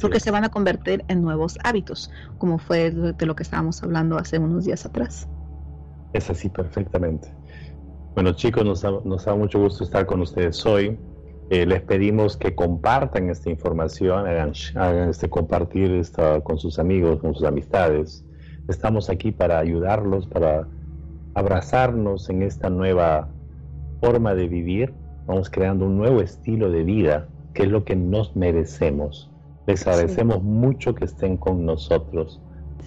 porque 0.00 0.20
se 0.20 0.30
van 0.30 0.44
a 0.44 0.50
convertir 0.50 1.04
en 1.08 1.22
nuevos 1.22 1.58
hábitos, 1.64 2.10
como 2.38 2.58
fue 2.58 2.90
de 2.90 3.26
lo 3.26 3.34
que 3.34 3.42
estábamos 3.42 3.82
hablando 3.82 4.18
hace 4.18 4.38
unos 4.38 4.64
días 4.64 4.84
atrás. 4.84 5.28
Es 6.12 6.28
así 6.28 6.48
perfectamente. 6.48 7.39
Bueno 8.14 8.32
chicos, 8.32 8.64
nos 8.64 8.82
da, 9.24 9.34
mucho 9.36 9.60
gusto 9.60 9.84
estar 9.84 10.04
con 10.04 10.20
ustedes 10.20 10.66
hoy. 10.66 10.98
Eh, 11.48 11.64
les 11.64 11.80
pedimos 11.82 12.36
que 12.36 12.54
compartan 12.54 13.30
esta 13.30 13.50
información, 13.50 14.26
hagan, 14.26 15.08
este 15.08 15.30
compartir 15.30 15.92
esta, 15.92 16.40
con 16.40 16.58
sus 16.58 16.80
amigos, 16.80 17.20
con 17.20 17.34
sus 17.34 17.44
amistades. 17.44 18.24
Estamos 18.68 19.10
aquí 19.10 19.30
para 19.30 19.58
ayudarlos, 19.58 20.26
para 20.26 20.66
abrazarnos 21.34 22.28
en 22.30 22.42
esta 22.42 22.68
nueva 22.68 23.28
forma 24.00 24.34
de 24.34 24.48
vivir. 24.48 24.92
Vamos 25.26 25.48
creando 25.48 25.86
un 25.86 25.96
nuevo 25.96 26.20
estilo 26.20 26.68
de 26.68 26.82
vida, 26.82 27.28
que 27.54 27.62
es 27.62 27.68
lo 27.68 27.84
que 27.84 27.94
nos 27.94 28.34
merecemos. 28.34 29.30
Les 29.68 29.86
agradecemos 29.86 30.42
mucho 30.42 30.96
que 30.96 31.04
estén 31.04 31.36
con 31.36 31.64
nosotros. 31.64 32.40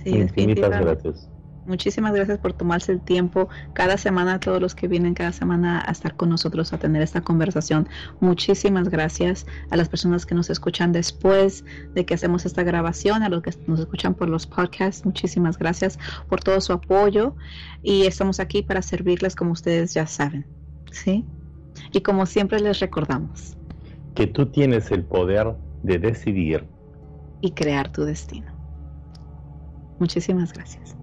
Infinitas 0.06 0.82
gracias. 0.82 1.30
Muchísimas 1.66 2.14
gracias 2.14 2.40
por 2.40 2.54
tomarse 2.54 2.92
el 2.92 3.00
tiempo 3.00 3.48
cada 3.74 3.98
semana, 3.98 4.40
todos 4.40 4.62
los 4.62 4.76
que 4.76 4.88
vienen 4.88 5.14
cada 5.14 5.32
semana 5.32 5.84
a 5.86 5.92
estar 5.92 6.16
con 6.16 6.30
nosotros 6.30 6.74
a 6.74 6.78
tener 6.78 7.02
esta 7.02 7.22
conversación. 7.22 7.88
Muchísimas 8.20 8.90
gracias 8.90 9.46
a 9.70 9.78
las 9.78 9.88
personas 9.88 10.26
que 10.26 10.36
nos 10.36 10.50
escuchan 10.50 10.92
después 10.92 11.64
de 11.94 12.06
que 12.06 12.14
hacemos 12.14 12.46
esta 12.46 12.64
grabación, 12.64 13.24
a 13.24 13.30
los 13.30 13.42
que 13.42 13.52
nos 13.68 13.80
escuchan 13.80 14.14
por 14.14 14.30
los 14.30 14.46
podcasts. 14.46 15.06
Muchísimas 15.06 15.58
gracias 15.58 15.98
por 16.28 16.42
todo 16.42 16.60
su 16.60 16.74
apoyo 16.74 17.36
y 17.82 18.06
estamos 18.08 18.40
aquí 18.40 18.62
para 18.62 18.82
servirles 18.82 19.36
como 19.36 19.52
ustedes 19.52 19.94
ya 19.94 20.06
saben. 20.06 20.46
¿Sí? 20.92 21.26
Y 21.92 22.02
como 22.02 22.26
siempre 22.26 22.60
les 22.60 22.80
recordamos 22.80 23.56
que 24.16 24.28
tú 24.28 24.48
tienes 24.48 24.92
el 24.92 25.04
poder 25.04 25.56
de 25.82 25.98
decidir 25.98 26.68
y 27.42 27.52
crear 27.52 27.92
tu 27.92 28.04
destino. 28.04 28.52
Muchísimas 30.00 30.54
gracias. 30.54 30.96